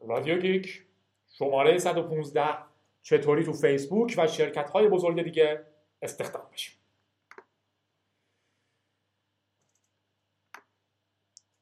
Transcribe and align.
رادیو 0.00 0.38
گیک 0.38 0.86
شماره 1.28 1.78
115 1.78 2.44
چطوری 3.02 3.44
تو 3.44 3.52
فیسبوک 3.52 4.14
و 4.18 4.26
شرکت 4.26 4.70
های 4.70 4.88
بزرگ 4.88 5.22
دیگه 5.22 5.66
استخدام 6.02 6.46
بشیم. 6.52 6.74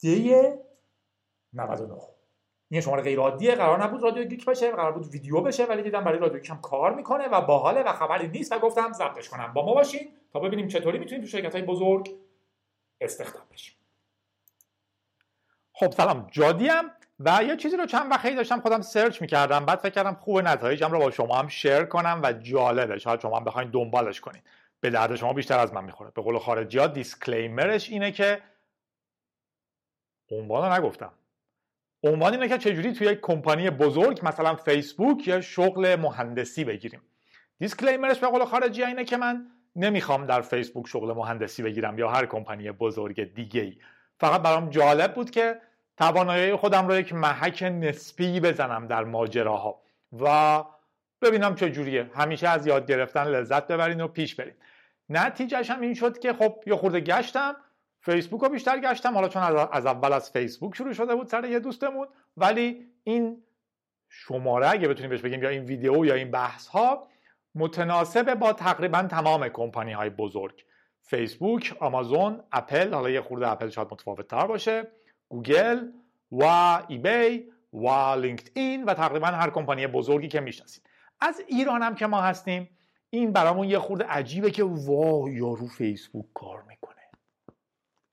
دی 0.00 0.34
99 1.52 2.16
این 2.68 2.80
شماره 2.80 3.02
غیر 3.02 3.18
عادیه 3.18 3.54
قرار 3.54 3.84
نبود 3.84 4.02
رادیو 4.02 4.24
گیک 4.24 4.44
بشه 4.44 4.70
قرار 4.70 4.92
بود 4.92 5.06
ویدیو 5.06 5.40
بشه 5.40 5.64
ولی 5.64 5.82
دیدم 5.82 6.04
برای 6.04 6.18
رادیو 6.18 6.38
گیک 6.38 6.50
هم 6.50 6.60
کار 6.60 6.94
می‌کنه 6.94 7.28
و 7.28 7.40
باحاله 7.40 7.82
و 7.82 7.92
خبری 7.92 8.28
نیست 8.28 8.52
و 8.52 8.58
گفتم 8.58 8.92
ضبطش 8.92 9.28
کنم. 9.28 9.52
با 9.52 9.66
ما 9.66 9.74
باشین 9.74 10.12
تا 10.32 10.40
ببینیم 10.40 10.68
چطوری 10.68 10.98
می‌تونیم 10.98 11.24
تو 11.24 11.30
شرکت 11.30 11.52
های 11.52 11.62
بزرگ 11.62 12.16
استخدام 13.00 13.46
بشیم. 13.52 13.74
خب 15.72 15.90
سلام. 15.90 16.28
جادیم 16.30 16.90
و 17.20 17.42
یه 17.42 17.56
چیزی 17.56 17.76
رو 17.76 17.86
چند 17.86 18.10
وقتی 18.10 18.34
داشتم 18.34 18.60
خودم 18.60 18.80
سرچ 18.80 19.22
می‌کردم 19.22 19.64
بعد 19.64 19.78
فکر 19.78 19.90
کردم 19.90 20.14
خوب 20.14 20.40
نتایجم 20.40 20.90
رو 20.90 20.98
با 20.98 21.10
شما 21.10 21.38
هم 21.38 21.48
شیر 21.48 21.84
کنم 21.84 22.20
و 22.24 22.32
جالبه. 22.32 22.98
شاید 22.98 23.20
شما 23.20 23.36
هم 23.36 23.44
بخواین 23.44 23.70
دنبالش 23.70 24.20
کنین. 24.20 24.42
به 24.80 24.90
درد 24.90 25.16
شما 25.16 25.32
بیشتر 25.32 25.58
از 25.58 25.74
من 25.74 25.84
می‌خوره. 25.84 26.10
به 26.10 26.22
قول 26.22 26.38
خارجی 26.38 26.78
ها 26.78 26.86
دیسکلیمرش 26.86 27.90
اینه 27.90 28.12
که 28.12 28.42
عنوان 30.30 30.72
نگفتم. 30.72 31.12
عنوان 32.02 32.32
اینه 32.32 32.48
که 32.48 32.58
چجوری 32.58 32.92
توی 32.92 33.06
یک 33.06 33.20
کمپانی 33.22 33.70
بزرگ 33.70 34.20
مثلا 34.22 34.54
فیسبوک 34.54 35.28
یا 35.28 35.40
شغل 35.40 35.96
مهندسی 35.96 36.64
بگیریم. 36.64 37.00
دیسکلیمرش 37.58 38.18
به 38.18 38.26
قول 38.26 38.44
خارجی 38.44 38.84
اینه 38.84 39.04
که 39.04 39.16
من 39.16 39.46
نمی‌خوام 39.76 40.26
در 40.26 40.40
فیسبوک 40.40 40.88
شغل 40.88 41.12
مهندسی 41.12 41.62
بگیرم 41.62 41.98
یا 41.98 42.10
هر 42.10 42.26
کمپانی 42.26 42.70
بزرگ 42.72 43.34
دیگه 43.34 43.60
ای 43.60 43.76
فقط 44.20 44.42
برام 44.42 44.70
جالب 44.70 45.14
بود 45.14 45.30
که 45.30 45.60
توانایی 45.96 46.56
خودم 46.56 46.88
رو 46.88 46.96
یک 46.96 47.12
محک 47.12 47.62
نسبی 47.62 48.40
بزنم 48.40 48.86
در 48.86 49.04
ماجراها. 49.04 49.82
و 50.20 50.64
ببینم 51.22 51.54
چه 51.54 51.70
جوریه. 51.70 52.10
همیشه 52.14 52.48
از 52.48 52.66
یاد 52.66 52.86
گرفتن 52.86 53.24
لذت 53.24 53.66
ببرین 53.66 54.00
و 54.00 54.08
پیش 54.08 54.34
برین. 54.34 54.54
نتیجهش 55.08 55.70
هم 55.70 55.80
این 55.80 55.94
شد 55.94 56.18
که 56.18 56.32
خب 56.32 56.62
یه 56.66 56.76
خورده 56.76 57.00
گشتم. 57.00 57.56
فیسبوک 58.00 58.42
رو 58.42 58.48
بیشتر 58.48 58.80
گشتم. 58.80 59.14
حالا 59.14 59.28
چون 59.28 59.42
از 59.72 59.86
اول 59.86 60.12
از 60.12 60.30
فیسبوک 60.30 60.74
شروع 60.74 60.92
شده 60.92 61.14
بود 61.14 61.26
سر 61.26 61.44
یه 61.44 61.58
دوستمون. 61.58 62.06
ولی 62.36 62.86
این 63.04 63.42
شماره 64.08 64.70
اگه 64.70 64.88
بتونیم 64.88 65.10
بهش 65.10 65.20
بگیم 65.20 65.42
یا 65.42 65.48
این 65.48 65.64
ویدیو 65.64 66.04
یا 66.04 66.14
این 66.14 66.30
بحث 66.30 66.66
ها 66.66 67.08
متناسب 67.54 68.34
با 68.34 68.52
تقریبا 68.52 69.02
تمام 69.02 69.48
کمپانی 69.48 69.92
های 69.92 70.10
بزرگ. 70.10 70.64
فیسبوک، 71.02 71.76
آمازون، 71.80 72.42
اپل 72.52 72.94
حالا 72.94 73.10
یه 73.10 73.20
خورده 73.20 73.48
اپل 73.48 73.68
شاید 73.68 73.88
متفاوت 73.90 74.28
تر 74.28 74.46
باشه. 74.46 74.86
گوگل 75.28 75.88
و 76.32 76.44
eBay 76.88 77.44
و 77.72 77.88
LinkedIn 78.20 78.84
و 78.84 78.94
تقریبا 78.94 79.26
هر 79.26 79.50
کمپانی 79.50 79.86
بزرگی 79.86 80.28
که 80.28 80.40
می‌شناسید. 80.40 80.82
از 81.20 81.42
ایران 81.46 81.82
هم 81.82 81.94
که 81.94 82.06
ما 82.06 82.20
هستیم 82.20 82.70
این 83.10 83.32
برامون 83.32 83.68
یه 83.68 83.78
خورده 83.78 84.04
عجیبه 84.04 84.50
که 84.50 84.64
وای 84.64 85.32
یارو 85.32 85.66
فیسبوک 85.66 86.26
کار 86.34 86.62
می‌کنه. 86.62 87.02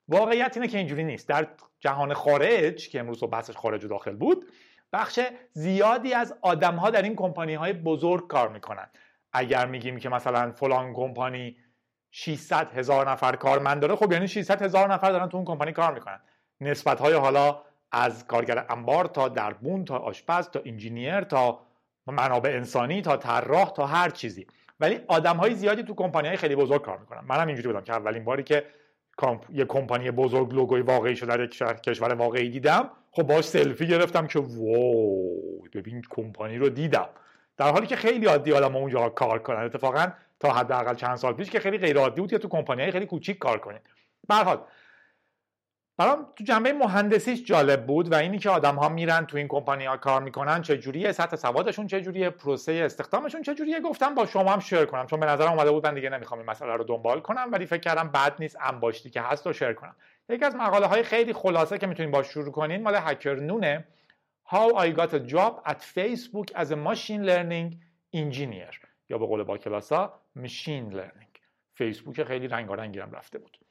واقعیت 0.07 0.57
اینه 0.57 0.67
که 0.67 0.77
اینجوری 0.77 1.03
نیست. 1.03 1.29
در 1.29 1.47
جهان 1.79 2.13
خارج 2.13 2.89
که 2.89 2.99
امروز 2.99 3.23
بحثش 3.23 3.57
خارج 3.57 3.85
و 3.85 3.87
داخل 3.87 4.15
بود 4.15 4.45
بخش 4.93 5.19
زیادی 5.53 6.13
از 6.13 6.35
آدم 6.41 6.75
ها 6.75 6.89
در 6.89 7.01
این 7.01 7.15
کمپانی 7.15 7.53
های 7.53 7.73
بزرگ 7.73 8.27
کار 8.27 8.49
می‌کنن. 8.49 8.89
اگر 9.33 9.65
میگیم 9.65 9.99
که 9.99 10.09
مثلا 10.09 10.51
فلان 10.51 10.93
کمپانی 10.93 11.57
600 12.11 12.71
هزار 12.71 13.11
نفر 13.11 13.35
کارمند 13.35 13.81
داره 13.81 13.95
خب 13.95 14.11
یعنی 14.11 14.27
600 14.27 14.61
هزار 14.61 14.93
نفر 14.93 15.11
دارن 15.11 15.29
تو 15.29 15.37
اون 15.37 15.45
کمپانی 15.45 15.71
کار 15.71 15.93
می‌کنن. 15.93 16.19
نسبت 16.63 16.99
های 16.99 17.13
حالا 17.13 17.61
از 17.91 18.27
کارگر 18.27 18.65
انبار 18.69 19.05
تا 19.05 19.29
دربون 19.29 19.85
تا 19.85 19.97
آشپز 19.97 20.49
تا 20.49 20.61
انجینیر 20.65 21.21
تا 21.21 21.59
منابع 22.07 22.49
انسانی 22.49 23.01
تا 23.01 23.17
طراح 23.17 23.71
تا 23.71 23.85
هر 23.85 24.09
چیزی. 24.09 24.47
ولی 24.79 24.99
آدم 25.07 25.37
های 25.37 25.55
زیادی 25.55 25.83
تو 25.83 25.93
کمپانی 25.93 26.27
های 26.27 26.37
خیلی 26.37 26.55
بزرگ 26.55 26.81
کار 26.81 26.97
می‌کنن. 26.97 27.23
منم 27.27 27.47
اینجوری 27.47 27.67
بودم 27.67 27.81
که 27.81 27.93
اولین 27.93 28.23
باری 28.23 28.43
که 28.43 28.65
یه 29.49 29.65
کمپانی 29.65 30.11
بزرگ 30.11 30.53
لوگوی 30.53 30.81
واقعی 30.81 31.15
شده 31.15 31.37
در 31.37 31.43
یک 31.43 31.53
شهر 31.53 31.73
کشور 31.73 32.13
واقعی 32.13 32.49
دیدم 32.49 32.89
خب 33.11 33.23
باش 33.23 33.45
سلفی 33.45 33.87
گرفتم 33.87 34.27
که 34.27 34.39
واو 34.39 35.67
ببین 35.73 36.01
کمپانی 36.09 36.57
رو 36.57 36.69
دیدم. 36.69 37.09
در 37.57 37.71
حالی 37.71 37.87
که 37.87 37.95
خیلی 37.95 38.25
عادی 38.25 38.53
آدم 38.53 38.75
اونجا 38.75 39.09
کار 39.09 39.39
کنن. 39.39 39.63
اتفاقا 39.63 40.07
تا 40.39 40.53
حداقل 40.53 40.95
چند 40.95 41.15
سال 41.15 41.33
پیش 41.33 41.49
که 41.49 41.59
خیلی 41.59 41.77
غیر 41.77 41.97
عادی 41.97 42.21
بود 42.21 42.29
که 42.29 42.37
تو 42.37 42.47
کمپانی 42.47 42.91
خیلی 42.91 43.05
کوچیک 43.05 43.37
کار 43.37 43.59
کنین 43.59 43.79
به 44.27 44.35
برام 45.97 46.27
تو 46.35 46.43
جنبه 46.43 46.73
مهندسیش 46.73 47.43
جالب 47.43 47.85
بود 47.85 48.11
و 48.11 48.15
اینی 48.15 48.39
که 48.39 48.49
آدم 48.49 48.75
ها 48.75 48.89
میرن 48.89 49.25
تو 49.25 49.37
این 49.37 49.47
کمپانی 49.47 49.85
ها 49.85 49.97
کار 49.97 50.21
می‌کنن 50.21 50.61
چه 50.61 50.77
جوریه 50.77 51.11
سطح 51.11 51.35
سوادشون 51.35 51.87
چه 51.87 52.01
جوریه 52.01 52.29
پروسه 52.29 52.71
استخدامشون 52.71 53.41
چه 53.41 53.55
جوریه 53.55 53.79
گفتم 53.79 54.15
با 54.15 54.25
شما 54.25 54.51
هم 54.51 54.59
شیر 54.59 54.85
کنم 54.85 55.05
چون 55.05 55.19
به 55.19 55.25
نظرم 55.25 55.51
اومده 55.51 55.71
بود 55.71 55.87
من 55.87 55.93
دیگه 55.93 56.09
نمی‌خوام 56.09 56.39
این 56.39 56.49
مسئله 56.49 56.75
رو 56.75 56.83
دنبال 56.83 57.19
کنم 57.19 57.49
ولی 57.51 57.65
فکر 57.65 57.81
کردم 57.81 58.07
بد 58.07 58.35
نیست 58.39 58.57
انباشتی 58.61 59.09
که 59.09 59.21
هست 59.21 59.47
رو 59.47 59.53
شیر 59.53 59.73
کنم. 59.73 59.95
یکی 60.29 60.45
از 60.45 60.55
مقاله 60.55 60.85
های 60.87 61.03
خیلی 61.03 61.33
خلاصه 61.33 61.77
که 61.77 61.87
می‌تونین 61.87 62.11
با 62.11 62.23
شروع 62.23 62.51
کنین 62.51 62.83
مال 62.83 62.95
هکر 62.95 63.35
نونه. 63.35 63.85
How 64.45 64.69
I 64.75 64.99
got 64.99 65.13
a 65.13 65.21
job 65.33 65.53
at 65.71 65.79
Facebook 65.97 66.47
as 66.55 66.69
a 66.71 66.77
machine 66.87 67.23
learning 67.29 67.77
engineer 68.15 68.75
یا 69.09 69.17
به 69.17 69.25
قول 69.25 69.43
با 69.43 69.57
کلاسا 69.57 70.19
machine 70.37 70.93
learning. 70.93 71.39
فیسبوک 71.73 72.23
خیلی 72.23 72.47
رنگارنگیرم 72.47 73.11
رفته 73.11 73.39
بود. 73.39 73.62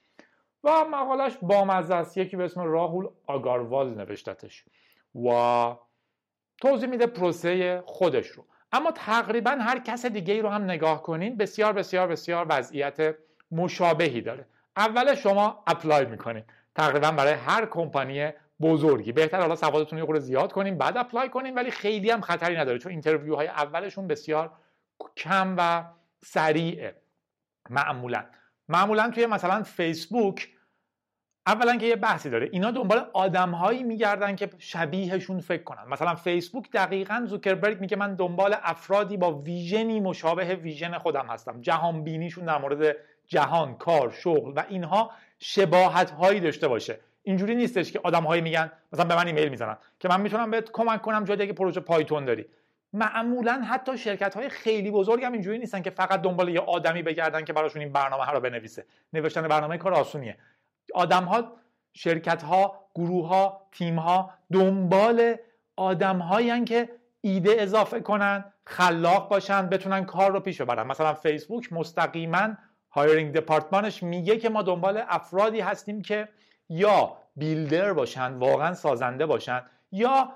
و 0.64 0.84
مقالش 0.84 1.38
بامزه 1.42 1.94
است. 1.94 2.16
یکی 2.16 2.36
به 2.36 2.44
اسم 2.44 2.60
راهول 2.60 3.08
آگاروال 3.26 3.94
نوشتتش. 3.94 4.64
و 5.14 5.28
توضیح 6.60 6.88
میده 6.88 7.06
پروسه 7.06 7.82
خودش 7.86 8.26
رو. 8.26 8.44
اما 8.72 8.90
تقریبا 8.90 9.50
هر 9.50 9.78
کس 9.78 10.06
دیگه 10.06 10.34
ای 10.34 10.40
رو 10.42 10.48
هم 10.48 10.64
نگاه 10.64 11.02
کنین 11.02 11.36
بسیار 11.36 11.72
بسیار 11.72 12.08
بسیار 12.08 12.46
وضعیت 12.48 13.14
مشابهی 13.50 14.20
داره. 14.20 14.46
اول 14.76 15.14
شما 15.14 15.64
اپلای 15.66 16.06
می‌کنین. 16.06 16.44
تقریبا 16.74 17.10
برای 17.10 17.32
هر 17.32 17.66
کمپانی 17.66 18.30
بزرگی. 18.60 19.12
بهتر 19.12 19.40
حالا 19.40 19.56
سوادتون 19.56 19.98
رو 19.98 20.18
زیاد 20.18 20.52
کنین 20.52 20.78
بعد 20.78 20.96
apply 20.96 21.28
کنین 21.28 21.54
ولی 21.54 21.70
خیلی 21.70 22.10
هم 22.10 22.20
خطری 22.20 22.56
نداره 22.56 22.78
چون 22.78 22.92
interview 22.92 23.34
های 23.34 23.46
اولشون 23.46 24.06
بسیار 24.06 24.50
کم 25.16 25.54
و 25.58 25.84
سریعه. 26.24 26.96
معمولا. 27.70 28.24
معمولا 28.68 29.10
توی 29.10 29.26
مثلا 29.26 29.62
فیسبوک 29.62 30.48
اولا 31.46 31.76
که 31.76 31.86
یه 31.86 31.96
بحثی 31.96 32.30
داره 32.30 32.48
اینا 32.52 32.70
دنبال 32.70 33.06
آدمهایی 33.12 33.82
میگردن 33.82 34.36
که 34.36 34.50
شبیهشون 34.58 35.40
فکر 35.40 35.62
کنن. 35.62 35.84
مثلا 35.88 36.14
فیسبوک 36.14 36.70
دقیقا 36.70 37.22
زوکربرگ 37.26 37.80
میگه 37.80 37.96
من 37.96 38.14
دنبال 38.14 38.56
افرادی 38.62 39.16
با 39.16 39.32
vision 39.32 39.91
ی 39.91 40.00
مشابه 40.00 40.54
vision 40.54 40.98
خودم 40.98 41.26
هستم. 41.26 41.60
جهان 41.60 42.04
بینیشون 42.04 42.44
در 42.44 42.58
مورد 42.58 42.96
جهان 43.26 43.74
کار 43.74 44.10
شغل 44.10 44.52
و 44.56 44.64
اینها 44.68 45.10
شباهت 45.38 46.10
هایی 46.10 46.40
داشته 46.40 46.68
باشه. 46.68 47.00
اینجوری 47.22 47.54
نیستش 47.54 47.92
که 47.92 48.00
آدمهایی 48.04 48.42
میگن 48.42 48.72
مثلا 48.92 49.04
به 49.04 49.16
من 49.16 49.26
ایمیل 49.26 49.48
می‌زنن 49.48 49.76
که 50.00 50.08
من 50.08 50.20
می‌تونم 50.20 50.50
بهت 50.50 50.70
کمک 50.72 51.02
کنم 51.02 51.24
جایی 51.24 51.46
که 51.46 51.52
پروژه 51.52 51.80
پایتون 51.80 52.24
داری. 52.24 52.46
معمولا 52.92 53.62
حتی 53.68 53.98
شرکت 53.98 54.34
های 54.34 54.48
خیلی 54.48 54.90
بزرگ 54.90 55.24
هم 55.24 55.32
اینجوری 55.32 55.58
نیستن 55.58 55.82
که 55.82 55.90
فقط 55.90 56.22
دنبال 56.22 56.48
یه 56.48 56.60
آدمی 56.60 57.02
بگردن 57.02 57.44
که 57.44 57.52
براشون 57.52 57.82
این 57.82 57.92
برنامه 57.92 58.24
ها 58.24 58.32
رو 58.32 58.40
بنویسه. 58.40 58.84
نوشتن 59.12 59.48
برنامه 59.48 59.78
کار 59.78 59.94
آسونیه. 59.94 60.36
آدم 60.94 61.24
ها 61.24 61.52
شرکت 61.92 62.42
ها 62.42 62.88
گروه 62.94 63.28
ها 63.28 63.66
تیم 63.72 63.98
ها 63.98 64.30
دنبال 64.52 65.34
آدم 65.76 66.64
که 66.64 66.88
ایده 67.20 67.56
اضافه 67.58 68.00
کنن 68.00 68.44
خلاق 68.64 69.28
باشن 69.28 69.68
بتونن 69.68 70.04
کار 70.04 70.32
رو 70.32 70.40
پیش 70.40 70.60
ببرن. 70.60 70.86
مثلا 70.86 71.14
فیسبوک 71.14 71.72
مستقیما 71.72 72.48
hiring 72.90 73.32
دپارتمانش 73.32 74.02
میگه 74.02 74.38
که 74.38 74.48
ما 74.48 74.62
دنبال 74.62 75.02
افرادی 75.08 75.60
هستیم 75.60 76.02
که 76.02 76.28
یا 76.68 77.16
builder 77.36 77.92
باشن 77.92 78.34
واقعا 78.34 78.74
سازنده 78.74 79.26
باشن 79.26 79.62
یا 79.92 80.32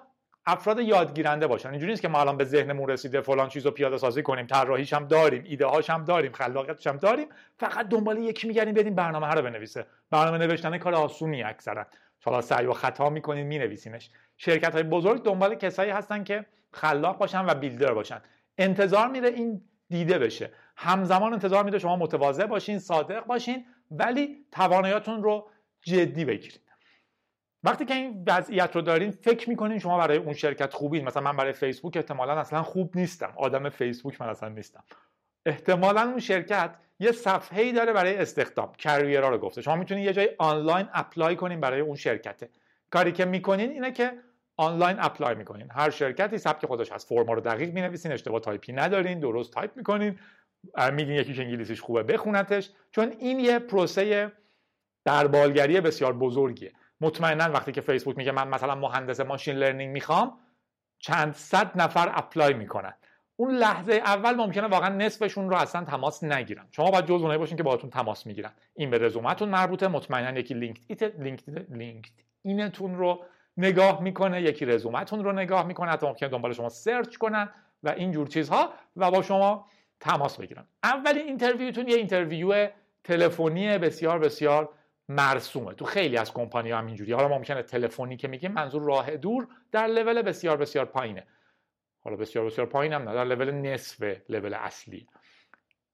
افراد 0.47 0.81
یادگیرنده 0.81 1.47
باشن. 1.47 1.71
اینجوری 1.71 1.93
نیست 1.93 2.03
که 2.03 2.09
ما 2.09 2.21
الان 2.21 2.37
به 2.37 2.45
ذهنمون 2.45 2.89
رسیده 2.89 3.21
فلان 3.21 3.49
چیزو 3.49 3.71
پیاده 3.71 3.99
سازی 3.99 4.23
کنیم 4.23 4.47
طراحیش 4.47 4.93
هم 4.93 5.07
داریم 5.07 5.45
ایده 5.47 5.67
هاش 5.67 5.91
هم 5.91 6.05
داریم 6.05 6.33
خلاقیتش 6.33 6.87
هم 6.87 6.97
داریم 6.97 7.29
فقط 7.59 7.89
دنبال 7.89 8.19
یکی 8.19 8.49
میگردیم 8.49 8.75
بدیم 8.75 8.95
برنامه 8.95 9.27
رو 9.27 9.43
بنویسه. 9.43 9.87
برنامه 10.11 10.39
نوشتن 10.39 10.79
کار 10.79 10.95
آسونی 10.95 11.43
اکثرا. 11.43 11.87
حالا 12.25 12.41
سعی 12.41 12.67
و 12.67 12.73
خطا 12.73 13.11
می‌کنیم 13.11 13.47
مینویسیمش. 13.47 14.11
شرکت 14.37 14.73
های 14.73 14.83
بزرگ 14.83 15.23
دنبال 15.23 15.55
کسایی 15.55 15.91
هستن 15.91 16.25
که 16.25 16.47
خلاق 16.73 17.19
باشن 17.19 17.47
و 17.47 17.55
builder 17.55 17.95
باشن. 17.95 18.21
انتظار 18.59 19.09
میره 19.09 19.29
این 19.29 19.63
دیده 19.89 20.19
بشه. 20.19 20.51
همزمان 20.77 21.33
انتظار 21.33 21.65
میره 21.65 21.79
شما 21.79 21.97
متواضع 21.97 22.47
باشین 22.47 22.79
صادق 22.79 23.25
باشین 23.27 23.67
ولی 23.91 24.47
تواناییاتون 24.53 25.23
رو 25.23 25.49
جدی 25.81 26.25
بگیرید 26.25 26.66
وقتی 27.65 27.85
که 27.85 27.95
این 27.95 28.25
وضعیت 28.27 28.77
رو 28.77 28.83
دارین 28.83 29.11
فکر 29.11 29.49
می‌کنین 29.49 29.79
شما 29.79 29.99
برای 29.99 30.19
اون 30.19 30.35
شرکت 30.35 30.75
خوبین. 30.75 31.05
مثلا 31.05 31.23
من 31.23 31.37
برای 31.37 31.53
فیسبوک 31.53 31.97
احتمالا 31.97 32.33
اصلا 32.33 32.63
خوب 32.63 32.97
نیستم. 32.97 33.33
آدم 33.37 33.69
فیسبوک 33.69 34.21
من 34.21 34.29
اصلا 34.29 34.49
نیستم. 34.49 34.85
احتمالا 35.47 36.01
اون 36.01 36.19
شرکت 36.19 36.75
یه 37.01 37.13
صفحه 37.13 37.63
ای 37.63 37.73
داره 37.73 37.93
برای 37.93 38.17
استخدام 38.17 38.73
کریرا 38.73 39.29
رو 39.29 39.39
گفته. 39.39 39.63
شما 39.63 39.77
می‌تونید 39.77 40.05
یه 40.05 40.13
جای 40.13 40.31
آنلاین 40.39 40.89
اپلای 40.95 41.37
کنین 41.37 41.61
برای 41.61 41.81
اون 41.81 41.97
شرکته 41.97 42.49
کاری 42.91 43.13
که 43.13 43.25
می‌کنین 43.25 43.71
اینه 43.71 43.93
که 43.93 44.13
آنلاین 44.57 44.97
apply 45.01 45.35
می‌کنین. 45.35 45.71
هر 45.71 45.91
شرکتی 45.91 46.39
سبک 46.39 46.67
خودش 46.67 46.93
هست. 46.93 47.09
فرما 47.09 47.33
رو 47.33 47.41
دقیق 47.41 47.73
می‌نویسین 47.73 48.13
اشتباه 48.13 48.41
تایپی 48.41 48.73
ندارین 48.73 49.21
درست 49.21 49.53
تایپ 49.53 49.77
می‌کنین. 49.77 50.19
میدین 50.93 51.15
یکی 51.15 51.29
که 51.29 51.39
انگلیسیش 51.39 51.81
خوبه 51.81 52.03
بخونتش. 52.03 52.71
چون 52.91 53.13
این 53.19 53.41
یه 53.41 53.59
پروسه 53.59 54.33
غربالگری 55.05 55.81
بسیار 55.81 56.13
بزرگیه. 56.13 56.73
مطمئنا 57.01 57.45
وقتی 57.45 57.73
که 57.73 57.81
فیسبوک 57.81 58.17
میگه 58.17 58.33
من 58.33 58.49
مثلا 58.49 58.75
مهندس 58.75 59.21
machine 59.21 59.57
learning 59.57 59.93
می‌خوام 59.93 60.39
چند 60.99 61.35
صد 61.35 61.81
نفر 61.81 62.13
apply 62.15 62.55
می‌کنن. 62.55 62.95
اون 63.37 63.55
لحظه 63.55 63.93
اول 63.93 64.35
ممکنه 64.35 64.67
واقعا 64.67 64.89
نصفشون 64.89 65.51
رو 65.51 65.57
اصلا 65.57 65.85
تماس 65.85 66.25
نگیرن. 66.25 66.69
شما 66.73 66.91
باید 66.91 67.05
جز 67.05 67.23
اونایی 67.23 67.39
باشین 67.39 67.57
که 67.57 67.63
باهاتون 67.63 67.91
تماس 67.91 68.27
می‌گیرن. 68.27 68.53
این 68.75 68.91
به 68.91 68.99
رزومتون 68.99 69.49
مربوطه. 69.49 69.89
مطمئنا 69.89 70.39
یکی 70.39 70.55
لینکدین 70.55 71.03
لینکدینتون 71.71 72.95
رو 72.95 73.25
نگاه 73.57 74.03
می‌کنه 74.03 74.43
یکی 74.43 74.67
رزومتون 74.67 75.25
رو 75.25 75.33
نگاه 75.33 75.67
می‌کنه. 75.67 75.91
حتی 75.91 76.07
ممکنه 76.07 76.29
دنبال 76.29 76.53
شما 76.53 76.69
search 76.69 77.17
کنن 77.17 77.49
و 77.83 77.89
این 77.89 78.13
جور 78.13 78.27
چیزها 78.27 78.73
و 78.97 79.11
با 79.11 79.23
شما 79.23 79.67
تماس 80.01 80.37
بگیرن. 80.37 80.65
اولین 80.83 81.27
interview 81.27 81.73
تون 81.73 81.89
یه 81.89 81.97
interview 81.97 82.69
تلفنی 83.05 83.79
بسیار 83.79 84.19
بسیار 84.19 84.69
مرسومه. 85.09 85.75
تو 85.75 85.85
خیلی 85.85 86.17
از 86.17 86.33
کمپانی‌ها 86.33 86.71
هم 86.71 86.87
اینجوری. 86.87 87.13
حالا 87.13 87.29
ممکنه 87.29 87.63
تلفنی 87.63 88.17
که 88.17 88.29
میگیم 88.29 88.53
منظور 88.53 88.83
راه 88.83 89.17
دور 89.17 89.49
در 89.73 89.87
لول 89.87 90.23
بسیار 90.23 90.57
بسیار 90.57 90.85
پایینه. 90.85 91.27
حالا 92.05 92.17
بسیار 92.17 92.47
بسیار 92.47 92.67
پایین 92.67 92.93
هم 92.93 93.09
نه 93.09 93.15
در 93.15 93.25
لول 93.25 93.51
نصف 93.51 94.17
لول 94.29 94.55
اصلی. 94.55 95.09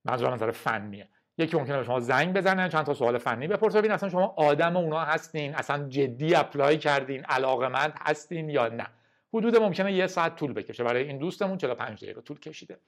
منظور 0.05 0.30
از 0.30 0.35
نظر 0.35 0.51
فنیه. 0.51 1.09
یکی 1.39 1.57
ممکنه 1.57 1.79
به 1.79 1.85
شما 1.85 2.01
زنگ 2.01 2.35
بزنه 2.35 2.69
چند 2.69 2.87
تا 2.87 2.95
سوال 2.95 3.19
فنی 3.19 3.49
بپرسه 3.49 3.79
ببین 3.79 3.91
اصلا 3.91 4.09
شما 4.09 4.35
آدم 4.37 4.77
اونا 4.77 5.01
هستین 5.01 5.55
اصلا 5.55 5.89
جدی 5.89 6.35
apply 6.35 6.79
کردین 6.79 7.25
علاقمند 7.25 7.95
هستین 8.01 8.51
یا 8.51 8.69
نه. 8.69 8.87
حدود 9.35 9.57
ممکنه 9.57 9.93
یه 9.93 10.07
ساعت 10.07 10.37
طول 10.37 10.53
بکشه. 10.53 10.85
برای 10.85 11.05
این 11.05 11.19
دوستمون 11.19 11.59
45 11.59 12.05
دقیقه 12.05 12.21
طول 12.21 12.41
کشیده. 12.41 12.79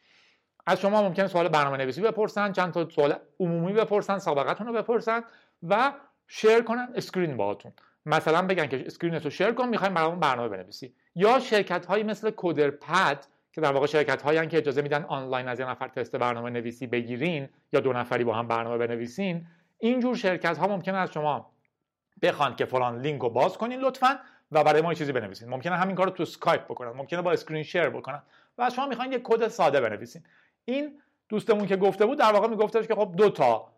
از 0.66 0.80
شما 0.80 1.02
ممکنه 1.02 1.26
سوال 1.26 1.48
برنامه 1.48 1.76
نویسی 1.76 2.00
بپرسن 2.00 2.52
چند 2.52 2.72
تا 2.72 2.88
سوال 2.88 3.14
عمومی 3.40 3.72
بپرسن 3.72 4.18
سابقتون 4.18 4.66
رو 4.66 4.72
بپرسن 4.72 5.24
و 5.62 5.92
share 6.26 6.62
کنن 6.62 6.88
screen 6.94 7.36
باهاتون. 7.36 7.72
مثلا 8.06 8.46
بگن 8.46 8.66
که 8.66 8.86
screen 8.86 9.14
رو 9.14 9.30
share 9.30 9.52
کن 9.52 9.68
می‌خوایم 9.68 9.94
برامون 9.94 10.20
برنامه 10.20 10.48
بنویسی. 10.48 10.94
یا 11.14 11.40
شرکت 11.40 11.86
هایی 11.86 12.04
مثل 12.04 12.30
CoderPad 12.30 13.26
که 13.52 13.60
در 13.60 13.72
واقع 13.72 13.86
شرکت 13.86 14.22
هایی 14.22 14.46
که 14.46 14.58
اجازه 14.58 14.82
میدن 14.82 15.04
آنلاین 15.04 15.48
از 15.48 15.60
یه 15.60 15.70
نفر 15.70 15.88
تست 15.88 16.16
برنامه 16.16 16.50
نویسی 16.50 16.86
بگیرین 16.86 17.48
یا 17.72 17.80
دو 17.80 17.92
نفری 17.92 18.24
با 18.24 18.34
هم 18.34 18.48
برنامه 18.48 18.78
بنویسین 18.78 19.46
اینجور 19.78 20.16
شرکت 20.16 20.58
ها 20.58 20.66
ممکنه 20.66 20.96
از 20.96 21.12
شما 21.12 21.50
بخوان 22.22 22.56
که 22.56 22.64
فلان 22.64 23.00
لینک 23.00 23.22
رو 23.22 23.30
باز 23.30 23.58
کنین 23.58 23.80
لطفا 23.80 24.18
و 24.52 24.64
برای 24.64 24.82
ما 24.82 24.94
چیزی 24.94 25.12
بنویسین. 25.12 25.48
ممکنه 25.48 25.76
همین 25.76 25.96
کار 25.96 26.06
رو 26.06 26.12
تو 26.12 26.22
اسکایپ 26.22 26.64
بکنن 26.64 26.90
ممکنه 26.90 27.22
با 27.22 27.32
screen 27.32 27.62
share 27.62 27.88
بکنن 27.88 28.22
و 28.58 28.70
شما 28.70 28.86
می‌خواین 28.86 29.12
یه 29.12 29.20
کد 29.24 29.48
ساده 29.48 29.80
بنویسین. 29.80 30.22
این 30.64 31.00
دوستمون 31.28 31.66
که 31.66 31.76
گفته 31.76 32.06
بود 32.06 32.18
در 32.18 32.32
واقع 32.32 32.48
میگفتش 32.48 32.86
که 32.86 32.94
خب 32.94 33.14
دو 33.16 33.30
تا 33.30 33.72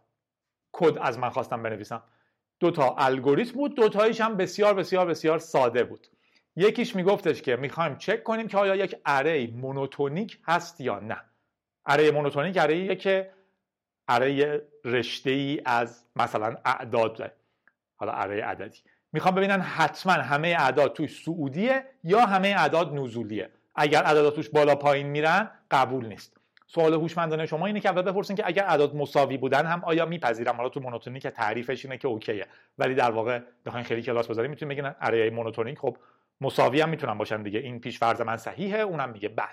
کد 0.73 0.99
از 1.01 1.19
من 1.19 1.31
خواستن 1.31 1.63
بنویسم. 1.63 2.03
دو 2.61 2.71
تا 2.71 2.95
الگوریتم 2.99 3.53
بود 3.53 3.75
دو 3.75 3.89
تایش 3.89 4.21
هم 4.21 4.37
بسیار 4.37 4.75
بسیار 4.75 5.07
بسیار 5.07 5.39
ساده 5.39 5.85
بود. 5.85 6.07
یکیش 6.57 6.97
میگفتش 6.97 7.43
که 7.43 7.57
می‌خوایم 7.57 7.97
چک 7.97 8.23
کنیم 8.23 8.49
که 8.49 8.59
آیا 8.59 8.77
یک 8.77 8.97
اره 9.07 9.47
مونوتونیک 9.47 10.39
هست 10.45 10.81
یا 10.81 10.99
نه. 10.99 11.21
اره 11.87 12.11
مونوتونیک 12.11 12.57
اره 12.61 12.97
که 12.97 13.31
اره 14.09 14.63
رشته 14.85 15.31
ای 15.31 15.63
از 15.65 16.05
مثلا 16.17 16.57
اعداد 16.65 17.33
حالا 17.97 18.13
اره 18.13 18.45
عددی. 18.45 18.79
می‌خوام 19.13 19.35
ببینن 19.35 19.61
حتما 19.61 20.13
همه 20.13 20.49
اعداد 20.49 20.93
توش 20.93 21.23
سعودیه 21.25 21.85
یا 22.05 22.21
همه 22.21 22.49
اعداد 22.49 22.95
نزولیه. 22.95 23.51
اگر 23.75 24.05
اعداد 24.05 24.35
توش 24.35 24.49
بالا 24.49 24.75
پایین 24.75 25.07
میرن 25.07 25.51
قبول 25.71 26.07
نیست. 26.07 26.36
سوال 26.67 26.95
هوشمندانه 26.95 27.47
شما 27.47 27.67
اینه 27.67 27.81
که 27.81 27.89
اول 27.89 28.03
بپرسین 28.03 28.37
که 28.37 28.47
اگر 28.47 28.65
اعداد 28.65 28.97
مساوی 28.97 29.37
بودن 29.37 29.67
هم 29.67 29.85
آیا 29.85 30.07
میپذیرم 30.07 30.57
حالا 30.57 30.69
تو 30.69 30.81
مونوتونیک 30.81 31.23
که 31.23 31.31
تعریفش 31.31 31.85
اینه 31.85 31.99
که 31.99 32.09
اوکیه. 32.09 32.47
ولی 32.79 32.95
در 32.95 33.11
واقع 33.11 33.41
بخواین 33.67 33.87
خیلی 33.87 34.03
کلاس 34.03 34.27
بذاریم 34.27 34.51
می‌تونید 34.51 34.79
بگین 34.79 34.93
اره 35.01 35.31
مونوتونیک 35.31 35.79
خب 35.79 35.97
مساوی 36.41 36.81
هم 36.81 36.89
می‌تونن 36.89 37.19
باشن 37.19 37.43
دیگه. 37.43 37.61
این 37.61 37.81
پیش 37.81 37.99
فرض 37.99 38.21
من 38.21 38.37
صحیحه 38.37 38.79
اونم 38.79 39.11
میگه 39.11 39.29
بله. 39.29 39.49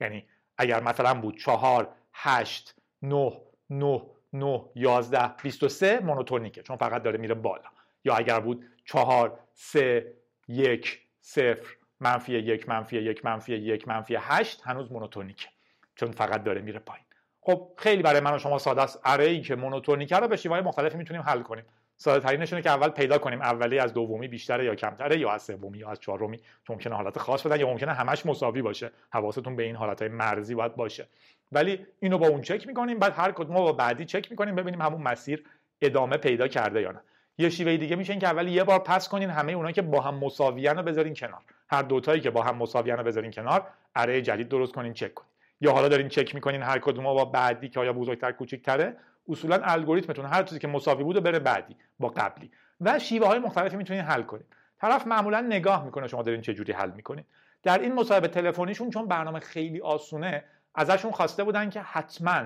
یعنی 0.00 0.24
اگر 0.58 0.82
مثلا 0.82 1.14
بود 1.14 1.38
چهار 1.38 1.88
هشت 2.12 2.74
نه 3.02 3.32
نه 3.70 4.02
نه 4.32 4.62
یازده 4.74 5.30
بیست 5.42 5.62
و 5.62 5.68
سه 5.68 6.00
مونوتونیکه 6.00 6.62
چون 6.62 6.76
فقط 6.76 7.02
داره 7.02 7.18
میره 7.18 7.34
بالا. 7.34 7.68
یا 8.04 8.14
اگر 8.14 8.40
بود 8.40 8.66
چهار 8.84 9.38
سه 9.54 10.14
یک 10.48 11.00
صفر 11.20 11.76
منفی 12.00 12.32
یک 12.32 12.68
منفی 12.68 12.96
یک 12.96 13.24
منفی 13.24 13.54
یک 13.54 13.88
منفی 13.88 14.16
هشت 14.20 14.62
هنوز 14.64 14.92
مونوتونیکه 14.92 15.48
چون 15.96 16.10
فقط 16.10 16.44
داره 16.44 16.60
میره 16.60 16.78
پایین. 16.78 17.04
خب 17.40 17.70
خیلی 17.76 18.02
برای 18.02 18.20
من 18.20 18.34
و 18.34 18.38
شما 18.38 18.58
ساده 18.58 18.82
است. 18.82 19.00
اره 19.04 19.40
که 19.40 19.56
مونوتونیکه 19.56 20.16
رو 20.16 20.28
به 20.28 20.36
شیوه 20.36 20.60
مختلفی 20.60 20.98
می‌تونیم 20.98 21.22
حل 21.22 21.42
کنیم. 21.42 21.64
ساده 21.96 22.20
ترینش 22.20 22.54
که 22.54 22.70
اول 22.70 22.88
پیدا 22.88 23.18
کنیم. 23.18 23.42
اولی 23.42 23.78
از 23.78 23.94
دومی 23.94 24.28
بیشتره 24.28 24.64
یا 24.64 24.74
کمتره 24.74 25.18
یا 25.18 25.30
از 25.30 25.42
سومی 25.42 25.78
یا 25.78 25.90
از 25.90 26.00
چهارمی. 26.00 26.36
چون 26.36 26.76
ممکنه 26.76 26.94
حالت 26.94 27.18
خاص 27.18 27.46
بدن 27.46 27.60
یا 27.60 27.66
ممکنه 27.66 27.92
همش 27.92 28.26
مساوی 28.26 28.62
باشه. 28.62 28.90
حواستون 29.12 29.56
به 29.56 29.62
این 29.62 29.76
حالت 29.76 30.02
مرزی 30.02 30.54
باید 30.54 30.76
باشه. 30.76 31.08
ولی 31.52 31.86
اینو 32.00 32.18
با 32.18 32.28
اون 32.28 32.42
چک 32.42 32.66
می‌کنیم. 32.66 32.98
بعد 32.98 33.12
هر 33.16 33.32
کدوم 33.32 33.54
با 33.54 33.72
بعدی 33.72 34.04
چک 34.04 34.30
می‌کنیم 34.30 34.54
ببینیم 34.54 34.82
همون 34.82 35.02
مسیر 35.02 35.44
ادامه 35.80 36.16
پیدا 36.16 36.48
کرده 36.48 36.80
یا 36.80 36.90
نه. 36.90 37.00
یه 37.38 37.48
شیوه 37.48 37.76
دیگه 37.76 37.96
میشه 37.96 38.16
که 38.16 38.26
اول 38.26 38.48
یه 38.48 38.64
بار 38.64 38.78
پس 38.78 39.08
کنین 39.08 39.30
همه 39.30 39.52
اونایی 39.52 39.74
که 39.74 39.82
با 39.82 40.00
هم 40.00 40.14
مساویان 40.14 40.76
رو 40.76 40.82
بذارین 40.82 41.14
کنار. 41.14 41.40
هر 41.68 41.82
دوتایی 41.82 42.20
که 42.20 42.30
با 42.30 42.42
هم 42.42 42.56
مساویان 42.56 42.98
رو 42.98 43.04
بذارین 43.04 43.30
کنار 43.30 43.66
اره 43.94 44.22
جدید 44.22 44.48
درست 44.48 44.72
کنین 44.72 44.92
چک 44.92 45.14
کنین. 45.14 45.30
یا 45.60 45.72
حالا 45.72 45.88
دارین 45.88 46.08
چک 46.08 46.34
می‌کنین 46.34 46.62
هر 46.62 46.78
کدوم 46.78 47.04
با 47.04 47.24
بعدی 47.24 47.68
که 47.68 47.80
آیا 47.80 47.92
بزرگتر 47.92 48.32
کوچیکتره 48.32 48.96
اصولا 49.28 49.60
الگوریتمتون 49.62 50.24
هر 50.24 50.42
چیزی 50.42 50.60
که 50.60 50.68
مساوی 50.68 51.04
بوده 51.04 51.20
بره 51.20 51.38
بعدی 51.38 51.76
با 51.98 52.08
قبلی. 52.08 52.50
و 52.80 52.98
شیوه 52.98 53.26
های 53.26 53.38
مختلفی 53.38 53.76
می‌تونین 53.76 54.02
حل 54.02 54.22
کنید 54.22 54.46
طرف 54.80 55.06
معمولا 55.06 55.40
نگاه 55.40 55.84
می‌کنه 55.84 56.08
شما 56.08 56.22
دارین 56.22 56.40
چه 56.40 56.54
جوری 56.54 56.72
حل 56.72 56.90
می‌کنید 56.90 57.26
در 57.62 57.78
این 57.78 57.94
مصاحبه 57.94 58.28
تلفنیشون 58.28 58.90
چون 58.90 59.08
برنامه 59.08 59.40
خیلی 59.40 59.80
آسونه 59.80 60.44
ازشون 60.74 61.10
خواسته 61.10 61.44
بودن 61.44 61.70
که 61.70 61.80
حتما 61.80 62.42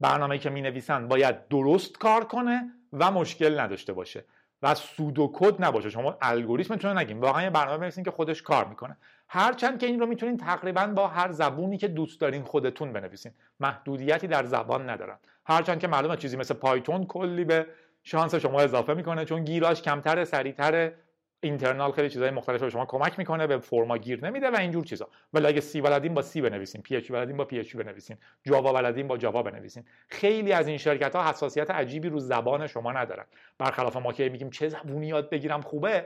برنامه 0.00 0.38
که 0.38 0.50
می 0.50 0.62
نویسن 0.62 1.08
باید 1.08 1.48
درست 1.48 1.98
کار 1.98 2.24
کنه 2.24 2.72
و 2.92 3.10
مشکل 3.10 3.60
نداشته 3.60 3.92
باشه 3.92 4.24
و 4.62 4.74
سودو 4.74 5.30
کد 5.34 5.64
نباشه. 5.64 5.90
شما 5.90 6.18
الگوریتمتون 6.22 6.98
نگیم 6.98 7.20
واقعا 7.20 7.42
یه 7.42 7.50
برنامه 7.50 7.78
بنویسین 7.78 8.04
که 8.04 8.10
خودش 8.10 8.42
کار 8.42 8.64
می‌کنه. 8.64 8.96
هرچند 9.28 9.78
که 9.78 9.86
این 9.86 10.00
رو 10.00 10.06
می‌تونین 10.06 10.36
تقریبا 10.36 10.86
با 10.86 11.08
هر 11.08 11.32
زبونی 11.32 11.78
که 11.78 11.88
دوست 11.88 12.20
دارین 12.20 12.42
خودتون 12.42 12.92
بنویسین. 12.92 13.32
محدودیتی 13.60 14.26
در 14.26 14.44
زبان 14.44 14.90
ندارن. 14.90 15.18
هرچند 15.46 15.80
که 15.80 15.88
معلومه 15.88 16.16
چیزی 16.16 16.36
مثل 16.36 16.54
پایتون 16.54 17.06
کلی 17.06 17.44
به 17.44 17.66
شانس 18.02 18.34
شما 18.34 18.60
اضافه 18.60 18.94
می‌کنه 18.94 19.24
چون 19.24 19.44
گیراش 19.44 19.82
کمتر 19.82 20.24
سریعتر 20.24 20.92
internal 21.40 21.92
خیلی 21.92 22.10
چیزای 22.10 22.30
مختلف 22.30 22.62
به 22.62 22.70
شما 22.70 22.86
کمک 22.86 23.18
می‌کنه 23.18 23.46
به 23.46 23.58
فرما 23.58 23.98
گیر 23.98 24.24
نمیده 24.24 24.50
و 24.50 24.56
اینجور 24.56 24.84
چیزا. 24.84 25.08
ولی 25.32 25.46
اگه 25.46 25.60
C 25.60 25.80
بلدین 25.80 26.14
با 26.14 26.22
C 26.22 26.40
بنویسین 26.40 26.82
پی 26.82 26.96
اچ 26.96 27.12
بلدین 27.12 27.36
با 27.36 27.44
پی 27.44 27.58
اچ 27.58 27.76
بنویسین 27.76 28.16
جاوا 28.44 28.72
بلدین 28.72 29.08
با 29.08 29.16
جاوا 29.16 29.42
بنویسین. 29.42 29.84
خیلی 30.08 30.52
از 30.52 30.68
این 30.68 30.78
شرکت 30.78 31.16
ها 31.16 31.28
حساسیت 31.28 31.70
عجیبی 31.70 32.08
رو 32.08 32.18
زبان 32.20 32.66
شما 32.66 32.92
ندارن. 32.92 33.24
برخلاف 33.58 33.96
ما 33.96 34.12
که 34.12 34.28
میگیم 34.28 34.50
چه 34.50 34.68
زبونی 34.68 35.06
یاد 35.06 35.30
بگیرم 35.30 35.60
خوبه 35.60 36.04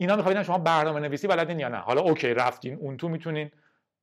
اینا 0.00 0.16
می‌خوان 0.16 0.42
شما 0.42 0.58
برنامه 0.58 1.00
نویسی 1.00 1.26
بلدین 1.26 1.60
یا 1.60 1.68
نه. 1.68 1.76
حالا 1.76 2.00
OK 2.00 2.34
رفتین 2.34 2.74
اون 2.74 2.96
تو 2.96 3.08
می‌تونین 3.08 3.50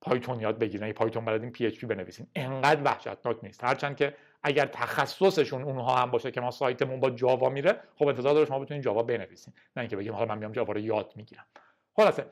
پایتون 0.02 0.40
یاد 0.40 0.60
بگیرین. 0.60 0.94
پایتون 0.94 1.26
بلدین 1.26 1.52
PHP 1.52 1.86
بنویسین. 1.86 2.28
انقدر 2.36 2.84
وحشتناک 2.84 3.38
نیست. 3.44 3.64
هرچند 3.64 3.96
که 3.96 4.14
اگر 4.44 4.66
تخصصشون 4.66 5.64
اونها 5.64 5.96
هم 5.96 6.12
باشه 6.12 6.32
که 6.32 6.42
ما 6.42 6.52
سایتمون 6.52 7.00
با 7.00 7.10
جاوا 7.10 7.50
میره 7.50 7.80
خب 7.96 8.08
انتظار 8.08 8.34
داره 8.34 8.46
شما 8.46 8.60
بتونید 8.60 8.84
جاوا 8.84 9.04
بنویسین. 9.04 9.54
نه 9.76 9.82
اینکه 9.82 9.96
بگیم 9.96 10.14
حالا 10.14 10.26
من 10.26 10.38
میام 10.38 10.52
جاوا 10.52 10.74
رو 10.74 10.80
یاد 10.80 11.14
می‌گیرم. 11.16 11.46
خلاصه 11.96 12.26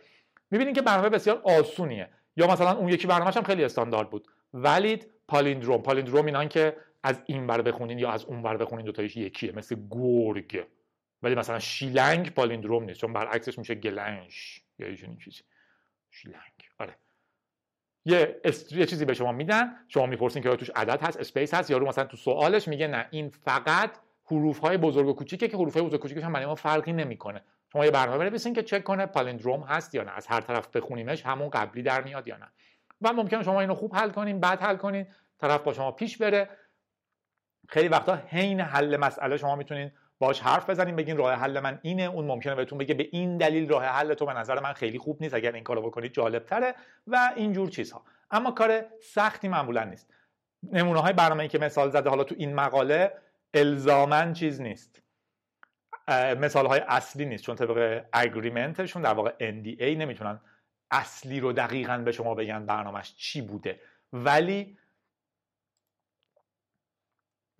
می‌بینین 0.51 0.73
که 0.73 0.81
برنامه 0.81 1.09
بسیار 1.09 1.41
آسونیه. 1.43 2.09
یا 2.37 2.47
مثلا 2.47 2.71
اون 2.71 2.89
یکی 2.89 3.07
برنامه‌ش 3.07 3.37
هم 3.37 3.43
خیلی 3.43 3.63
استاندارد 3.63 4.09
بود. 4.09 4.27
valid 4.53 5.07
palindrome. 5.27 5.81
palindrome 5.81 6.25
اینان 6.25 6.47
که 6.47 6.75
از 7.03 7.21
این 7.25 7.47
ور 7.47 7.61
بخونین 7.61 7.99
یا 7.99 8.11
از 8.11 8.25
اون 8.25 8.43
ور 8.43 8.57
بخونین 8.57 8.85
دو 8.85 8.91
تایش 8.91 9.17
یکیه. 9.17 9.51
مثل 9.51 9.75
گرگ. 9.89 10.65
ولی 11.23 11.35
مثلا 11.35 11.59
شیلنگ 11.59 12.33
palindrome 12.33 12.83
نیست 12.83 12.99
چون 12.99 13.13
برعکسش 13.13 13.59
میشه 13.59 13.75
گلنش 13.75 14.61
یا 14.79 14.89
یه 14.89 14.95
چیزی. 14.95 15.41
شیلنگ. 16.11 16.69
آره. 16.79 16.95
یه, 18.05 18.41
یه 18.71 18.85
چیزی 18.85 19.05
به 19.05 19.13
شما 19.13 19.31
میدن 19.31 19.75
شما 19.87 20.05
می‌پرسین 20.05 20.43
که 20.43 20.55
توش 20.55 20.69
عدد 20.75 21.01
هست 21.01 21.17
space 21.19 21.53
هست 21.53 21.71
یا 21.71 21.77
رو 21.77 21.87
مثلا 21.87 22.03
تو 22.03 22.17
سوالش 22.17 22.67
میگه 22.67 22.87
نه 22.87 23.07
این 23.11 23.29
فقط 23.29 23.91
حروف 24.25 24.59
های 24.59 24.77
بزرگ 24.77 25.07
و 25.07 25.13
کوچیکه 25.13 25.47
که 25.47 25.57
حروف 25.57 25.73
های 25.73 25.83
بزرگ 25.83 25.99
و 25.99 26.01
کوچیکش 26.01 26.23
هم 26.23 26.45
ما 26.45 26.55
فرقی 26.55 26.93
نمی‌کنه. 26.93 27.41
شما 27.71 27.85
یه 27.85 27.91
برنامه 27.91 28.17
بنویسین 28.17 28.53
که 28.53 28.63
چک 28.63 28.83
کنه 28.83 29.05
palindrome 29.05 29.63
هست 29.63 29.95
یا 29.95 30.03
نه 30.03 30.11
از 30.11 30.27
هر 30.27 30.41
طرف 30.41 30.67
بخونیمش 30.67 31.25
همون 31.25 31.49
قبلی 31.49 31.81
در 31.83 32.03
میاد 32.03 32.27
یا 32.27 32.37
نه. 32.37 32.51
و 33.01 33.13
ممکنه 33.13 33.43
شما 33.43 33.61
اینو 33.61 33.75
خوب 33.75 33.95
حل 33.95 34.09
کنین 34.09 34.39
بعد 34.39 34.61
حل 34.61 34.75
کنین 34.75 35.07
طرف 35.37 35.61
با 35.61 35.73
شما 35.73 35.91
پیش 35.91 36.17
بره. 36.17 36.49
خیلی 37.69 37.87
وقتا 37.87 38.15
حین 38.15 38.59
حل 38.59 38.97
مسئله 38.97 39.37
شما 39.37 39.55
می‌تونین 39.55 39.91
باش 40.19 40.41
حرف 40.41 40.69
بزنین 40.69 40.95
بگین 40.95 41.17
راه 41.17 41.33
حل 41.33 41.59
من 41.59 41.79
اینه. 41.81 42.03
اون 42.03 42.25
ممکنه 42.25 42.55
بهتون 42.55 42.77
بگه 42.77 42.93
به 42.93 43.09
این 43.11 43.37
دلیل 43.37 43.69
راه 43.69 43.85
حل 43.85 44.13
تو 44.13 44.25
به 44.25 44.33
نظر 44.33 44.59
من 44.59 44.73
خیلی 44.73 44.97
خوب 44.97 45.21
نیست 45.21 45.33
اگر 45.33 45.51
این 45.51 45.63
کارو 45.63 45.81
بکنید 45.81 46.13
جالب 46.13 46.45
تره 46.45 46.75
و 47.07 47.33
اینجور 47.35 47.69
چیزها. 47.69 48.05
اما 48.31 48.51
کار 48.51 48.85
سختی 49.13 49.47
معمولا 49.47 49.83
نیست. 49.83 50.13
نمونه 50.63 50.99
های 50.99 51.13
برنامه 51.13 51.47
که 51.47 51.59
مثال 51.59 51.89
زده 51.89 52.09
حالا 52.09 52.23
تو 52.23 52.35
این 52.37 52.55
مقاله 52.55 53.13
الزامن 53.53 54.33
چیز 54.33 54.61
نیست. 54.61 55.01
مثال 56.37 56.65
های 56.65 56.79
اصلی 56.79 57.25
نیست 57.25 57.43
چون 57.43 57.55
طبق 57.55 58.05
اگریمنتشون 58.13 59.01
در 59.01 59.13
واقع 59.13 59.51
NDA 59.51 59.83
نمی‌تونن 59.83 60.39
اصلی 60.91 61.39
رو 61.39 61.53
دقیقا 61.53 61.97
به 61.97 62.11
شما 62.11 62.35
بگن 62.35 62.65
برنامهش 62.65 63.15
چی 63.15 63.41
بوده. 63.41 63.79
ولی 64.13 64.77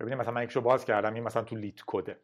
ببینید 0.00 0.18
مثلا 0.18 0.32
من 0.32 0.42
یکشو 0.42 0.60
باز 0.60 0.84
کردم 0.84 1.14
این 1.14 1.22
مثلا 1.22 1.42
تو 1.42 1.56
لیت 1.56 1.80
کده 1.86 2.20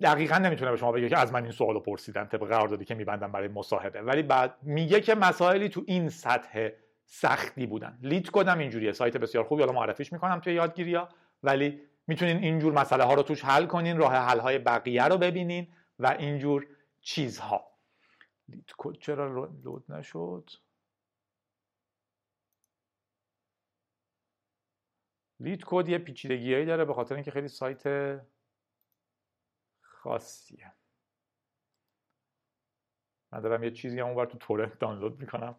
دقیقا 0.00 0.38
نمی‌تونه 0.38 0.70
به 0.70 0.76
شما 0.76 0.92
بگه 0.92 1.08
که 1.08 1.18
از 1.18 1.32
من 1.32 1.42
این 1.42 1.52
سوال 1.52 1.74
رو 1.74 1.80
پرسیدن 1.80 2.24
طبق 2.24 2.48
قراردادی 2.48 2.84
که 2.84 2.94
میبندم 2.94 3.32
برای 3.32 3.48
مصاحبه. 3.48 4.02
ولی 4.02 4.22
بعد 4.22 4.58
میگه 4.62 5.00
که 5.00 5.14
مسائلی 5.14 5.68
تو 5.68 5.84
این 5.86 6.08
سطح 6.08 6.68
سختی 7.04 7.66
بودن. 7.66 7.98
لیت 8.02 8.30
کدم 8.30 8.58
اینجوریه. 8.58 8.92
سایت 8.92 9.16
بسیار 9.16 9.44
خوبی. 9.44 9.62
حالا 9.62 9.72
معرفیش 9.72 10.12
می‌کنم 10.12 10.40
توی 10.40 10.54
یادگیری 10.54 10.94
ها 10.94 11.08
ولی 11.42 11.82
می‌تونین 12.06 12.36
اینجور 12.36 12.72
مسئله 12.72 13.04
ها 13.04 13.14
رو 13.14 13.22
توش 13.22 13.44
حل 13.44 13.66
کنین 13.66 13.98
راه 13.98 14.14
حل 14.14 14.38
های 14.38 14.58
بقیه 14.58 15.04
رو 15.04 15.18
ببینین 15.18 15.68
و 15.98 16.06
اینجور 16.06 16.66
چیزها. 17.00 17.70
لیت 18.48 18.70
کد 18.78 18.92
چرا 18.92 19.46
لود 19.46 19.92
نشد؟ 19.92 20.50
لیت 25.40 25.60
کد 25.66 25.88
یه 25.88 25.98
پیچیدگیایی 25.98 26.66
داره 26.66 26.84
به 26.84 26.94
خاطر 26.94 27.14
اینکه 27.14 27.30
خیلی 27.30 27.48
سایت 27.48 27.82
خاصیه. 30.02 30.72
من 33.32 33.40
دارم 33.40 33.64
یه 33.64 33.70
چیزی 33.70 34.00
هم 34.00 34.06
اونور 34.06 34.26
تو 34.26 34.38
تورنت 34.38 34.78
دانلود 34.78 35.20
می‌کنم. 35.20 35.54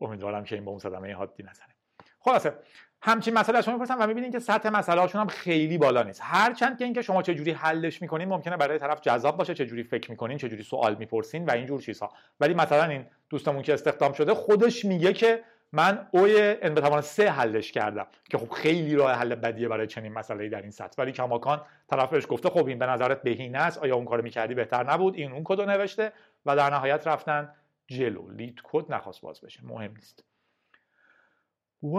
امیدوارم 0.00 0.44
که 0.44 0.54
این 0.54 0.64
با 0.64 0.70
اون 0.70 0.80
صدمه 0.80 1.14
حادی 1.14 1.42
نزنه. 1.42 1.74
خلاصه 2.18 2.58
همچین 3.02 3.34
مسئله 3.34 3.62
شما 3.62 3.74
می‌پرسم 3.74 3.96
و 4.00 4.06
می‌بینین 4.06 4.32
که 4.32 4.38
سطح 4.38 4.68
مسئله 4.68 5.00
هاشون 5.00 5.20
هم 5.20 5.26
خیلی 5.26 5.78
بالا 5.78 6.02
نیست. 6.02 6.20
هرچند 6.24 6.78
که 6.78 6.84
اینکه 6.84 7.02
شما 7.02 7.22
چه 7.22 7.34
جوری 7.34 7.50
حلش 7.50 8.02
می‌کنین 8.02 8.28
ممکنه 8.28 8.56
برای 8.56 8.78
طرف 8.78 9.00
جذاب 9.00 9.36
باشه 9.36 9.54
چه 9.54 9.66
جوری 9.66 9.82
فکر 9.82 10.10
می‌کنین 10.10 10.38
چه 10.38 10.48
جوری 10.48 10.62
سوال 10.62 10.94
می‌پرسین 10.94 11.44
و 11.44 11.50
اینجور 11.50 11.80
چیزها. 11.80 12.12
ولی 12.40 12.54
مثلا 12.54 12.84
این 12.84 13.06
دوستمون 13.28 13.62
که 13.62 13.74
استخدام 13.74 14.12
شده 14.12 14.34
خودش 14.34 14.84
میگه 14.84 15.12
که 15.12 15.44
من 15.76 16.08
اوی 16.10 16.56
ان 16.62 16.74
به 16.74 17.00
سه 17.00 17.30
حلش 17.30 17.72
کردم 17.72 18.06
که 18.30 18.38
خب 18.38 18.52
خیلی 18.52 18.94
راه 18.96 19.12
حل 19.12 19.34
بدیه 19.34 19.68
برای 19.68 19.86
چنین 19.86 20.12
مسئله 20.12 20.48
در 20.48 20.62
این 20.62 20.70
سطح. 20.70 21.02
ولی 21.02 21.12
کماکان 21.12 21.62
طرف 21.88 22.10
بهش 22.10 22.26
گفته 22.28 22.50
خب 22.50 22.66
این 22.66 22.78
به 22.78 22.86
نظرت 22.86 23.22
بهینه 23.22 23.58
است 23.58 23.78
آیا 23.78 23.96
اون 23.96 24.04
کارو 24.04 24.22
می‌کردی 24.22 24.54
بهتر 24.54 24.92
نبود؟ 24.92 25.14
این 25.14 25.32
اون 25.32 25.44
کدو 25.44 25.64
نوشته 25.64 26.12
و 26.46 26.56
در 26.56 26.70
نهایت 26.70 27.06
رفتن 27.06 27.54
جلو. 27.86 28.30
LeetCode 28.30 28.92
نخواست 28.92 29.20
باز 29.20 29.40
بشه. 29.40 29.60
مهم 29.64 29.94
نیست. 29.94 30.24
و 31.82 31.98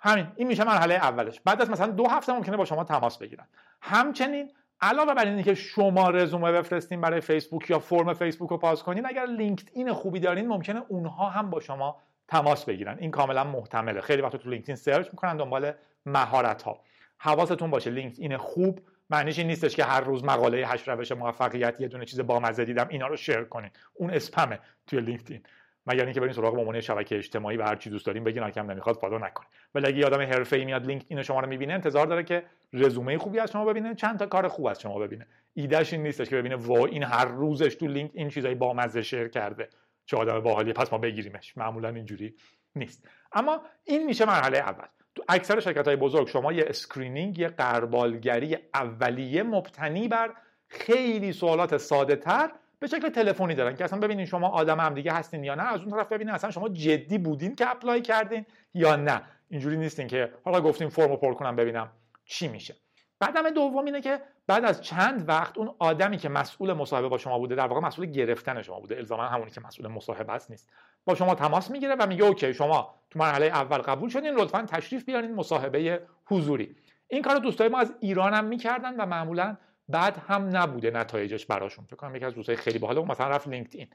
همین. 0.00 0.26
این 0.36 0.48
میشه 0.48 0.64
مرحله 0.64 0.94
اولش. 0.94 1.40
بعد 1.40 1.62
از 1.62 1.70
مثلا 1.70 1.86
دو 1.86 2.06
هفته 2.06 2.32
ممکنه 2.32 2.56
با 2.56 2.64
شما 2.64 2.84
تماس 2.84 3.18
بگیرن. 3.18 3.46
همچنین 3.82 4.52
علاوه 4.80 5.14
بر 5.14 5.24
اینکه 5.24 5.54
شما 5.54 6.10
رزومه 6.10 6.52
بفرستین 6.52 7.00
برای 7.00 7.20
فیسبوک 7.20 7.70
یا 7.70 7.78
فرم 7.78 8.14
فیسبوک 8.14 8.50
رو 8.50 8.58
پاس 8.58 8.82
کنین 8.82 9.06
اگر 9.06 9.26
لینکدین 9.26 9.92
خوبی 9.92 10.20
دارین 10.20 10.48
ممکنه 10.48 10.82
اونها 10.88 11.30
هم 11.30 11.50
با 11.50 11.60
شما 11.60 11.96
تماس 12.28 12.64
بگیرن. 12.64 12.98
این 12.98 13.10
کاملا 13.10 13.44
محتمله. 13.44 14.00
خیلی 14.00 14.22
وقت 14.22 14.36
تو 14.36 14.50
لینکدین 14.50 14.76
search 14.76 15.06
می‌کنن 15.06 15.36
دنبال 15.36 15.72
مهارت 16.06 16.62
ها 16.62 16.80
حواستون 17.18 17.70
باشه 17.70 17.90
لینکدین 17.90 18.36
خوب. 18.36 18.80
معنیش 19.10 19.38
این 19.38 19.46
نیستش 19.46 19.76
که 19.76 19.84
هر 19.84 20.00
روز 20.00 20.24
مقاله 20.24 20.66
هشت 20.66 20.88
روش 20.88 21.12
موفقیت 21.12 21.80
یه 21.80 21.88
دونه 21.88 22.04
چیز 22.04 22.20
بامزه 22.20 22.64
دیدم 22.64 22.86
اینا 22.88 23.06
رو 23.06 23.16
share 23.16 23.44
کنین. 23.44 23.70
اون 23.94 24.10
اسپمه 24.10 24.58
توی 24.86 25.00
لینکدین. 25.00 25.42
مگر 25.86 26.04
اینکه 26.04 26.20
برین 26.20 26.32
سراغ 26.32 26.56
مامونه 26.56 26.80
شبکه 26.80 27.16
اجتماعی 27.16 27.56
و 27.56 27.62
هر 27.62 27.76
چی 27.76 27.90
دوست 27.90 28.06
دارین 28.06 28.24
بگین 28.24 28.50
کم 28.50 28.70
نمی‌خواد 28.70 28.96
follow 28.96 29.18
نکنین. 29.18 29.48
ولی 29.74 29.86
اگه 29.86 30.06
آدم 30.06 30.20
حرفه‌ای 30.20 30.64
میاد 30.64 30.86
لینکدین 30.86 31.22
شما 31.22 31.40
رو 31.40 31.48
می‌بینه 31.48 31.72
انتظار 31.72 32.06
داره 32.06 32.22
که 32.22 32.42
رزومه 32.72 33.18
خوبی 33.18 33.38
از 33.38 33.52
شما 33.52 33.64
ببینه 33.64 33.94
چند 33.94 34.18
تا 34.18 34.26
کار 34.26 34.48
خوب 34.48 34.66
از 34.66 34.80
شما 34.80 34.98
ببینه. 34.98 35.26
ایدهش 35.54 35.92
این 35.92 36.02
نیستش 36.02 36.28
که 36.28 36.36
ببینه 36.36 36.56
وا 36.56 36.86
این 36.86 37.02
هر 37.02 37.24
روزش 37.24 37.74
تو 37.74 37.86
لینک 37.86 38.10
این 38.14 38.28
چیزای 38.28 38.54
بامزه 38.54 39.02
share 39.02 39.28
کرده. 39.28 39.68
چه 40.06 40.16
آدم 40.16 40.40
باحالیه 40.40 40.72
پس 40.72 40.92
ما 40.92 40.98
بگیریمش. 40.98 41.56
معمولا 41.56 41.88
اینجوری 41.88 42.34
نیست. 42.76 43.08
اما 43.32 43.62
این 43.84 44.06
میشه 44.06 44.24
مرحله 44.24 44.58
اول. 44.58 44.86
تو 45.14 45.24
اکثر 45.28 45.60
شرکت 45.60 45.86
های 45.86 45.96
بزرگ 45.96 46.28
شما 46.28 46.52
یه 46.52 46.64
screening 46.68 47.38
یه 47.38 47.48
غربالگری 47.48 48.58
اولیه 48.74 49.42
مبتنی 49.42 50.08
بر 50.08 50.34
خیلی 50.68 51.32
سوالات 51.32 51.76
ساده 51.76 52.16
تر 52.16 52.50
به 52.78 52.86
شکل 52.86 53.08
تلفنی 53.08 53.54
دارن 53.54 53.76
که 53.76 53.84
اصلا 53.84 53.98
ببینین 53.98 54.26
شما 54.26 54.48
آدم 54.48 54.80
هم 54.80 54.94
دیگه 54.94 55.12
هستین 55.12 55.44
یا 55.44 55.54
نه 55.54 55.62
از 55.62 55.80
اون 55.80 55.90
طرف 55.90 56.12
ببینین 56.12 56.34
اصلا 56.34 56.50
شما 56.50 56.68
جدی 56.68 57.18
بودین 57.18 57.54
که 57.54 57.70
apply 57.70 58.02
کردین 58.02 58.46
یا 58.74 58.96
نه. 58.96 59.22
اینجوری 59.48 59.76
نیستین 59.76 60.06
که 60.06 60.32
حالا 60.44 60.60
گفتیم 60.60 60.88
فرمو 60.88 61.16
پر 61.16 61.34
کنم 61.34 61.56
ببینم 61.56 61.90
چی 62.24 62.48
میشه. 62.48 62.76
قدم 63.22 63.50
دوم 63.50 63.84
اینه 63.84 64.00
که 64.00 64.20
بعد 64.46 64.64
از 64.64 64.82
چند 64.82 65.28
وقت 65.28 65.58
اون 65.58 65.74
آدمی 65.78 66.16
که 66.16 66.28
مسئول 66.28 66.72
مصاحبه 66.72 67.08
با 67.08 67.18
شما 67.18 67.38
بوده 67.38 67.54
در 67.54 67.66
واقع 67.66 67.80
مسئول 67.80 68.06
گرفتن 68.06 68.62
شما 68.62 68.80
بوده 68.80 68.96
الزاما 68.96 69.22
همونی 69.22 69.50
که 69.50 69.60
مسئول 69.60 69.88
مصاحبه 69.88 70.32
است 70.32 70.50
نیست. 70.50 70.70
با 71.04 71.14
شما 71.14 71.34
تماس 71.34 71.70
می‌گیره 71.70 71.94
و 71.94 72.06
میگه 72.06 72.24
OK 72.24 72.54
شما 72.54 72.94
تو 73.10 73.18
مرحله 73.18 73.46
اول 73.46 73.78
قبول 73.78 74.08
شدین 74.08 74.34
لطفا 74.34 74.62
تشریف 74.62 75.04
بیارین 75.04 75.34
مصاحبه 75.34 76.02
حضوری. 76.26 76.76
این 77.08 77.22
کارو 77.22 77.38
دوستای 77.38 77.68
ما 77.68 77.78
از 77.78 77.94
ایران 78.00 78.34
هم 78.34 78.44
می‌کردن 78.44 79.00
و 79.00 79.06
معمولا 79.06 79.56
بد 79.88 80.16
هم 80.28 80.56
نبوده 80.56 80.90
نتایجش 80.90 81.46
براشون. 81.46 81.84
فکر 81.84 81.96
کنم 81.96 82.16
یکی 82.16 82.24
از 82.24 82.34
دوستای 82.34 82.56
خیلی 82.56 82.78
باحال 82.78 83.04
مثلا 83.04 83.28
رفت 83.28 83.48
لینکدین. 83.48 83.88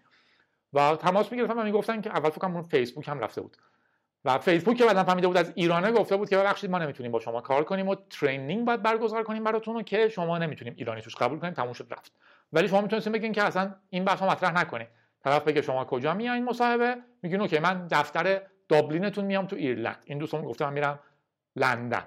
و 0.74 0.96
تماس 0.96 1.32
می‌گرفتن 1.32 1.60
و 1.60 1.64
می‌گفتن 1.64 2.02
که 2.02 2.10
اول 2.10 2.30
فکر 2.30 2.40
کنم 2.40 2.64
فیسبوک 2.64 3.08
هم 3.08 3.20
رفته 3.20 3.42
بود. 3.42 3.58
و 4.26 4.38
فیسبوک 4.38 4.78
که 4.78 4.86
بعدا 4.86 5.04
فهمیده 5.04 5.28
بود 5.28 5.38
از 5.38 5.52
ایرانه 5.56 5.92
گفته 5.92 6.18
بود 6.18 6.30
که 6.30 6.38
ببخشید 6.38 6.70
ما 6.70 6.80
نمی‌تونیم 6.80 7.12
با 7.12 7.20
شما 7.20 7.42
کار 7.42 7.64
کنیم 7.64 7.88
و 7.88 7.96
training 8.10 8.66
باید 8.66 8.84
برگزار 8.84 9.24
کنیم 9.24 9.44
براتون 9.44 9.84
که 9.84 10.10
شما 10.10 10.38
نمی‌تونیم 10.38 10.74
ایرانی 10.78 11.02
توش 11.02 11.16
قبول 11.16 11.40
کنیم 11.40 11.54
تموم 11.54 11.74
شد 11.74 11.88
رفت. 11.92 12.12
ولی 12.54 12.68
شما 12.68 12.82
می‌تونید 12.82 13.12
بگین 13.12 13.32
که 13.32 13.44
اصلا 13.44 13.76
این 13.90 14.06
بحث 14.06 14.22
مطرح 14.22 14.54
نکنید 14.62 14.88
طرف 15.24 15.44
بگه 15.44 15.62
شما 15.62 15.86
کجا 15.86 16.14
میایین 16.14 16.46
مصاحبه؟ 16.46 16.98
میگین 17.22 17.42
اوکی 17.42 17.60
من 17.60 17.88
دفتر 17.88 18.42
دابلینتون 18.70 19.26
میام 19.26 19.46
تو 19.46 19.56
ایرلند. 19.56 20.04
این 20.06 20.18
دوستم 20.18 20.42
گفته 20.42 20.66
من 20.66 20.74
میرم 20.74 21.00
لندن. 21.56 22.04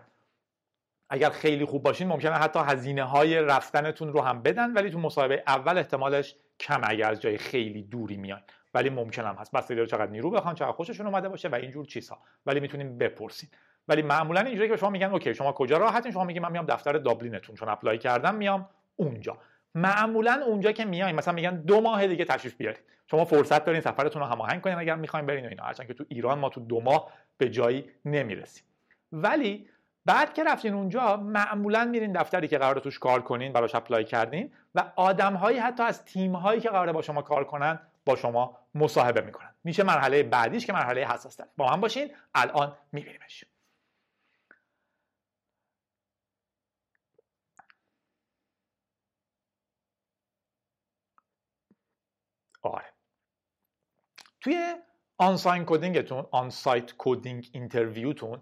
اگر 1.11 1.31
خیلی 1.31 1.64
خوب 1.64 1.83
باشین 1.83 2.09
ممکنه 2.09 2.33
حتی 2.33 2.59
هزینه 2.59 3.02
های 3.05 3.43
رفتنتون 3.43 4.12
رو 4.12 4.21
هم 4.21 4.43
بدن 4.43 4.73
ولی 4.73 4.90
تو 4.90 4.99
مصاحبه 4.99 5.43
اول 5.47 5.79
احتمالش 5.79 6.37
کم 6.61 6.81
اگر 6.85 7.11
از 7.11 7.21
جای 7.21 7.38
خیلی 7.38 7.83
دوری 7.83 8.17
میان. 8.17 8.43
ولی 8.75 8.90
ممکن 8.90 9.25
هم 9.25 9.35
هست 9.35 9.52
بستگی 9.52 9.87
چقدر 9.87 10.11
نیرو 10.11 10.31
بخوان 10.31 10.55
چقدر 10.55 10.73
خوششون 10.73 11.07
اومده 11.07 11.29
باشه 11.29 11.49
و 11.49 11.55
اینجور 11.55 11.85
چیزها. 11.85 12.19
ولی 12.47 12.61
می‌تونیم 12.61 12.99
بپرسین. 12.99 13.49
ولی 13.88 14.02
معمولا 14.02 14.40
اینجوری 14.40 14.69
که 14.69 14.76
شما 14.76 14.90
میگن 14.90 15.07
اوکی 15.07 15.35
شما 15.35 15.52
کجا 15.52 15.79
راحتین؟ 15.79 16.12
شما 16.12 16.25
میگین 16.25 16.43
من 16.43 16.52
میام 16.52 16.67
دفتر 16.67 16.93
دابلینتون. 16.93 17.55
چون 17.55 17.69
apply 17.69 17.99
کردم 17.99 18.35
میام 18.35 18.69
اونجا. 18.97 19.38
معمولا 19.75 20.43
اونجا 20.47 20.73
که 20.73 20.85
میایم 20.85 21.17
مثلا 21.17 21.35
میگن 21.35 21.57
دو 21.57 21.81
ماه 21.81 22.07
دیگه 22.07 22.25
تشریف 22.25 22.55
بیارید. 22.55 22.81
شما 23.11 23.25
فرصت 23.25 23.64
دارین 23.64 23.81
سفرتون 23.81 24.23
رو 24.23 24.29
هماهنگ 24.29 24.61
کنین 24.61 24.79
اگر 24.79 24.95
می‌خواین 24.95 25.26
برین 25.26 25.45
و 25.45 25.49
اینا. 25.49 25.64
هرچند 25.64 25.87
که 25.87 25.95
تو 25.95 26.05
ایران 26.09 26.38
ما 26.38 26.49
تو 26.49 26.61
دو 26.61 26.81
ماه 26.81 27.12
به 27.38 27.49
جایی 27.49 27.90
نمی‌رسیم. 28.05 28.64
ولی 29.12 29.69
بعد 30.04 30.35
که 30.35 30.45
رفتین 30.45 30.75
اونجا 30.75 31.16
معمولا 31.16 31.85
میرین 31.85 32.12
دفتری 32.12 32.49
که 32.49 32.59
قرار 32.59 32.80
توش 32.80 32.99
کار 32.99 33.23
کنین 33.23 33.52
براش 33.52 33.75
اپلای 33.75 34.04
کردین 34.04 34.52
و 34.75 34.92
آدمهایی 34.97 35.59
حتی 35.59 35.83
از 35.83 36.04
تیم 36.04 36.37
هایی 36.37 36.61
که 36.61 36.69
قراره 36.69 36.92
با 36.92 37.02
شما 37.02 37.23
کار 37.23 37.45
کنن 37.45 37.80
با 38.04 38.16
شما 38.16 38.59
مصاحبه 38.75 39.21
می‌کنن. 39.21 39.54
میشه 39.64 39.83
مرحله 39.83 40.23
بعدیش 40.23 40.66
که 40.66 40.73
مرحله 40.73 41.07
حساس 41.07 41.37
تر 41.37 41.45
با 41.57 41.71
من 41.71 41.80
باشین 41.80 42.14
الان 42.35 42.76
میبینیمش. 42.92 43.45
آره. 52.62 52.85
توی 54.40 54.75
آنساین 55.19 55.64
coding 55.64 56.06
تون 56.06 56.26
on-site 56.30 56.92
coding 56.99 57.50
interview 57.52 58.19
تون 58.19 58.40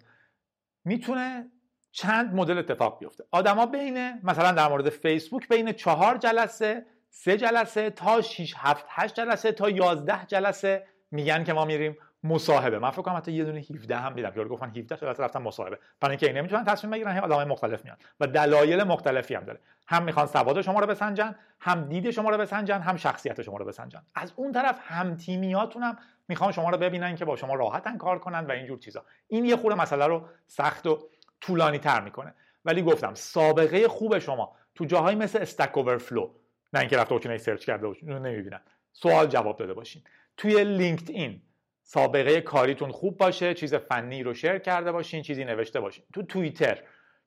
می‌تونه 0.89 1.51
چند 1.93 2.35
مدل 2.35 2.59
اتفاق 2.59 2.99
بیفته. 2.99 3.25
آدما 3.31 3.67
بین 3.67 4.21
مثلا 4.23 4.53
در 4.53 4.69
مورد 4.69 4.89
فیسبوک 4.89 5.49
بین 5.49 5.73
چهار 5.73 6.17
جلسه 6.17 6.87
سه 7.11 7.37
جلسه 7.37 7.91
تا 7.91 8.21
6 8.21 8.55
7 8.57 8.85
8 8.89 9.15
جلسه 9.15 9.53
تا 9.53 9.71
11 9.71 10.27
جلسه 10.27 10.87
میگن 11.11 11.45
که 11.45 11.53
ما 11.53 11.65
میریم. 11.65 11.97
مصاحبه. 12.25 12.79
من 12.79 12.91
فکر 12.91 13.03
کنم 13.03 13.17
حتی 13.17 13.33
یه 13.33 13.45
دونه 13.45 13.59
17 13.59 13.97
هم 13.97 14.15
دیدم. 14.15 14.31
که 14.31 14.45
گفتن 14.45 14.69
17 14.69 14.97
جلسه 14.97 15.23
رفتن 15.23 15.43
مصاحبه. 15.43 15.79
برای 16.01 16.13
اینکه 16.13 16.27
اینا 16.27 16.41
نمی‌تونن 16.41 16.65
تصمیم 16.65 16.91
بگیرن 16.91 17.13
هم 17.13 17.25
آدمای 17.25 17.45
مختلف 17.45 17.85
میان 17.85 17.97
و 18.21 18.27
دلایل 18.27 18.83
مختلفی 18.83 19.35
هم 19.35 19.45
داره. 19.45 19.61
هم 19.87 20.03
می‌خوان 20.03 20.27
سواد 20.27 20.61
شما 20.61 20.81
رو 20.81 20.87
بسنجن 20.87 21.35
هم 21.61 21.85
دید 21.85 22.11
شما 22.11 22.31
رو 22.31 22.39
بسنجن 22.39 22.81
هم 22.81 22.97
شخصیت 22.97 23.43
شما 23.43 23.57
رو 23.57 23.65
بسنجن. 23.65 24.03
از 24.15 24.33
اون 24.37 24.53
طرف 24.53 24.79
هم 24.83 25.17
تیمیاتون 25.17 25.83
هم 25.83 25.99
می‌خوان 26.29 26.53
شما 26.53 26.71
رو 26.71 26.79
ببینن 26.79 27.17
که 27.17 27.25
با 27.25 27.37
شما 27.37 27.55
راحتن 27.55 27.99
کار 27.99 28.19
کنن 28.19 28.47
و 28.47 28.51
اینجور 28.51 28.79
چیزا. 28.79 29.05
این 29.29 29.45
یه 29.45 29.57
خورده 29.57 29.81
مسئله 29.81 30.07
رو 30.07 30.29
سخت 30.47 30.87
و 30.87 31.09
طولانی 31.41 31.79
تر 31.79 32.01
می‌کنه. 32.01 32.35
ولی 32.65 32.83
گفتم 32.83 33.15
سابقه 33.15 33.89
خوب 33.89 34.19
شما 34.19 34.57
تو 34.75 34.85
جاهایی 34.85 35.17
مثل 35.17 35.39
استک 35.39 35.79
اوورفلو 35.79 36.31
نه 36.73 36.81
اینکه 36.81 36.97
رفته 36.97 37.15
باشین 37.15 37.39
search 37.39 37.65
کرده 37.65 37.87
نمی‌بینن. 38.03 38.61
سوال 38.93 39.27
جواب 39.27 39.57
داده 39.57 39.75
باشین. 39.75 40.03
توی 40.37 40.65
لینکد 40.65 41.11
این 41.11 41.43
سابقه 41.91 42.41
کاریتون 42.41 42.93
خوب 42.93 43.17
باشه 43.17 43.55
چیز 43.55 43.75
فنی 43.75 44.23
رو 44.23 44.35
share 44.35 44.59
کرده 44.59 44.93
باشین 44.93 45.23
چیزی 45.23 45.45
نوشته 45.45 45.81
باشین. 45.81 46.05
تو 46.15 46.23
توییتر 46.23 46.83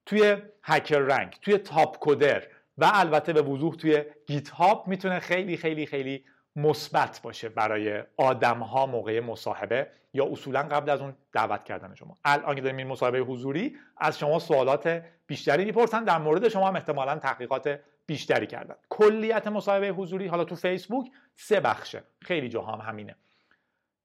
توی 0.05 0.37
هکر 0.63 0.97
رنگ 0.97 1.37
توی 1.41 1.57
تاپ 1.57 1.99
کودر 1.99 2.43
و 2.77 2.91
البته 2.93 3.33
به 3.33 3.41
وضوح 3.41 3.75
توی 3.75 4.03
گیت 4.27 4.49
هاب 4.49 4.87
می‌تونه 4.87 5.19
خیلی 5.19 5.57
خیلی 5.57 5.85
خیلی 5.85 6.25
مثبت 6.55 7.19
باشه 7.23 7.49
برای 7.49 8.03
آدم 8.17 8.59
ها 8.59 8.85
موقع 8.85 9.19
مصاحبه 9.19 9.87
یا 10.13 10.25
اصولا 10.31 10.61
قبل 10.63 10.89
از 10.89 11.01
اون 11.01 11.13
دعوت 11.33 11.63
کردن 11.63 11.95
شما. 11.95 12.17
الان 12.25 12.55
که 12.55 12.61
داریم 12.61 12.77
این 12.77 12.87
مصاحبه 12.87 13.19
حضوری 13.19 13.77
از 13.97 14.19
شما 14.19 14.39
سوالات 14.39 15.03
بیشتری 15.27 15.65
می‌پرسن 15.65 16.03
در 16.03 16.17
مورد 16.17 16.49
شما 16.49 16.67
هم 16.67 16.75
احتمالا 16.75 17.15
تحقیقات 17.15 17.79
بیشتری 18.05 18.47
کردن. 18.47 18.75
کلیت 18.89 19.47
مصاحبه 19.47 19.87
حضوری 19.87 20.27
حالا 20.27 20.43
تو 20.43 20.55
فیسبوک 20.55 21.07
سه 21.35 21.59
بخشه. 21.59 22.03
خیلی 22.21 22.49
جاها 22.49 22.71
هم 22.75 22.89
همینه. 22.89 23.15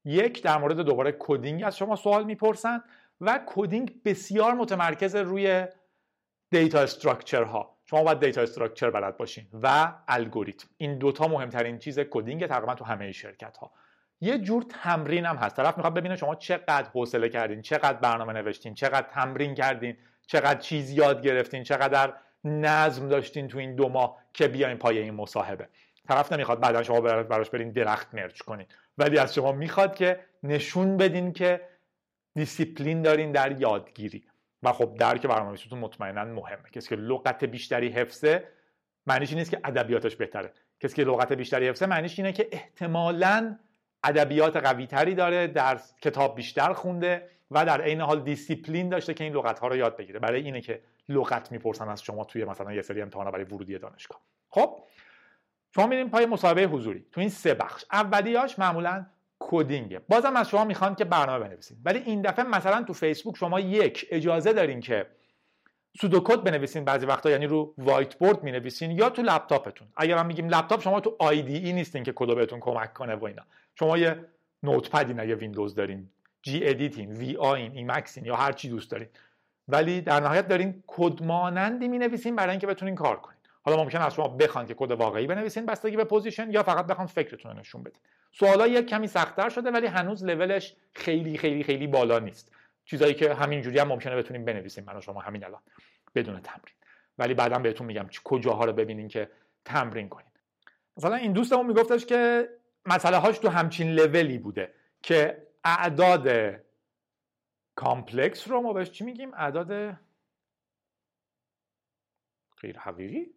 یک 0.06 0.42
در 0.42 0.58
مورد 0.58 0.76
دوباره 0.76 1.16
coding 1.18 1.64
از 1.64 1.76
شما 1.76 1.96
سوال 1.96 2.24
می‌پرسن 2.24 2.82
و 3.20 3.40
coding 3.46 4.02
بسیار 4.04 4.54
متمرکز 4.54 5.16
روی 5.16 5.66
data 6.50 6.80
structure 6.80 7.42
ها 7.42 7.76
شما 7.84 8.02
باید 8.04 8.20
data 8.20 8.40
structure 8.40 8.90
بلد 8.90 9.16
باشین 9.16 9.46
و 9.62 9.92
الگوریتم. 10.08 10.68
این 10.76 10.98
دوتا 10.98 11.28
مهمترین 11.28 11.78
چیز 11.78 11.98
coding 11.98 12.46
تقریبا 12.46 12.74
تو 12.74 12.84
همه 12.84 13.12
شرکت 13.12 13.56
ها 13.56 13.72
یه 14.20 14.38
جور 14.38 14.64
تمرین 14.68 15.26
هم 15.26 15.36
هست. 15.36 15.56
طرف 15.56 15.76
می‌خواد 15.76 15.94
ببینه 15.94 16.16
شما 16.16 16.34
چقدر 16.34 16.88
حوصله 16.94 17.28
کردین 17.28 17.62
چقدر 17.62 17.98
برنامه 17.98 18.32
نوشتین 18.32 18.74
چقدر 18.74 19.06
تمرین 19.10 19.54
کردین 19.54 19.96
چقدر 20.26 20.60
چیز 20.60 20.90
یاد 20.90 21.22
گرفتین 21.22 21.62
چقدر 21.62 22.14
نظم 22.44 23.08
داشتین 23.08 23.48
تو 23.48 23.58
این 23.58 23.74
دو 23.74 23.88
ماه 23.88 24.16
که 24.32 24.48
بیاین 24.48 24.78
پای 24.78 24.98
این 24.98 25.14
مصاحبه. 25.14 25.68
طرف 26.08 26.32
نمی‌خواد 26.32 26.60
بعدا 26.60 26.82
شما 26.82 27.00
براش 27.00 27.50
برین 27.50 27.70
درخت 27.70 28.14
merge 28.14 28.40
کنین. 28.40 28.66
ولی 28.98 29.18
از 29.18 29.34
شما 29.34 29.52
می‌خواد 29.52 29.94
که 29.94 30.20
نشون 30.42 30.96
بدین 30.96 31.32
که 31.32 31.60
دیسیپلین 32.34 33.02
دارین 33.02 33.32
در 33.32 33.60
یادگیری. 33.60 34.24
و 34.62 34.72
خب 34.72 34.96
درک 34.98 35.26
برنامه‌نویسیتون 35.26 35.78
مطمئنا 35.78 36.24
مهمه. 36.24 36.70
کسی 36.72 36.88
که 36.88 36.96
لغت 36.96 37.44
بیشتری 37.44 37.88
حفظه 37.88 38.44
معنیش 39.06 39.32
نیست 39.32 39.50
که 39.50 39.60
ادبیاتش 39.64 40.16
بهتره. 40.16 40.52
کسی 40.80 40.96
که 40.96 41.04
لغت 41.04 41.32
بیشتری 41.32 41.68
حفظه 41.68 41.86
معنیش 41.86 42.18
اینه 42.18 42.32
که 42.32 42.48
احتمالاً 42.52 43.58
ادبیات 44.04 44.56
قوی 44.56 44.86
تری 44.86 45.14
داره 45.14 45.46
در 45.46 45.80
کتاب 46.02 46.36
بیشتر 46.36 46.72
خونده 46.72 47.28
و 47.50 47.64
در 47.64 47.80
عین 47.80 48.00
حال 48.00 48.20
دیسیپلین 48.20 48.88
داشته 48.88 49.14
که 49.14 49.24
این 49.24 49.32
لغت 49.32 49.58
ها 49.58 49.68
رو 49.68 49.76
یاد 49.76 49.96
بگیره. 49.96 50.18
برای 50.18 50.42
اینه 50.42 50.60
که 50.60 50.82
لغت 51.08 51.52
می‌پرسن 51.52 51.88
از 51.88 52.02
شما 52.02 52.24
توی 52.24 52.44
مثلا 52.44 52.72
یه 52.72 52.82
سری 52.82 53.02
امتحانا 53.02 53.30
برای 53.30 53.44
ورودی 53.44 53.78
دانشگاه. 53.78 54.20
خب؟ 54.48 54.82
شما 55.76 55.86
میریم 55.86 56.08
پای 56.08 56.26
مصاحبه 56.26 56.62
حضوری. 56.62 57.04
تو 57.12 57.20
این 57.20 57.30
سه 57.30 57.54
بخش. 57.54 57.84
اولیاش 57.92 58.58
معمولا 58.58 59.06
coding 59.38 59.83
ه. 59.83 59.98
بازم 60.08 60.36
از 60.36 60.48
شما 60.48 60.64
می‌خوان 60.64 60.94
که 60.94 61.04
برنامه 61.04 61.44
بنویسید 61.44 61.78
ولی 61.84 61.98
این 61.98 62.22
دفعه 62.22 62.44
مثلا 62.44 62.82
تو 62.82 62.92
فیسبوک 62.92 63.36
شما 63.36 63.60
یک 63.60 64.06
اجازه 64.10 64.52
دارین 64.52 64.80
که 64.80 65.06
pseudocode 66.00 66.42
بنویسین 66.42 66.84
بعضی 66.84 67.06
وقتا 67.06 67.30
یعنی 67.30 67.46
رو 67.46 67.74
whiteboard 67.78 68.42
می‌نویسین 68.42 68.90
یا 68.90 69.10
تو 69.10 69.22
لپتاپتون. 69.22 69.88
اگر 69.96 70.18
هم 70.18 70.26
میگیم 70.26 70.48
لپتاپ 70.48 70.82
شما 70.82 71.00
تو 71.00 71.16
IDE 71.18 71.72
نیستین 71.72 72.02
که 72.04 72.12
کدو 72.12 72.34
بهتون 72.34 72.60
کمک 72.60 72.94
کنه 72.94 73.14
و 73.14 73.24
اینا. 73.24 73.42
شما 73.78 73.98
یه 73.98 74.24
Notepad 74.62 75.07
ین 75.07 75.20
اگه 75.20 75.34
ویندوز 75.34 75.74
دارین 75.74 76.10
gedit 76.42 76.68
ین 76.68 77.12
vi 77.12 77.36
ین 77.36 77.72
Emacs 77.72 78.09
ین 78.09 78.24
یا 78.24 78.36
هر 78.36 78.52
چی 78.52 78.68
دوست 78.68 78.90
دارین. 78.90 79.08
ولی 79.68 80.00
در 80.00 80.20
نهایت 80.20 80.48
دارین 80.48 80.82
کد 80.86 81.22
مانندی 81.22 81.88
می‌نویسین 81.88 82.36
برای 82.36 82.50
اینکه 82.50 82.66
بتونین 82.66 82.94
کار 82.94 83.16
کنین. 83.16 83.35
حالا 83.66 83.82
ممکن 83.82 83.98
از 83.98 84.14
شما 84.14 84.28
بخوان 84.28 84.66
که 84.66 84.74
کد 84.74 84.90
واقعی 84.90 85.26
بنویسین 85.26 85.66
بستگی 85.66 85.96
به 85.96 86.04
position 86.04 86.50
یا 86.50 86.62
فقط 86.62 86.86
بخوان 86.86 87.06
فکرتون 87.06 87.52
رو 87.52 87.58
نشون 87.58 87.82
بدین. 87.82 88.00
سوالا 88.32 88.66
یک 88.66 88.86
کمی 88.86 89.06
سختتر 89.06 89.48
شده 89.48 89.70
ولی 89.70 89.86
هنوز 89.86 90.24
لولش 90.24 90.76
خیلی 90.92 91.38
خیلی 91.38 91.64
خیلی 91.64 91.86
بالا 91.86 92.18
نیست. 92.18 92.52
چیزایی 92.84 93.14
که 93.14 93.34
همینجوری 93.34 93.78
هم 93.78 93.88
ممکنه 93.88 94.16
بتونیم 94.16 94.44
بنویسیم 94.44 94.84
من 94.84 94.96
و 94.96 95.00
شما 95.00 95.20
همین 95.20 95.44
الان 95.44 95.60
بدون 96.14 96.40
تمرین. 96.40 96.74
ولی 97.18 97.34
بعدا 97.34 97.58
بهتون 97.58 97.86
میگم 97.86 98.06
کجاها 98.24 98.64
رو 98.64 98.72
ببینین 98.72 99.08
که 99.08 99.30
تمرین 99.64 100.08
کنین. 100.08 100.30
مثلا 100.96 101.14
این 101.14 101.32
دوستمون 101.32 101.66
میگفتش 101.66 102.06
که 102.06 102.48
مسئله 102.84 103.16
هاش 103.16 103.38
تو 103.38 103.48
همچین 103.48 103.92
لولی 103.92 104.38
بوده 104.38 104.74
که 105.02 105.46
اعداد 105.64 106.56
complex 107.74 108.48
رو 108.48 108.60
ما 108.60 108.72
بهش 108.72 108.90
چی 108.90 109.04
میگیم؟ 109.04 109.34
اعداد 109.34 109.98
غیر 112.60 112.78
حقیقی 112.78 113.35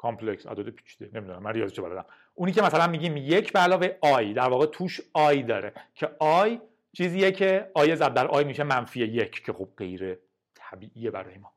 complex. 0.00 0.46
اعداد 0.46 0.70
پیچیده 0.70 1.18
نمی‌دونم 1.18 1.42
من 1.42 1.52
ریاضی 1.52 1.74
چه 1.74 1.82
بلدم. 1.82 2.04
اونی 2.34 2.52
که 2.52 2.62
مثلا 2.62 2.86
میگیم 2.86 3.16
یک 3.16 3.52
به 3.52 3.58
علاوه 3.58 3.96
i 4.00 4.34
در 4.34 4.48
واقع 4.48 4.66
توش 4.66 5.00
i 5.12 5.42
داره 5.42 5.72
که 5.94 6.10
i 6.18 6.60
چیزیه 6.92 7.32
که 7.32 7.70
i 7.74 7.96
ضرب 7.96 8.14
در 8.14 8.26
i 8.26 8.44
میشه 8.44 8.62
منفی 8.62 9.00
یک 9.00 9.44
که 9.44 9.52
خب 9.52 9.68
غیر 9.76 10.18
طبیعیه 10.54 11.10
برای 11.10 11.38
ما. 11.38 11.52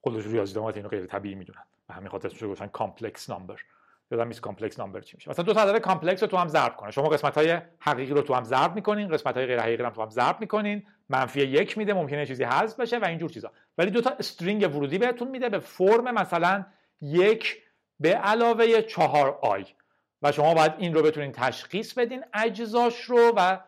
خودش 0.00 0.26
ریاضیدانات 0.26 0.76
اینو 0.76 0.88
غیر 0.88 1.06
طبیعی 1.06 1.34
می‌دونن. 1.34 1.62
به 1.88 1.94
همین 1.94 2.08
خاطر 2.08 2.28
میشه 2.28 2.48
گفتن 2.48 2.66
complex 2.66 3.30
number 3.30 3.56
یادم 4.10 4.28
نیست 4.28 4.40
complex 4.40 4.80
number 4.80 5.00
چی 5.00 5.16
میشه. 5.16 5.30
مثلا 5.30 5.44
دو 5.44 5.52
تا 5.52 5.62
عدد 5.62 5.78
complex 5.78 6.22
رو 6.22 6.28
تو 6.28 6.36
هم 6.36 6.48
ضرب 6.48 6.76
کنه 6.76 6.90
شما 6.90 7.08
قسمت 7.08 7.38
های 7.38 7.58
حقیقی 7.78 8.14
رو 8.14 8.22
تو 8.22 8.34
هم 8.34 8.44
ضرب 8.44 8.74
می‌کنین 8.74 9.08
قسمت 9.08 9.36
های 9.36 9.46
غیر 9.46 9.60
حقیقی 9.60 9.82
رو 9.82 9.90
تو 9.90 10.02
هم 10.02 10.10
ضرب 10.10 10.40
می‌کنین. 10.40 10.86
منفی 11.08 11.40
یک 11.40 11.78
میده 11.78 11.94
ممکنه 11.94 12.26
چیزی 12.26 12.44
حذف 12.44 12.80
بشه 12.80 12.98
و 12.98 13.04
اینجور 13.04 13.30
چیزا. 13.30 13.52
ولی 13.78 13.90
دو 13.90 14.00
تا 14.00 14.10
string 14.10 14.76
ورودی 14.76 14.98
بهتون 14.98 15.28
میده 15.28 15.48
به 15.48 15.58
فرم 15.58 16.14
مثلا 16.14 16.64
یک 17.00 17.62
به 18.00 18.14
علاوه 18.14 18.82
چهار 18.82 19.38
i. 19.42 19.64
و 20.22 20.32
شما 20.32 20.54
باید 20.54 20.72
این 20.78 20.94
رو 20.94 21.02
بتونین 21.02 21.32
تشخیص 21.32 21.94
بدین 21.94 22.24
اجزاش 22.34 23.00
رو 23.00 23.32
و 23.36 23.58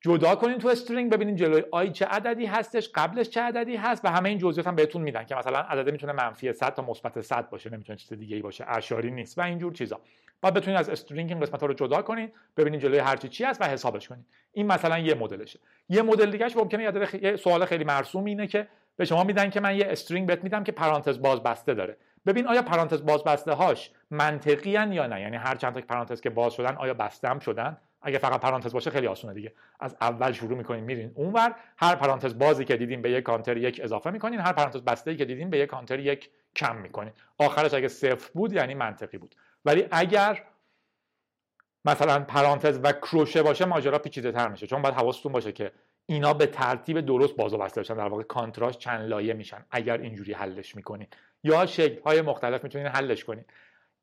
جدا 0.00 0.34
کنین 0.34 0.58
تو 0.58 0.68
string 0.68 1.12
ببینین 1.12 1.36
جلوی 1.36 1.62
i 1.72 1.90
چه 1.90 2.04
عددی 2.04 2.46
هستش 2.46 2.90
قبلش 2.94 3.28
چه 3.28 3.40
عددی 3.40 3.76
هست 3.76 4.04
و 4.04 4.08
همه 4.08 4.28
این 4.28 4.38
جزئیات 4.38 4.66
هم 4.66 4.76
بهتون 4.76 5.02
میدن 5.02 5.24
که 5.24 5.34
مثلا 5.34 5.58
عدد 5.58 5.90
می‌تونه 5.90 6.12
منفی 6.12 6.52
100 6.52 6.74
تا 6.74 6.82
مثبت 6.82 7.20
100 7.20 7.50
باشه 7.50 7.70
نمی‌تونه 7.70 7.98
چیز 7.98 8.12
دیگه 8.12 8.36
ای 8.36 8.42
باشه 8.42 8.64
اعشاری 8.68 9.10
نیست 9.10 9.38
و 9.38 9.40
اینجور 9.40 9.72
چیزا. 9.72 10.00
بعد 10.42 10.54
بتونین 10.54 10.78
از 10.78 10.88
استرینگ 10.88 11.30
این 11.30 11.40
قسمت 11.40 11.60
ها 11.60 11.66
رو 11.66 11.74
جدا 11.74 12.02
کنین 12.02 12.32
ببینین 12.56 12.80
جلوی 12.80 12.98
هر 12.98 13.16
چی 13.16 13.28
چی 13.28 13.44
هست 13.44 13.60
و 13.60 13.64
حسابش 13.64 14.08
کنین. 14.08 14.24
این 14.52 14.66
مثلا 14.66 14.98
یه 14.98 15.14
مدلشه. 15.14 15.60
یه 15.88 16.02
مدل 16.02 16.30
دیگهش 16.30 16.56
ممکنه 16.56 17.08
یه 17.22 17.36
سوال 17.36 17.64
خیلی 17.64 17.84
مرسوم 17.84 18.24
اینه 18.24 18.46
که 18.46 18.68
به 18.96 19.04
شما 19.04 19.24
میدن 19.24 19.50
که 19.50 19.60
من 19.60 19.76
یه 19.76 19.86
استرینگ 19.88 20.26
بهت 20.26 20.44
میدم 20.44 20.64
که 20.64 20.72
پرانتز 20.72 21.22
باز 21.22 21.42
بسته 21.42 21.74
داره. 21.74 21.96
ببین 22.26 22.46
آیا 22.46 22.62
پرانتز 22.62 23.02
باز 23.02 23.24
بسته 23.24 23.52
هاش 23.52 23.90
منطقی 24.10 24.70
یا 24.70 24.84
نه؟ 24.84 25.20
یعنی 25.20 25.36
هر 25.36 25.54
چند 25.54 25.74
تا 25.74 25.80
پرانتز 25.80 26.20
که 26.20 26.30
باز 26.30 26.52
شدن 26.52 26.76
آیا 26.76 26.94
بسته 26.94 27.28
هم 27.28 27.38
شدن؟ 27.38 27.76
اگه 28.02 28.18
فقط 28.18 28.40
پرانتز 28.40 28.72
باشه 28.72 28.90
خیلی 28.90 29.06
آسونه 29.06 29.34
دیگه. 29.34 29.52
از 29.80 29.96
اول 30.00 30.32
شروع 30.32 30.58
می‌کنین 30.58 30.84
میرین 30.84 31.12
اونور. 31.14 31.54
هر 31.76 31.94
پرانتز 31.94 32.38
بازی 32.38 32.64
که 32.64 32.76
دیدین 32.76 33.02
به 33.02 33.10
یک 33.10 33.24
کانتر 33.24 33.56
یک 33.56 33.80
اضافه 33.84 34.10
می‌کنین. 34.10 34.40
هر 34.40 34.52
پرانتز 34.52 34.80
بسته 34.80 35.16
که 35.16 35.24
دیدین 35.24 35.50
به 35.50 35.58
یک 35.58 35.68
کانتر 35.68 35.98
یک 35.98 36.30
کم 36.56 36.76
می‌کنین. 36.76 37.12
آخرش 37.38 37.74
اگه 37.74 37.88
صفر 37.88 38.30
بود 38.34 38.52
یعنی 38.52 38.74
منطقی 38.74 39.18
بود. 39.18 39.34
ولی 39.64 39.86
اگر 39.90 40.42
مثلا 41.84 42.20
پرانتز 42.20 42.80
و 42.82 42.92
کروشه 42.92 43.42
باشه 43.42 43.64
ماجرا 43.64 43.98
پیچیده 43.98 44.32
تر 44.32 44.48
میشه. 44.48 44.66
چون 44.66 44.82
باید 44.82 44.94
حواستون 44.94 45.32
باشه 45.32 45.52
که 45.52 45.72
اینا 46.06 46.34
به 46.34 46.46
ترتیب 46.46 47.00
درست 47.00 47.36
باز 47.36 47.54
و 47.54 47.58
بسته 47.58 47.80
بشن 47.80 47.94
در 47.94 48.08
واقع 48.08 48.22
کانتراش 48.22 48.78
چند 48.78 49.08
لایه 49.08 49.34
میشن. 49.34 49.64
اگر 49.70 49.98
اینجوری 49.98 50.32
حلش 50.32 50.76
می‌کنین. 50.76 51.06
یا 51.44 51.66
شکل 51.66 52.02
های 52.02 52.22
مختلف 52.22 52.64
می‌تونین 52.64 52.86
حلش 52.86 53.24
کنین. 53.24 53.44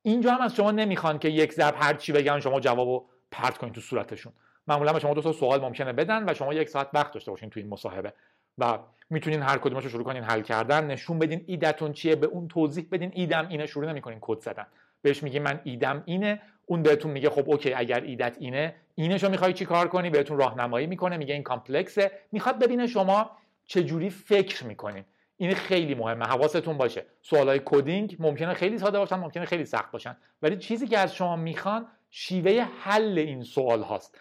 اینجا 0.01 0.31
هم 0.31 0.41
از 0.41 0.55
شما 0.55 0.71
نمی‌خوان 0.71 1.19
که 1.19 1.29
یک 1.29 1.53
ضرب 1.53 1.75
هر 1.77 1.93
چی 1.93 2.11
بگن 2.11 2.39
شما 2.39 2.59
جوابو 2.59 3.05
پرت 3.31 3.57
کنین 3.57 3.73
تو 3.73 3.81
صورتشون. 3.81 4.33
معمولا 4.67 4.93
به 4.93 4.99
شما 4.99 5.13
دو 5.13 5.21
تا 5.21 5.31
سوال 5.31 5.61
ممکنه 5.61 5.93
بدن 5.93 6.29
و 6.29 6.33
شما 6.33 6.53
یک 6.53 6.69
ساعت 6.69 6.89
وقت 6.93 7.13
داشته 7.13 7.31
باشین 7.31 7.49
تو 7.49 7.59
این 7.59 7.69
مصاحبه 7.69 8.13
و 8.57 8.79
می‌تونین 9.09 9.41
هر 9.41 9.57
کدومش 9.57 9.83
رو 9.83 9.89
شروع 9.89 10.03
کنین 10.03 10.23
حل 10.23 10.41
کردن. 10.41 10.87
نشون 10.87 11.19
بدین 11.19 11.43
ایده‌تون 11.47 11.93
چیه 11.93 12.15
به 12.15 12.27
اون 12.27 12.47
توضیح 12.47 12.87
بدین 12.91 13.11
ایده‌م 13.13 13.47
اینه. 13.47 13.65
شروع 13.65 13.85
نمی‌کنین 13.85 14.17
کد 14.21 14.39
زدن. 14.39 14.67
بهش 15.01 15.23
میگی 15.23 15.39
من 15.39 15.59
ایده‌م 15.63 16.03
اینه. 16.05 16.41
اون 16.65 16.83
بهتون 16.83 17.11
میگه 17.11 17.29
خب 17.29 17.49
okay 17.49 17.73
اگر 17.73 18.01
ایده‌ت 18.01 18.37
اینه 18.39 18.75
اینجاشو 18.95 19.29
می‌خوای 19.29 19.53
چی 19.53 19.65
کار 19.65 19.87
کنی؟ 19.87 20.09
بهتون 20.09 20.37
راهنمایی 20.37 20.87
می‌کنه 20.87 21.17
میگه 21.17 21.33
این 21.33 21.43
complex 21.43 21.96
ه. 21.96 22.11
می‌خواد 22.31 22.59
ببینه 22.59 22.87
شما 22.87 23.31
چه 23.65 23.83
جوری 23.83 24.09
فکر 24.09 24.65
می‌کنین. 24.65 25.05
این 25.37 25.53
خیلی 25.53 25.95
مهمه 25.95 26.25
حواستون 26.25 26.77
باشه. 26.77 27.05
سوالای 27.21 27.61
coding 27.65 28.15
ممکنه 28.19 28.53
خیلی 28.53 28.77
ساده 28.77 28.99
باشن 28.99 29.15
ممکنه 29.15 29.45
خیلی 29.45 29.65
سخت 29.65 29.91
باشن. 29.91 30.17
ولی 30.41 30.57
چیزی 30.57 30.87
که 30.87 30.97
از 30.97 31.15
شما 31.15 31.35
می‌خوان 31.35 31.87
شیوه 32.09 32.67
حل 32.81 33.19
این 33.19 33.43
سوال 33.43 33.81
هاست. 33.81 34.19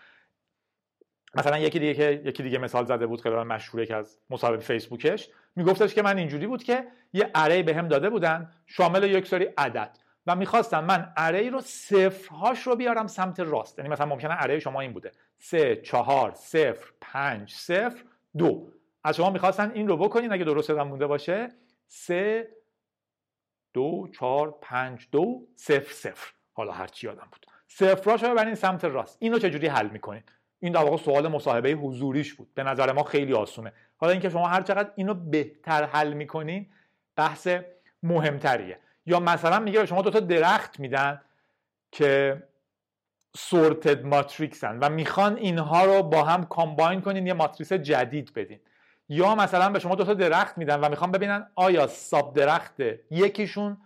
مثلا 1.35 1.59
یکی 1.59 1.79
دیگه 1.79 1.94
که 1.94 2.22
یکی 2.25 2.42
دیگه 2.42 2.59
مثال 2.59 2.85
زده 2.85 3.07
بود 3.07 3.20
خیلی 3.20 3.35
مشهوره 3.35 3.87
که 3.87 3.96
از 3.96 4.18
مصاحبه 4.31 4.59
فیسبوکش. 4.59 5.29
میگفتش 5.57 5.94
که 5.94 6.03
من 6.03 6.18
اینجوری 6.18 6.46
بود 6.46 6.64
که 6.64 6.87
یه 7.12 7.31
اره 7.35 7.62
به 7.62 7.75
هم 7.75 7.88
داده 7.88 8.11
بودن 8.11 8.53
شامل 8.66 9.03
یک 9.03 9.27
سری 9.27 9.48
عدد. 9.59 9.98
و 10.27 10.37
می‌خواستم 10.37 10.85
من 10.85 11.12
اره 11.16 11.51
رو 11.51 11.61
صفرهاش 11.61 12.62
رو 12.62 12.77
بیارم 12.77 13.07
سمت 13.07 13.40
راست. 13.40 13.79
یعنی 13.79 13.90
مثلا 13.90 14.07
ممکنه 14.07 14.42
اره 14.42 14.59
شما 14.59 14.81
این 14.81 14.92
بوده. 14.92 15.12
سه 15.38 15.77
چهار 15.77 16.33
صفر 16.35 16.92
پنج 17.01 17.53
صفر 17.53 18.05
دو. 18.38 18.72
از 19.04 19.16
شما 19.16 19.30
می‌خواستن 19.30 19.70
این 19.74 19.88
رو 19.88 19.96
بکنین 19.96 20.32
اگه 20.32 20.44
درست 20.44 20.70
یادم 20.70 20.88
مونده 20.88 21.06
باشه. 21.06 21.48
سه 21.86 22.48
دو 23.72 24.08
چهار 24.14 24.58
پنج 24.62 25.08
دو 25.12 25.46
صفر 25.56 25.92
صفر. 25.92 26.32
حالا 26.52 26.72
هرچی 26.72 27.06
یادم 27.06 27.28
بود. 27.32 27.46
صفراش 27.68 28.22
رو 28.22 28.30
ببرین 28.30 28.54
سمت 28.54 28.84
راست. 28.84 29.16
اینو 29.20 29.38
چجوری 29.38 29.66
حل 29.66 29.88
می‌کنین؟ 29.88 30.22
این 30.60 30.72
در 30.72 30.84
واقع 30.84 30.96
سوال 30.96 31.28
مصاحبه 31.28 31.70
حضوریش 31.70 32.34
بود. 32.34 32.54
به 32.54 32.62
نظر 32.62 32.92
ما 32.92 33.02
خیلی 33.02 33.32
آسونه. 33.32 33.72
حالا 33.96 34.12
اینکه 34.12 34.28
شما 34.30 34.48
هر 34.48 34.62
چقدر 34.62 34.92
اینو 34.96 35.14
بهتر 35.14 35.84
حل 35.84 36.12
می‌کنین 36.12 36.72
بحث 37.16 37.48
مهمتریه. 38.02 38.78
یا 39.06 39.20
مثلا 39.20 39.58
میگه 39.58 39.80
به 39.80 39.86
شما 39.86 40.02
دو 40.02 40.10
تا 40.10 40.20
درخت 40.20 40.80
میدن 40.80 41.20
که 41.92 42.42
سورتد 43.36 44.04
ماتریکسن 44.04 44.78
و 44.78 44.88
می‌خوان 44.88 45.36
اینها 45.36 45.84
رو 45.84 46.02
با 46.02 46.24
هم 46.24 46.44
کامباین 46.44 47.00
کنین 47.00 47.26
یه 47.26 47.32
ماتریس 47.32 47.72
جدید 47.72 48.32
بدین. 48.34 48.60
یا 49.12 49.35
مثلا 49.35 49.70
به 49.70 49.79
شما 49.79 49.94
دو 49.94 50.05
تا 50.05 50.14
درخت 50.14 50.59
میدن 50.59 50.81
و 50.81 50.88
می‌خوان 50.88 51.12
ببینن 51.12 51.46
آیا 51.55 51.87
ساب 51.87 52.37
درخت 52.37 52.81
یکیشون 53.11 53.77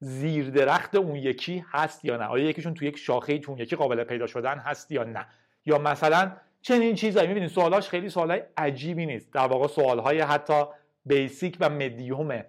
زیر 0.00 0.50
درخت 0.50 0.94
اون 0.94 1.16
یکی 1.16 1.64
هست 1.72 2.04
یا 2.04 2.16
نه؟ 2.16 2.24
آیا 2.24 2.44
یکیشون 2.44 2.74
تو 2.74 2.84
یک 2.84 2.96
شاخه 2.96 3.38
تو 3.38 3.52
اون 3.52 3.60
یکی 3.60 3.76
قابل 3.76 4.04
پیدا 4.04 4.26
شدن 4.26 4.58
هست 4.58 4.92
یا 4.92 5.04
نه؟ 5.04 5.26
یا 5.66 5.78
مثلا 5.78 6.32
چنین 6.62 6.94
چیزایی 6.94 7.28
می‌بینید 7.28 7.50
سوالاش 7.50 7.88
خیلی 7.88 8.08
سوالای 8.08 8.42
عجیبی 8.56 9.06
نیست. 9.06 9.32
در 9.32 9.46
واقع 9.46 9.66
سوالهای 9.66 10.20
حتی 10.20 10.62
بیسیک 11.06 11.56
و 11.60 11.70
مدیوم 11.70 12.44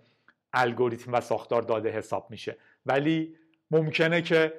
الگوریتم 0.53 1.13
و 1.13 1.21
ساختار 1.21 1.61
داده 1.61 1.89
حساب 1.89 2.27
میشه. 2.29 2.57
ولی 2.85 3.35
ممکنه 3.71 4.21
که 4.21 4.53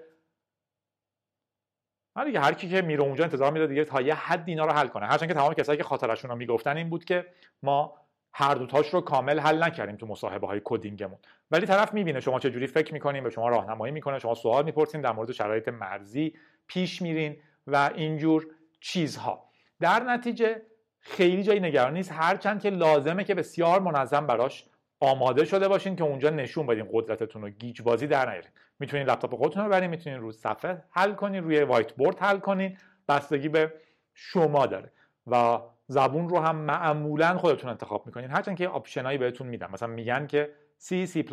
آره 2.15 2.27
دیگه 2.27 2.41
هر 2.41 2.53
کی 2.53 2.69
که 2.69 2.83
میره 2.83 3.03
اونجا 3.03 3.25
انتظار 3.25 3.53
میره 3.53 3.67
دیگه 3.67 3.85
تا 3.85 4.01
یه 4.01 4.15
حد 4.15 4.45
اینا 4.47 4.65
رو 4.65 4.73
حل 4.73 4.87
کنه. 4.87 5.07
هرچند 5.07 5.29
که 5.29 5.35
تمام 5.35 5.55
کسایی 5.55 5.79
که 5.79 5.85
خاطرشون 5.85 6.31
رو 6.31 6.37
می‌گفتن 6.37 6.77
این 6.77 6.91
بود 6.91 7.05
که 7.05 7.27
ما 7.63 7.95
هر 8.33 8.55
دوتاش 8.55 8.95
رو 8.95 9.01
کامل 9.01 9.39
حل 9.39 9.63
نکردیم 9.63 9.97
تو 9.97 10.07
مصاحبه 10.07 10.47
های 10.47 10.61
کدینگمون. 10.65 11.19
ولی 11.51 11.67
طرف 11.67 11.95
می‌بینه 11.95 12.21
شما 12.21 12.39
چه 12.39 12.51
جوری 12.51 12.67
فکر 12.67 12.93
می‌کنین 12.93 13.25
به 13.25 13.31
شما 13.31 13.49
راهنمایی 13.49 13.93
می‌کنه 13.93 14.19
شما 14.19 14.35
سوال 14.35 14.65
می‌پرسین 14.65 15.01
در 15.01 15.13
مورد 15.13 15.33
شرایط 15.33 15.69
مرزی 15.69 16.35
پیش 16.67 17.03
میرین 17.03 17.37
و 17.67 17.91
اینجور 17.95 18.47
چیزها. 18.81 19.49
در 19.81 20.01
نتیجه 20.01 20.63
خیلی 21.01 21.43
جای 21.43 21.61
نگرانی 21.61 21.93
نیست 21.93 22.13
هرچند 22.13 22.63
که 22.63 22.71
لازمه 22.71 23.25
که 23.25 23.35
بسیار 23.35 23.81
منظم 23.81 24.27
براش 24.27 24.65
آماده 25.01 25.45
شده 25.45 25.69
باشین 25.69 25.97
که 25.97 26.05
اونجا 26.05 26.31
نشون 26.31 26.67
بدین 26.67 26.89
قدرتتون 26.93 27.43
رو 27.43 27.49
گیج 27.51 27.83
بازی 27.83 28.07
در 28.07 28.31
نیارین. 28.31 28.51
می‌تونین 28.79 29.07
لپتاپ 29.07 29.35
خودتون 29.35 29.65
رو 29.65 29.71
ببرین 29.71 29.91
می‌تونین 29.91 30.21
رو 30.21 30.33
صفحه 30.33 30.85
حل 30.91 31.15
کنین 31.15 31.45
روی 31.45 31.63
whiteboard 31.63 32.19
حل 32.19 32.39
کنین 32.39 32.79
بستگی 33.09 33.49
به 33.49 33.81
شما 34.15 34.67
داره. 34.67 34.93
و 35.27 35.61
زبون 35.87 36.29
رو 36.29 36.39
هم 36.39 36.57
معمولا 36.57 37.39
خودتون 37.39 37.71
انتخاب 37.71 38.07
می‌کنین. 38.07 38.31
هرچند 38.31 38.57
که 38.57 38.69
option 38.69 39.06
ایی 39.06 39.19
بهتون 39.19 39.47
میدن 39.47 39.71
مثلا 39.71 39.89
میگن 39.89 40.27
که 40.27 40.55
C, 40.81 40.87
C++, 40.87 41.25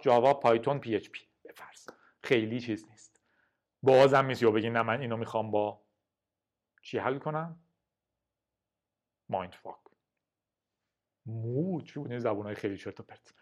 جاوا، 0.00 0.34
پایتون، 0.34 0.80
PHP 0.80 1.18
به 1.42 1.52
فرض 1.54 1.88
خیلی 2.22 2.60
چیز 2.60 2.86
نیست. 2.90 3.20
بازم 3.82 4.26
نیست. 4.26 4.42
یا 4.42 4.50
بگین 4.50 4.72
نه 4.72 4.82
من 4.82 5.00
اینو 5.00 5.16
می‌خوام 5.16 5.50
با 5.50 5.82
چی 6.82 6.98
حل 6.98 7.18
کنم؟ 7.18 7.60
مایند 9.28 9.54
فاک 9.54 9.76
مو 11.26 11.80
چون 11.80 12.18
زبون 12.18 12.46
های 12.46 12.54
خیلی 12.54 12.76
چرت 12.76 13.00
و 13.00 13.02
پرت. 13.02 13.34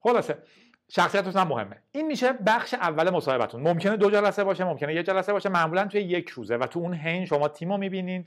خلاصه 0.00 0.42
شخصیتتون 0.88 1.42
هم 1.42 1.48
مهمه. 1.48 1.76
این 1.92 2.06
میشه 2.06 2.32
بخش 2.32 2.74
اول 2.74 3.10
مصاحبتون. 3.10 3.62
ممکنه 3.62 3.96
دو 3.96 4.10
جلسه 4.10 4.44
باشه 4.44 4.64
ممکنه 4.64 4.94
یه 4.94 5.02
جلسه 5.02 5.32
باشه 5.32 5.48
معمولا 5.48 5.84
توی 5.84 6.00
یک 6.00 6.28
روزه. 6.28 6.56
و 6.56 6.66
تو 6.66 6.80
اون 6.80 6.94
حین 6.94 7.26
شما 7.26 7.48
تیمو 7.48 7.76
می‌بینین 7.76 8.26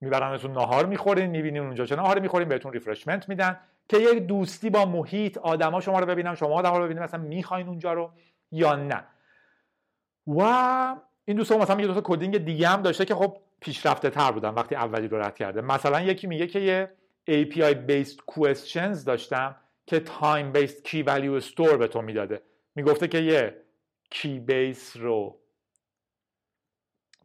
میبرنتون 0.00 0.52
نهار 0.52 0.86
می‌خورین 0.86 1.30
می‌بینین 1.30 1.62
اونجا 1.62 1.86
چه 1.86 1.96
نهار 1.96 2.18
می‌خورین 2.18 2.48
بهتون 2.48 2.72
ریفرشمنت 2.72 3.28
میدن. 3.28 3.60
که 3.88 3.98
یک 3.98 4.18
دوستی 4.18 4.70
با 4.70 4.84
محیط 4.84 5.38
آدما 5.38 5.80
شما 5.80 6.00
رو 6.00 6.06
ببینن 6.06 6.34
شما 6.34 6.54
آدما 6.54 6.78
رو 6.78 6.84
ببینید 6.84 7.02
مثلا 7.02 7.20
می‌خواین 7.20 7.68
اونجا 7.68 7.92
رو 7.92 8.10
یا 8.52 8.76
نه. 8.76 9.04
و 10.26 10.42
این 11.24 11.36
دوستان 11.36 11.58
مثلا 11.60 11.80
یه 11.80 11.86
دو 11.86 11.94
تا 11.94 12.00
کدینگ 12.04 12.38
دیگه 12.38 12.68
هم 12.68 12.82
داشته 12.82 13.04
که 13.04 13.14
خب 13.14 13.36
پیشرفته 13.60 14.10
تر 14.10 14.32
بودن 14.32 14.48
وقتی 14.48 14.74
اولی 14.74 15.08
رو 15.08 15.18
رد 15.18 15.36
کرده. 15.36 15.60
مثلا 15.60 16.00
یکی 16.00 16.26
میگه 16.26 16.46
که 16.46 16.60
یه 16.60 16.90
API 17.30 17.74
based 17.88 18.16
questions 18.34 19.04
داشتم. 19.06 19.56
که 19.86 20.04
time 20.04 20.56
based 20.56 20.88
key 20.88 21.06
value 21.06 21.44
store 21.44 21.76
به 21.76 21.88
تو 21.88 22.02
می‌داده. 22.02 22.42
می‌گفته 22.74 23.08
که 23.08 23.18
یه 23.18 23.62
key 24.14 24.50
base 24.50 24.96
رو 24.96 25.38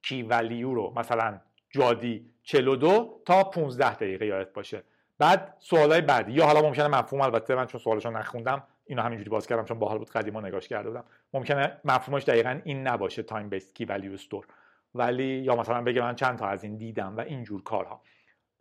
key 0.08 0.30
value 0.30 0.62
رو 0.62 0.93
مثلا 0.96 1.41
جادی 1.70 2.30
42 2.43 3.22
تا 3.26 3.43
15 3.43 3.96
دقیقه 3.96 4.26
یادت 4.26 4.54
باشه. 4.54 4.84
بعد 5.20 5.56
سوالای 5.60 6.02
بعدی. 6.02 6.32
یا 6.32 6.46
حالا 6.46 6.62
ممکنه 6.62 6.88
مفهوم 6.88 7.22
البته 7.22 7.56
من 7.56 7.65
چون 7.65 7.82
سوالشو 7.82 8.10
نخوندم 8.10 8.63
اینو 8.86 9.02
همینجوری 9.02 9.30
باز 9.30 9.48
کردم 9.48 9.65
چون 9.65 9.80
باحال 9.80 9.98
بود 9.98 10.10
قدیما 10.10 10.41
نگاش 10.41 10.67
کرده 10.67 10.89
بودم. 10.89 11.04
ممکنه 11.34 11.82
مفهومش 11.86 12.24
دقیقا 12.24 12.62
این 12.63 12.88
نباشه 12.88 13.24
time 13.24 13.50
based 13.50 13.74
key 13.74 13.86
value 13.86 14.13
store 14.13 14.48
ولی 14.96 15.24
یا 15.24 15.56
مثلا 15.56 15.82
بگه 15.82 16.02
من 16.02 16.15
چند 16.15 16.38
تا 16.39 16.48
از 16.48 16.63
این 16.63 16.78
دیدم 16.78 17.17
و 17.17 17.20
اینجور 17.20 17.63
کارها. 17.63 18.02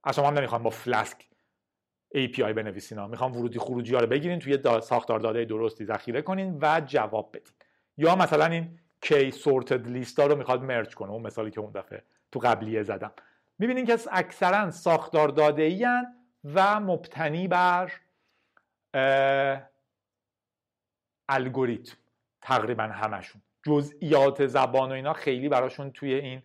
از 0.04 0.18
هم 0.18 0.38
نمی‌خوام 0.38 0.62
با 0.62 0.70
Flask 0.70 1.26
API 2.14 2.40
بنویسین. 2.40 2.98
ها 2.98 3.06
می‌خوام 3.06 3.36
ورودی 3.36 3.58
خروجی 3.58 3.94
ها 3.94 4.00
رو 4.00 4.06
بگیرین 4.06 4.38
توی 4.38 4.80
ساختار 4.80 5.20
داده 5.20 5.44
درستی 5.44 5.84
ذخیره 5.84 6.22
کنین 6.22 6.58
و 6.62 6.80
جواب 6.86 7.30
بدین. 7.32 7.52
یا 7.96 8.16
مثلا 8.16 8.46
این 8.46 8.78
K 9.00 9.30
sorted 9.30 9.88
list 9.88 10.20
ها 10.20 10.26
رو 10.26 10.36
می‌خواد 10.36 10.62
merge 10.62 10.94
کنه. 10.94 11.10
اون 11.10 11.22
مثالی 11.22 11.50
که 11.50 11.60
اون 11.60 11.72
دفعه 11.72 12.02
تو 12.32 12.38
قبلیه 12.38 12.82
زدم. 12.82 13.12
می‌بینین 13.58 13.86
که 13.86 13.98
اکثرا 14.12 14.70
ساختار 14.70 15.28
داده 15.28 15.62
ای 15.62 15.86
و 16.44 16.80
مبتنی 16.80 17.48
بر 17.48 17.92
الگوریتم 21.28 21.96
تقریبا 22.40 22.82
همشون. 22.82 23.42
جزئیات 23.62 24.46
زبان 24.46 24.88
و 24.88 24.92
اینا 24.92 25.12
خیلی 25.12 25.48
براشون 25.48 25.90
توی 25.90 26.14
این 26.14 26.42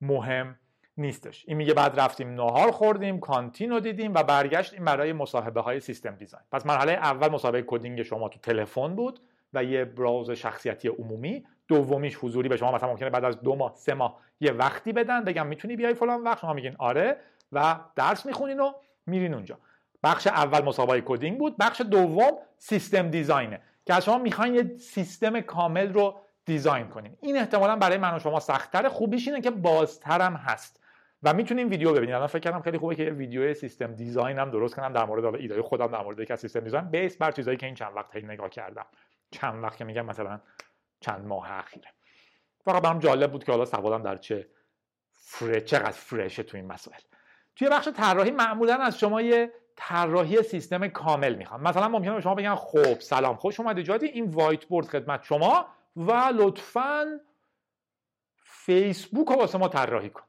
مهم 0.00 0.58
نیستش. 1.00 1.44
این 1.48 1.56
میگه 1.56 1.74
بعد 1.74 2.00
رفتیم 2.00 2.34
نهار 2.34 2.70
خوردیم 2.70 3.20
canteen 3.20 3.70
رو 3.70 3.80
دیدیم 3.80 4.14
و 4.14 4.22
برگشتیم 4.22 4.84
برای 4.84 5.12
مصاحبه 5.12 5.60
های 5.60 5.80
system 5.80 6.16
design. 6.16 6.44
پس 6.52 6.66
مرحله 6.66 6.92
اول 6.92 7.28
مصاحبه 7.28 7.64
coding 7.66 8.02
شما 8.02 8.28
تو 8.28 8.38
تلفن 8.38 8.94
بود 8.94 9.20
و 9.54 9.64
یه 9.64 9.84
برآورد 9.84 10.30
شخصیتی 10.30 10.88
عمومی. 10.88 11.46
دومیش 11.68 12.16
حضوری 12.16 12.48
به 12.48 12.56
شما 12.56 12.72
مثلا 12.72 12.88
ممکنه 12.88 13.10
بعد 13.10 13.24
از 13.24 13.40
دو 13.40 13.56
ماه 13.56 13.72
سه 13.76 13.94
ماه 13.94 14.18
یه 14.40 14.52
وقتی 14.52 14.92
بدن 14.92 15.24
بگم 15.24 15.46
می‌تونی 15.46 15.76
بیای 15.76 15.94
فلان 15.94 16.22
وقت؟ 16.22 16.38
شما 16.38 16.52
میگین 16.52 16.76
آره 16.78 17.16
و 17.52 17.76
درس 17.96 18.26
می‌خونین 18.26 18.60
و 18.60 18.72
میرین 19.06 19.34
اونجا. 19.34 19.58
بخش 20.02 20.26
اول 20.26 20.64
مصاحبه 20.64 21.00
coding 21.00 21.38
بود. 21.38 21.56
بخش 21.56 21.80
دوم 21.80 22.32
system 22.58 23.10
design 23.10 23.47
ه. 23.47 23.60
که 23.86 23.94
از 23.94 24.04
شما 24.04 24.18
می‌خواین 24.18 24.54
یه 24.54 24.76
سیستم 24.76 25.40
کامل 25.40 25.92
رو 25.92 26.20
design 26.44 26.88
کنین. 26.88 27.16
این 27.20 27.36
احتمالا 27.36 27.76
برای 27.76 27.98
من 27.98 28.16
و 28.16 28.18
شما 28.18 28.40
سختتر 28.40 28.88
خوبیش 28.88 29.28
اینه 29.28 29.40
که 29.40 29.50
بازترم 29.50 30.34
هست. 30.34 30.79
و 31.22 31.34
می‌تونیم 31.34 31.70
ویدیو 31.70 31.92
ببینید 31.92 32.14
الان 32.14 32.26
فکر 32.26 32.38
کردم 32.38 32.60
خیلی 32.60 32.78
خوبه 32.78 32.94
که 32.94 33.02
یه 33.02 33.10
ویدیو 33.10 33.54
system 33.54 33.94
design 33.94 34.38
هم 34.38 34.50
درست 34.50 34.74
کنم 34.74 34.92
در 34.92 35.04
مورد 35.04 35.34
ایده 35.34 35.62
خودم 35.62 35.86
در 35.86 36.02
مورد 36.02 36.20
یک 36.20 36.34
system 36.34 36.60
design. 36.60 36.84
based 36.84 37.16
بر 37.16 37.32
چیزایی 37.32 37.56
که 37.56 37.66
این 37.66 37.74
چند 37.74 37.96
وقت 37.96 38.16
نگاه 38.16 38.48
کردم. 38.48 38.86
چند 39.30 39.64
وقت 39.64 39.76
که 39.76 39.84
میگم 39.84 40.06
مثلا 40.06 40.40
چند 41.00 41.26
ماه 41.26 41.52
اخیره. 41.52 41.88
فقط 42.64 42.82
برام 42.82 42.98
جالب 42.98 43.32
بود 43.32 43.44
که 43.44 43.52
حالا 43.52 43.64
سوالم 43.64 44.02
در 44.02 44.16
چه 44.16 44.48
فره 45.12 45.60
چقدر 45.60 45.90
فرشه 45.90 46.42
تو 46.42 46.56
این 46.56 46.66
مسائل. 46.66 47.00
توی 47.56 47.68
بخش 47.68 47.88
طراحی 47.88 48.30
معمولا 48.30 48.74
از 48.74 48.98
شما 48.98 49.20
یه 49.20 49.52
طراحی 49.76 50.42
سیستم 50.42 50.88
کامل 50.88 51.34
می‌خوام. 51.34 51.62
مثلا 51.62 51.88
ممکنه 51.88 52.14
به 52.14 52.20
شما 52.20 52.34
بگن 52.34 52.54
خب 52.54 53.00
سلام 53.00 53.36
خوش 53.36 53.60
اومدید 53.60 53.84
جادی 53.84 54.06
این 54.06 54.24
whiteboard 54.30 54.86
خدمت 54.86 55.24
شما 55.24 55.66
و 55.96 56.12
لطفا 56.12 57.20
فیسبوک 58.42 59.28
رو 59.28 59.34
واسه 59.34 59.58
ما 59.58 59.68
طراحی 59.68 60.10
کن. 60.10 60.22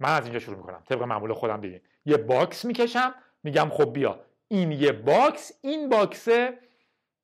من 0.00 0.08
از 0.10 0.24
اینجا 0.24 0.38
شروع 0.38 0.56
می‌کنم. 0.56 0.82
طبق 0.88 1.02
معمول 1.02 1.32
خودم 1.32 1.60
ببین. 1.60 1.80
یه 2.04 2.16
box 2.16 2.64
می‌کشم 2.64 3.14
میگم 3.42 3.68
خب 3.70 3.92
بیا. 3.92 4.20
این 4.48 4.72
یه 4.72 4.92
box 4.92 5.52
این 5.62 5.88
box 5.88 6.28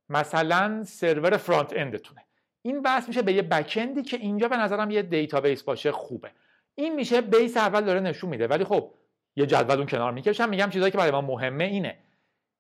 مثلا 0.09 0.85
server 0.85 1.37
front-end 1.37 1.73
تونه. 1.77 2.25
این 2.63 2.83
وصل 2.83 3.09
میشه 3.09 3.23
به 3.23 3.33
یه 3.33 3.43
backend 3.43 3.95
ی 3.95 4.03
که 4.03 4.17
اینجا 4.17 4.49
به 4.49 4.57
نظرم 4.57 4.91
یه 4.91 5.03
database 5.03 5.63
باشه 5.63 5.93
خوبه. 5.93 6.31
این 6.75 6.95
میشه 6.95 7.21
بیس 7.21 7.57
اول 7.57 7.81
داره 7.81 8.01
نشون 8.01 8.31
میده. 8.31 8.47
ولی 8.47 8.65
خب 8.65 8.95
یه 9.37 9.47
جدول 9.47 9.77
اون 9.77 9.87
کنار 9.87 10.13
می‌کشم 10.13 10.49
میگم 10.49 10.71
چیزایی 10.71 10.93
که 10.93 10.99
برای 10.99 11.11
ما 11.11 11.21
مهمه 11.21 11.65
اینه 11.65 11.99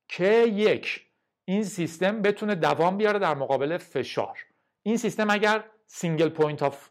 که 0.08 0.28
یک 0.42 1.06
این 1.44 1.64
سیستم 1.64 2.22
بتونه 2.22 2.54
دوام 2.54 2.96
بیاره 2.96 3.18
در 3.18 3.34
مقابل 3.34 3.78
فشار. 3.78 4.38
این 4.82 4.96
سیستم 4.96 5.30
اگر 5.30 5.64
single 5.86 6.28
point 6.28 6.62
of 6.62 6.88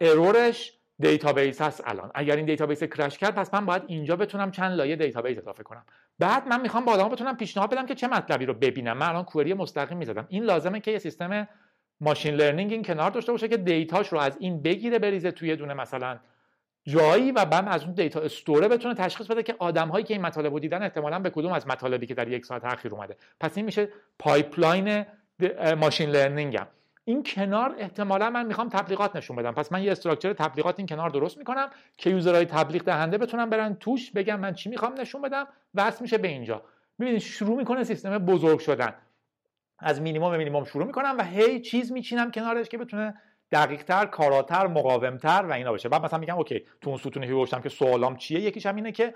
error 0.00 0.56
ش 0.56 0.78
database 1.02 1.60
هست 1.60 1.82
الان. 1.86 2.10
اگر 2.14 2.36
این 2.36 2.46
database 2.46 2.82
crash 2.82 3.18
کرد 3.18 3.34
پس 3.34 3.54
من 3.54 3.66
باید 3.66 3.82
اینجا 3.86 4.16
بتونم 4.16 4.50
چند 4.50 4.72
لایه 4.72 4.96
database 4.96 5.38
اضافه 5.38 5.62
کنم. 5.62 5.84
بعد 6.18 6.48
من 6.48 6.60
می‌خوام 6.60 6.84
با 6.84 6.92
آدما 6.92 7.08
بتونم 7.08 7.36
پیشنهاد 7.36 7.70
بدم 7.70 7.86
که 7.86 7.94
چه 7.94 8.08
مطلبی 8.08 8.46
رو 8.46 8.54
ببینم. 8.54 8.96
من 8.96 9.08
الان 9.08 9.24
query 9.24 9.54
مستقیم 9.54 9.98
می‌زدم. 9.98 10.26
این 10.28 10.44
لازمه 10.44 10.80
که 10.80 10.90
یه 10.90 10.98
سیستم 10.98 11.48
machine 12.00 12.34
learning 12.34 12.72
این 12.72 12.82
کنار 12.82 13.10
داشته 13.10 13.32
باشه 13.32 13.48
که 13.48 13.56
data 13.56 13.91
ش 13.91 14.08
رو 14.08 14.18
از 14.18 14.36
این 14.40 14.62
بگیره 14.62 14.98
بریزه 14.98 15.30
توی 15.30 15.56
دونه 15.56 15.74
مثلا 15.74 16.18
جایی 16.86 17.32
و 17.32 17.44
بعد 17.44 17.68
از 17.68 17.84
اون 17.84 17.92
data 17.94 18.20
store 18.20 18.60
ه 18.60 18.68
بتونه 18.68 18.94
تشخیص 18.94 19.26
بده 19.26 19.42
که 19.42 19.56
آدم 19.58 19.88
هایی 19.88 20.04
که 20.04 20.14
این 20.14 20.22
مطالب 20.22 20.52
رو 20.52 20.58
دیدن 20.58 20.82
احتمالا 20.82 21.18
به 21.18 21.30
کدوم 21.30 21.52
از 21.52 21.66
مطالبی 21.66 22.06
که 22.06 22.14
در 22.14 22.28
یک 22.28 22.46
ساعت 22.46 22.64
اخیر 22.64 22.94
اومده. 22.94 23.16
پس 23.40 23.56
این 23.56 23.66
میشه 23.66 23.88
pipeline 24.18 25.04
machine 25.76 26.10
learning 26.10 26.55
م. 26.55 26.66
این 27.04 27.22
کنار 27.22 27.74
احتمالا 27.78 28.30
من 28.30 28.46
می‌خوام 28.46 28.68
تبلیغات 28.68 29.16
نشون 29.16 29.36
بدم. 29.36 29.52
پس 29.52 29.72
من 29.72 29.82
یه 29.82 29.92
structure 29.92 30.32
تبلیغات 30.32 30.74
این 30.78 30.86
کنار 30.86 31.10
درست 31.10 31.38
می‌کنم 31.38 31.70
که 31.98 32.10
user 32.10 32.33
های 32.33 32.44
تبلیغ 32.44 32.82
دهنده 32.82 33.18
بتونن 33.18 33.50
برن 33.50 33.74
توش 33.74 34.10
بگم 34.10 34.40
من 34.40 34.54
چی 34.54 34.68
می‌خوام 34.68 35.00
نشون 35.00 35.22
بدم 35.22 35.46
وصل 35.74 36.02
میشه 36.02 36.18
به 36.18 36.28
اینجا. 36.28 36.62
می‌بینید 36.98 37.20
شروع 37.20 37.56
می‌کنه 37.56 37.84
سیستم 37.84 38.18
بزرگ 38.18 38.58
شدن. 38.58 38.94
از 39.78 40.00
مینیمم 40.00 40.30
به 40.30 40.36
مینیمم 40.36 40.64
شروع 40.64 40.86
می‌کنم 40.86 41.14
و 41.18 41.24
هی 41.24 41.60
چیز 41.60 41.92
میچینم 41.92 42.30
کنارش 42.30 42.68
که 42.68 42.78
بتونه 42.78 43.14
دقیقتر 43.52 44.06
کاراتر 44.06 44.66
مقاومتر 44.66 45.44
و 45.48 45.52
اینا 45.52 45.70
باشه. 45.70 45.88
بعد 45.88 46.04
مثلا 46.04 46.18
میگم 46.18 46.36
OK 46.36 46.66
تو 46.80 46.90
اون 46.90 46.98
ستون 46.98 47.24
نوشتم 47.24 47.60
که 47.60 47.68
سوالام 47.68 48.16
چیه؟ 48.16 48.40
یکیش 48.40 48.66
هم 48.66 48.76
اینه 48.76 48.92
که 48.92 49.14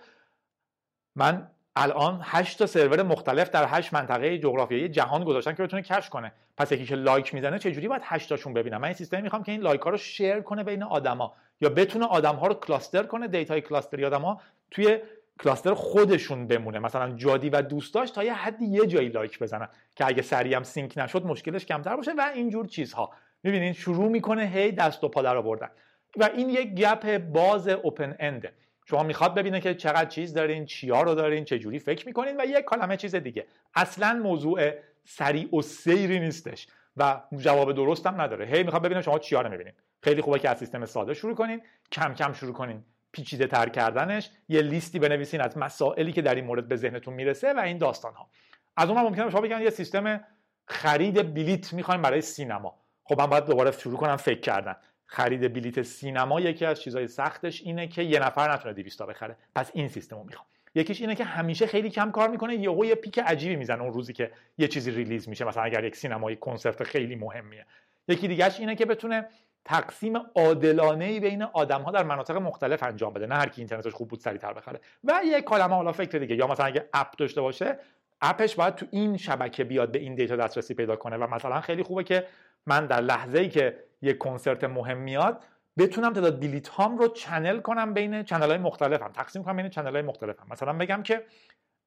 من 1.15 1.51
الان 1.77 2.21
8 2.23 2.59
تا 2.59 2.67
سرور 2.67 3.03
مختلف 3.03 3.51
در 3.51 3.65
8 3.69 3.93
منطقه 3.93 4.39
جغرافیایی 4.39 4.89
جهان 4.89 5.25
گذاشتن 5.25 5.55
که 5.55 5.63
بتونه 5.63 5.83
cache 5.83 6.09
کنه. 6.09 6.33
پس 6.57 6.73
یکی 6.73 6.87
که 6.87 6.95
like 6.95 7.35
می‌زنه 7.35 7.59
چه 7.59 7.73
جوری 7.73 7.89
باید 7.89 8.03
8 8.05 8.29
تاشون 8.29 8.55
ببینم 8.55 8.81
من 8.81 8.85
این 8.85 8.95
سیستم 8.95 9.23
می‌خوام 9.23 9.43
که 9.43 9.53
این 9.53 9.61
like 9.61 9.81
ها 9.81 9.91
رو 9.91 9.97
share 9.97 10.41
کنه 10.41 10.65
بین 10.65 10.83
آدما 10.83 11.35
یا 11.61 11.69
بتونه 11.69 12.07
آدم 12.07 12.35
ها 12.35 12.47
رو 12.47 12.55
cluster 12.55 13.03
کنه 13.03 13.29
data 13.29 13.61
ی 13.61 13.66
cluster 13.66 14.00
ی 14.00 14.05
آدما 14.05 14.41
توی 14.71 14.99
cluster 15.41 15.75
خودشون 15.75 16.47
بمونه. 16.47 16.79
مثلا 16.79 17.17
جادی 17.17 17.51
و 17.51 17.63
دوستاش 17.63 18.11
تا 18.11 18.25
یه 18.25 18.35
حدی 18.35 18.67
یه 18.67 18.87
جایی 18.87 19.09
like 19.09 19.39
بزنن 19.39 19.69
که 19.97 20.07
اگه 20.07 20.23
سریع 20.23 20.57
هم 20.57 20.63
sync 20.63 20.99
نشد 20.99 21.27
مشکلش 21.27 21.67
کمتر 21.67 21.97
باشه 21.97 22.13
و 22.13 22.31
اینجور 22.35 22.67
چیزها. 22.67 23.11
می‌بینید 23.43 23.75
شروع 23.75 24.09
می‌کنه 24.09 24.47
هی 24.47 24.73
دست 24.73 25.05
و 25.05 25.09
پا 25.09 25.23
در 25.23 25.37
آوردن. 25.37 25.69
و 26.17 26.31
این 26.35 26.51
یک 26.51 26.75
گپ 26.75 27.19
باز 27.19 27.69
open-ended 27.69 28.17
ه 28.19 28.53
شما 28.89 29.03
می‌خواد 29.03 29.35
ببینه 29.35 29.61
که 29.61 29.75
چقدر 29.75 30.05
چیز 30.05 30.35
دارین 30.35 30.67
چیا 30.67 31.03
رو 31.03 31.15
دارین 31.15 31.45
چه 31.45 31.59
جوری 31.59 31.79
فکر 31.79 32.07
می‌کنین 32.07 32.41
و 32.41 32.45
یک 32.45 32.65
کلمه 32.65 32.97
چیز 32.97 33.15
دیگه. 33.15 33.47
اصلا 33.75 34.21
موضوع 34.23 34.71
سریع 35.05 35.57
و 35.57 35.63
سیری 35.63 36.21
نیستش 36.21 36.67
و 36.97 37.21
جواب 37.37 37.73
درست 37.73 38.07
هم 38.07 38.21
نداره. 38.21 38.47
هی 38.47 38.63
می‌خواد 38.63 38.83
ببینه 38.83 39.03
شما 39.03 39.19
چیا 39.19 39.41
رو 39.41 39.51
می‌بینین. 39.51 39.73
خیلی 40.03 40.23
خوبه 40.23 40.39
که 40.39 40.51
از 40.51 40.59
سیستم 40.59 40.85
ساده 40.85 41.15
شروع 41.15 41.35
کنین 41.35 41.63
کم 41.93 42.15
کم 42.15 42.33
شروع 42.33 42.53
کنین 42.53 42.85
پیچیده 43.13 43.47
تر 43.47 43.69
کردنش. 43.69 44.31
یه 44.49 44.63
لیستی 44.63 44.99
بنویسین 44.99 45.41
از 45.41 45.59
مسائلی 45.59 46.13
که 46.13 46.23
در 46.23 46.35
این 46.35 46.45
مورد 46.45 46.69
به 46.69 46.77
ذهنتون 46.77 47.15
می‌رسه 47.15 47.53
و 47.53 47.59
این 47.59 47.79
داستان 47.79 48.15
ها 48.15 48.29
از 48.77 48.91
اون 48.91 49.01
ممکنه 49.01 49.31
شما 49.31 49.41
بگن 49.41 49.63
یه 49.63 49.71
سیستم 49.71 50.25
خرید 50.67 51.35
بلیت 51.35 51.73
می‌خوایم 51.73 52.03
برای 52.03 52.21
سینما. 52.21 52.79
خب 53.05 53.21
من 53.21 53.27
باید 53.27 53.45
دوباره 53.45 53.71
شروع 53.71 53.99
کنم 53.99 54.17
فکر 54.17 54.41
کردن. 54.41 54.77
خرید 55.07 55.53
بلیت 55.53 55.83
سینما 55.83 56.41
یکی 56.41 56.65
از 56.65 56.81
چیزهای 56.81 57.09
سختش 57.09 57.63
اینه 57.63 57.87
که 57.87 58.03
یه 58.03 58.19
نفر 58.19 58.53
نتونه 58.53 58.75
200 58.75 58.99
تا 58.99 59.07
بخره. 59.07 59.37
پس 59.55 59.71
این 59.75 59.89
سیستم 59.89 60.17
رو 60.17 60.25
می‌خوام. 60.25 60.47
یکیش 60.75 61.01
اینه 61.01 61.15
که 61.15 61.25
همیشه 61.25 61.67
خیلی 61.67 61.91
کم 61.91 62.11
کار 62.11 62.29
می‌کنه 62.29 62.55
یهو 62.55 62.85
یه 62.85 62.95
پیک 62.95 63.19
عجیبی 63.19 63.57
می‌زنه 63.57 63.83
اون 63.83 63.93
روزی 63.93 64.13
که 64.13 64.31
یه 64.59 64.69
چیزی 64.69 64.91
release 64.91 65.29
میشه. 65.29 65.45
مثلا 65.45 65.63
اگر 65.63 65.85
یک 65.85 65.97
سینمایی 65.97 66.37
کنسرت 66.37 66.83
خیلی 66.83 67.15
مهمیه. 67.15 67.67
یکی 68.09 68.29
دیگهش 68.29 68.61
اینه 68.61 68.75
که 68.75 68.87
بتونه 68.87 69.29
تقسیم 69.65 70.17
عادلانه 70.35 71.05
ای 71.05 71.21
بین 71.21 71.43
آدم 71.43 71.83
ها 71.83 71.91
در 71.91 72.03
مناطق 72.03 72.37
مختلف 72.37 72.83
انجام 72.83 73.13
بده. 73.13 73.27
نه 73.27 73.35
هر 73.35 73.49
کی 73.49 73.61
اینترنتش 73.61 73.93
خوب 73.93 74.09
بود 74.09 74.21
سریعتر 74.21 74.53
بخره. 74.53 74.81
و 75.05 75.21
یک 75.25 75.45
کلمه 75.45 75.75
حالا 75.75 75.93
فکر 75.93 76.19
دیگه. 76.19 76.37
یا 76.37 76.47
مثلا 76.47 76.67
اگه 76.67 76.89
app 76.93 77.17
داشته 77.17 77.41
باشه 77.41 77.79
app 78.21 78.41
ش 78.41 78.55
باید 78.55 78.75
تو 78.75 78.87
این 78.91 79.17
شبکه 79.17 79.65
بیاد 79.65 79.93
به 79.93 79.99
این 79.99 80.15
data 80.15 80.37
دسترسی 80.37 80.75
پیدا 80.75 80.97
کنه. 80.97 81.17
و 81.17 81.35
مثلا 81.35 81.61
خیلی 81.61 81.83
خوبه 81.83 82.05
که 82.05 82.27
من 82.67 82.87
در 82.87 83.01
لحظه 83.01 83.39
ای 83.39 83.49
که 83.49 83.85
یک 84.03 84.19
کنسرت 84.19 84.65
مهم 84.65 84.99
میاد 84.99 85.45
بتونم 85.79 86.13
تعداد 86.13 86.41
بلیت 86.41 86.69
هام 86.69 86.99
رو 86.99 87.09
channel 87.09 87.61
کنم 87.61 87.95
بین 87.95 88.23
channel 88.23 88.49
های 88.49 88.59
مختلفم. 88.59 89.13
تقسیم 89.13 89.45
کنم 89.45 89.57
بین 89.57 89.69
channel 89.69 89.93
های 89.93 90.03
مختلفم. 90.03 90.47
مثلا 90.51 90.73
بگم 90.73 91.03
که 91.03 91.25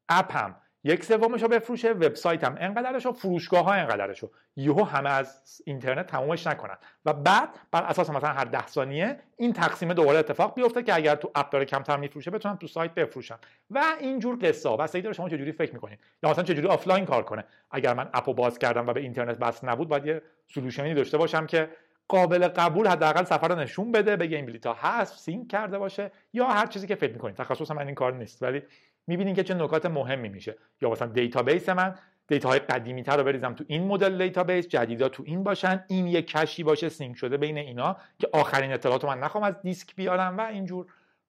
app 0.10 0.44
م 0.44 0.56
یک 0.84 1.04
سومش 1.04 1.42
رو 1.42 1.48
بفروشه 1.48 1.92
وبسایتم 1.92 2.56
انقدرش 2.60 3.06
و 3.06 3.12
فروشگاه 3.12 3.66
ها 3.66 3.74
انقدرش 3.74 4.20
رو 4.20 4.32
یهو 4.56 4.84
همه 4.84 5.10
از 5.10 5.62
اینترنت 5.66 6.08
تمومش 6.08 6.48
نکنن. 6.48 6.78
و 7.06 7.14
بعد 7.14 7.50
بر 7.72 7.84
اساس 7.84 8.10
مثلا 8.10 8.30
هر 8.30 8.46
ده 8.46 8.68
ثانیه 8.68 9.20
این 9.38 9.54
تقسیم 9.54 9.94
دوباره 9.94 10.20
اتفاق 10.20 10.56
بیفته 10.56 10.84
که 10.84 10.96
اگر 10.96 11.16
تو 11.16 11.32
app 11.36 11.50
داره 11.50 11.66
کمتر 11.66 11.98
میفروشه 11.98 12.32
بتونم 12.32 12.56
تو 12.56 12.68
سایت 12.68 12.94
بفروشم 12.94 13.40
و 13.70 13.84
اینجور 14.00 14.38
قصه 14.42 14.70
ها 14.70 14.76
داره 14.76 15.14
شما 15.14 15.30
چجوری 15.30 15.52
فکر 15.52 15.74
می‌کنید. 15.74 16.00
یا 16.24 16.30
مثلا 16.30 16.44
چجوری 16.44 16.68
آفلاین 16.68 17.06
کار 17.06 17.24
کنه. 17.24 17.46
اگر 17.72 17.94
من 17.94 18.10
app 18.14 18.29
و 18.29 18.34
باز 18.34 18.60
کردم 18.60 18.88
و 18.88 18.94
به 18.94 19.00
اینترنت 19.00 19.38
وصل 19.38 19.64
نبود 19.64 19.88
باید 19.88 20.06
یه 20.06 20.22
solution 20.48 20.89
ی 20.89 20.94
داشته 20.94 21.18
باشم 21.18 21.46
که 21.46 21.70
قابل 22.08 22.48
قبول 22.48 22.88
حداقل 22.88 23.24
سفر 23.24 23.48
رو 23.48 23.56
نشون 23.56 23.92
بده 23.92 24.16
بگه 24.16 24.38
این 24.38 24.46
بلیطا 24.46 24.74
هست 24.74 25.20
sync 25.20 25.48
کرده 25.48 25.78
باشه 25.78 26.12
یا 26.34 26.48
هر 26.48 26.66
چیزی 26.66 26.88
که 26.88 26.96
فکر 26.96 27.14
می‌کنید. 27.14 27.36
تخصص 27.36 27.72
من 27.72 27.86
این 27.86 27.96
کار 27.96 28.14
نیست 28.14 28.44
ولی 28.44 28.64
می‌بینین 29.08 29.36
که 29.36 29.44
چه 29.44 29.54
نکات 29.54 29.86
مهمی 29.86 30.30
میشه. 30.30 30.58
یا 30.82 30.90
مثلا 30.90 31.08
database 31.08 31.70
من 31.70 31.96
data 32.28 32.49
های 32.49 32.60
قدیمی 32.60 33.04
تر 33.04 33.18
رو 33.18 33.24
بریزم 33.24 33.54
تو 33.54 33.64
این 33.68 33.88
مدل 33.88 34.18
database 34.18 34.68
جدیدا 34.68 35.10
تو 35.10 35.24
این 35.26 35.44
باشن 35.44 35.86
این 35.88 36.08
یک 36.08 36.28
cache 36.28 36.58
ی 36.58 36.64
باشه 36.64 36.90
sync 36.90 37.18
شده 37.18 37.38
بین 37.38 37.58
اینا 37.58 37.98
که 38.20 38.30
آخرین 38.34 38.74
اطلاعات 38.74 39.06
من 39.06 39.20
نخوام 39.20 39.44
از 39.44 39.62
دیسک 39.62 39.96
بیارم 39.96 40.38
و 40.38 40.42
اینجور 40.42 40.86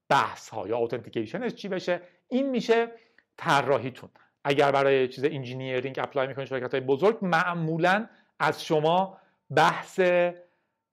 بحث 0.08 0.48
ها 0.48 0.68
یا 0.68 0.76
authentication 0.76 1.44
ش 1.45 1.54
چی 1.54 1.68
بشه. 1.68 2.00
این 2.28 2.50
میشه 2.50 2.88
طراحیتون. 3.36 4.10
اگر 4.44 4.72
برای 4.72 5.08
چیز 5.08 5.24
engineering 5.24 5.98
apply 5.98 6.26
می‌کنید 6.26 6.48
شرکت 6.48 6.74
های 6.74 6.80
بزرگ 6.80 7.18
معمولا 7.22 8.06
از 8.38 8.64
شما 8.64 9.18
بحث 9.56 10.00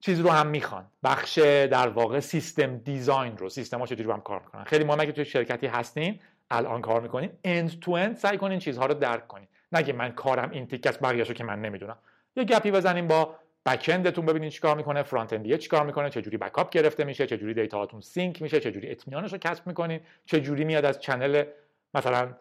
چیز 0.00 0.20
رو 0.20 0.30
هم 0.30 0.46
می‌خوان. 0.46 0.86
بخش 1.04 1.38
در 1.38 1.88
واقع 1.88 2.20
system 2.20 2.76
design 2.76 3.36
رو 3.36 3.48
سیستم 3.48 3.78
ها 3.78 3.86
چجوری 3.86 4.06
با 4.08 4.14
هم 4.14 4.20
کار 4.20 4.40
می‌کنن. 4.40 4.64
خیلی 4.64 4.84
مهمه 4.84 5.06
که 5.06 5.12
توی 5.12 5.24
شرکتی 5.24 5.66
هستین 5.66 6.20
الان 6.50 6.80
کار 6.80 7.00
می‌کنین؟ 7.00 7.30
end 7.44 7.80
to 7.80 7.92
end 7.92 8.16
سعی 8.16 8.38
کنین 8.38 8.58
چیزها 8.58 8.86
رو 8.86 8.94
درک 8.94 9.26
کنین. 9.26 9.48
نگه 9.72 9.92
من 9.92 10.12
کارم 10.12 10.50
این 10.50 10.66
تیکه 10.66 10.86
است 10.86 11.00
بقیه‌شو 11.00 11.34
که 11.34 11.44
من 11.44 11.60
نمی‌دونم. 11.60 11.98
یه 12.36 12.44
گپی 12.44 12.70
بزنیم 12.70 13.06
با 13.06 13.36
backend 13.66 14.08
تون 14.08 14.26
ببینین 14.26 14.50
چیکار 14.50 14.76
می‌کنه 14.76 15.02
front-end 15.02 15.32
یه 15.32 15.58
چیکار 15.58 15.86
می‌کنه 15.86 16.10
چه 16.10 16.22
جوری 16.22 16.36
backup 16.36 16.70
گرفته 16.70 17.04
میشه 17.04 17.26
چه 17.26 17.38
جوری 17.38 17.54
data 17.54 17.77
هاتون 17.77 18.00
sync 18.00 18.42
میشه 18.42 18.60
چه 18.60 18.72
جوری 18.72 18.90
اطمینانش 18.90 19.32
رو 19.32 19.38
کسب 19.38 19.66
می‌کنین 19.66 20.00
چه 20.26 20.40
جوری 20.40 20.64
میاد 20.64 20.84
از 20.84 21.00
channel 21.00 21.44
مثلا 21.94 22.34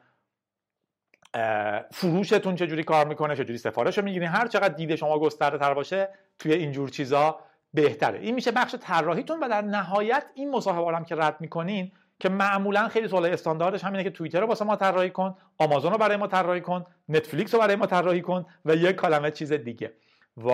فروشتون 1.91 2.55
چه 2.55 2.67
جوری 2.67 2.83
کار 2.83 3.07
می‌کنه 3.07 3.35
چه 3.35 3.45
جوری 3.45 3.57
سفارش 3.57 3.97
رو 3.97 4.03
می‌گیرین. 4.03 4.29
هر 4.29 4.47
چقدر 4.47 4.73
دید 4.73 4.95
شما 4.95 5.19
گسترده 5.19 5.57
تر 5.57 5.73
باشه 5.73 6.09
توی 6.39 6.53
اینجور 6.53 6.89
چیزا 6.89 7.39
بهتره. 7.73 8.19
این 8.19 8.35
میشه 8.35 8.51
بخش 8.51 8.75
طراحیتون 8.75 9.39
و 9.39 9.49
در 9.49 9.61
نهایت 9.61 10.25
این 10.35 10.51
مصاحبه 10.51 10.97
هم 10.97 11.05
که 11.05 11.15
رد 11.15 11.41
می‌کنین 11.41 11.91
که 12.19 12.29
معمولا 12.29 12.87
خیلی 12.87 13.07
سوال 13.07 13.25
استانداردش 13.25 13.83
همینه 13.83 14.03
که 14.03 14.09
توییتر 14.09 14.39
رو 14.39 14.47
واسه 14.47 14.65
ما 14.65 14.75
طراحی 14.75 15.09
کن 15.09 15.37
آمازون 15.57 15.91
رو 15.91 15.97
برای 15.97 16.17
ما 16.17 16.27
طراحی 16.27 16.61
کن 16.61 16.85
نتفلیکس 17.09 17.53
رو 17.53 17.59
برای 17.59 17.75
ما 17.75 17.85
طراحی 17.85 18.21
کن 18.21 18.45
و 18.65 18.75
یک 18.75 18.95
کلمه 18.95 19.31
چیز 19.31 19.53
دیگه. 19.53 19.93
و 20.37 20.49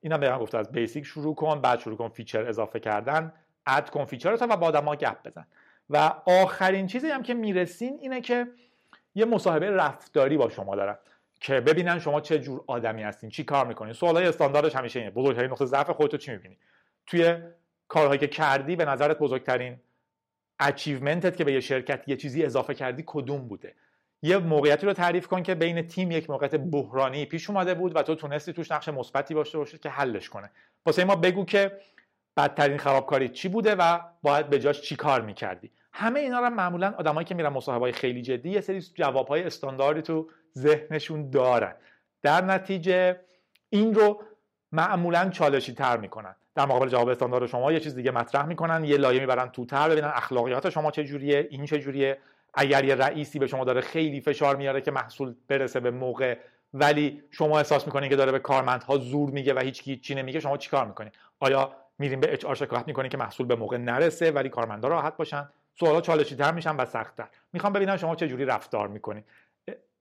اینم 0.00 0.20
بهمون 0.20 0.38
گفته 0.38 0.58
از 0.58 0.72
basic 0.72 1.04
شروع 1.04 1.34
کن 1.34 1.60
بعد 1.60 1.80
شروع 1.80 1.96
کن 1.96 2.08
feature 2.08 2.48
اضافه 2.48 2.80
کردن. 2.80 3.32
add 3.66 3.90
کن 3.90 4.04
feature 4.04 4.38
و 4.40 4.56
با 4.56 4.66
آدما 4.66 4.96
گپ 4.96 5.28
بزن. 5.28 5.46
و 5.90 6.12
آخرین 6.26 6.86
چیزی 6.86 7.08
هم 7.08 7.22
که 7.22 7.34
می‌رسین 7.34 7.98
اینه 8.00 8.20
که 8.20 8.46
یه 9.14 9.24
مصاحبه 9.24 9.70
رفتاری 9.70 10.36
با 10.36 10.48
شما 10.48 10.76
دارن 10.76 10.98
که 11.40 11.60
ببینن 11.60 11.98
شما 11.98 12.20
چه 12.20 12.38
جور 12.38 12.64
آدمی 12.66 13.02
هستین 13.02 13.30
چی 13.30 13.44
کار 13.44 13.66
می‌کنین. 13.66 13.92
سوالای 13.92 14.26
استانداردش 14.26 14.76
همیشه 14.76 14.98
اینه. 14.98 15.10
بزرگترین 15.10 15.50
نقطه 15.50 15.64
ضعف 15.64 15.90
خودتو 15.90 16.16
چی 16.16 16.30
می‌بینی؟ 16.32 16.58
توی 17.06 17.36
کارهایی 17.88 18.18
که 18.18 18.26
کردی 18.26 18.76
به 18.76 18.84
نظرت 18.84 19.18
بزرگترین 19.18 19.76
اچیومنتت 20.60 21.36
که 21.36 21.44
به 21.44 21.52
یه 21.52 21.60
شرکت 21.60 22.08
یه 22.08 22.16
چیزی 22.16 22.44
اضافه 22.44 22.74
کردی 22.74 23.04
کدوم 23.06 23.48
بوده؟ 23.48 23.74
یه 24.22 24.38
موقعیتی 24.38 24.86
رو 24.86 24.92
تعریف 24.92 25.26
کن 25.26 25.42
که 25.42 25.54
بین 25.54 25.82
تیم 25.86 26.10
یک 26.10 26.30
موقعیت 26.30 26.54
بحرانی 26.54 27.24
پیش 27.24 27.50
اومده 27.50 27.74
بود 27.74 27.96
و 27.96 28.02
تو 28.02 28.14
تونستی 28.14 28.52
توش 28.52 28.70
نقش 28.70 28.88
مثبتی 28.88 29.34
باشه 29.34 29.58
باشه 29.58 29.78
که 29.78 29.88
حلش 29.90 30.28
کنه. 30.28 30.50
واسه 30.86 31.04
ما 31.04 31.16
بگو 31.16 31.44
که 31.44 31.80
بدترین 32.36 32.78
خرابکاری 32.78 33.28
چی 33.28 33.48
بوده 33.48 33.74
و 33.74 34.00
باید 34.22 34.50
به 34.50 34.58
جاش 34.58 34.80
چی 34.80 34.96
کار 34.96 35.20
می‌کردی؟ 35.20 35.70
همه 35.92 36.20
اینا 36.20 36.40
رو 36.40 36.50
معمولا 36.50 36.94
آدمایی 36.98 37.24
که 37.24 37.34
میرن 37.34 37.48
مصاحبه 37.48 37.92
خیلی 37.92 38.22
جدی 38.22 38.50
یه 38.50 38.60
سری 38.60 38.80
جوابهای 38.80 39.42
استانداردی 39.42 40.02
تو 40.02 40.28
ذهنشون 40.58 41.30
دارن. 41.30 41.74
در 42.22 42.44
نتیجه 42.44 43.20
این 43.70 43.94
رو 43.94 44.22
معمولا 44.72 45.30
چالشی 45.30 45.74
تر 45.74 45.96
می‌کنن. 45.96 46.34
در 46.54 46.66
مقابل 46.66 46.88
جواب 46.88 47.08
استاندارد 47.08 47.46
شما 47.46 47.72
یه 47.72 47.80
چیز 47.80 47.94
دیگه 47.94 48.10
مطرح 48.10 48.46
می‌کنن 48.46 48.84
یه 48.84 48.96
لایه 48.96 49.20
می‌برن 49.20 49.48
تو 49.48 49.64
تر 49.64 49.88
ببینن 49.88 50.12
اخلاقیات 50.14 50.70
شما 50.70 50.90
چه 50.90 51.04
جوریه 51.04 51.48
این 51.50 51.64
چه 51.64 51.78
جوریه. 51.78 52.18
اگر 52.54 52.84
یه 52.84 52.94
رئیسی 52.94 53.38
به 53.38 53.46
شما 53.46 53.64
داره 53.64 53.80
خیلی 53.80 54.20
فشار 54.20 54.56
میاره 54.56 54.80
که 54.80 54.90
محصول 54.90 55.34
برسه 55.48 55.80
به 55.80 55.90
موقع 55.90 56.38
ولی 56.74 57.22
شما 57.30 57.58
احساس 57.58 57.86
می‌کنین 57.86 58.10
که 58.10 58.16
داره 58.16 58.32
به 58.32 58.38
کارمندها 58.38 58.98
زور 58.98 59.30
میگه 59.30 59.54
و 59.54 59.58
هیچ 59.58 60.00
چی 60.00 60.14
نمیگه 60.14 60.40
شما 60.40 60.56
چیکار 60.56 60.86
می‌کنین؟ 60.86 61.10
آیا 61.40 61.72
میریم 61.98 62.20
به 62.20 62.32
اچ 62.32 62.44
آر 62.44 62.54
شکایت 62.54 62.86
می‌کنین 62.86 63.10
که 63.10 63.16
محصول 63.16 63.46
به 63.46 63.54
موقع 63.54 63.76
نرسه 63.76 64.30
ولی 64.30 64.48
کارمندا 64.48 64.88
راحت 64.88 65.16
باشن؟ 65.16 65.48
سوالا 65.80 66.00
چالشی 66.00 66.36
تر 66.36 66.52
میشن 66.52 66.76
و 66.76 66.84
سختتر. 66.84 67.28
می‌خوام 67.52 67.72
ببینم 67.72 67.96
شما 67.96 68.16
چه 68.16 68.28
جوری 68.28 68.44
رفتار 68.44 68.88
می‌کنین. 68.88 69.24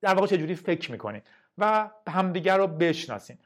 در 0.02 0.14
واقع 0.14 0.28
چه 0.28 0.38
جوری 0.38 0.56
فکر 0.56 0.92
می‌کنین؟ 0.92 1.22
و 1.58 1.90
همدیگر 2.10 2.58
رو 2.58 2.68
بشناسین. 2.68 3.38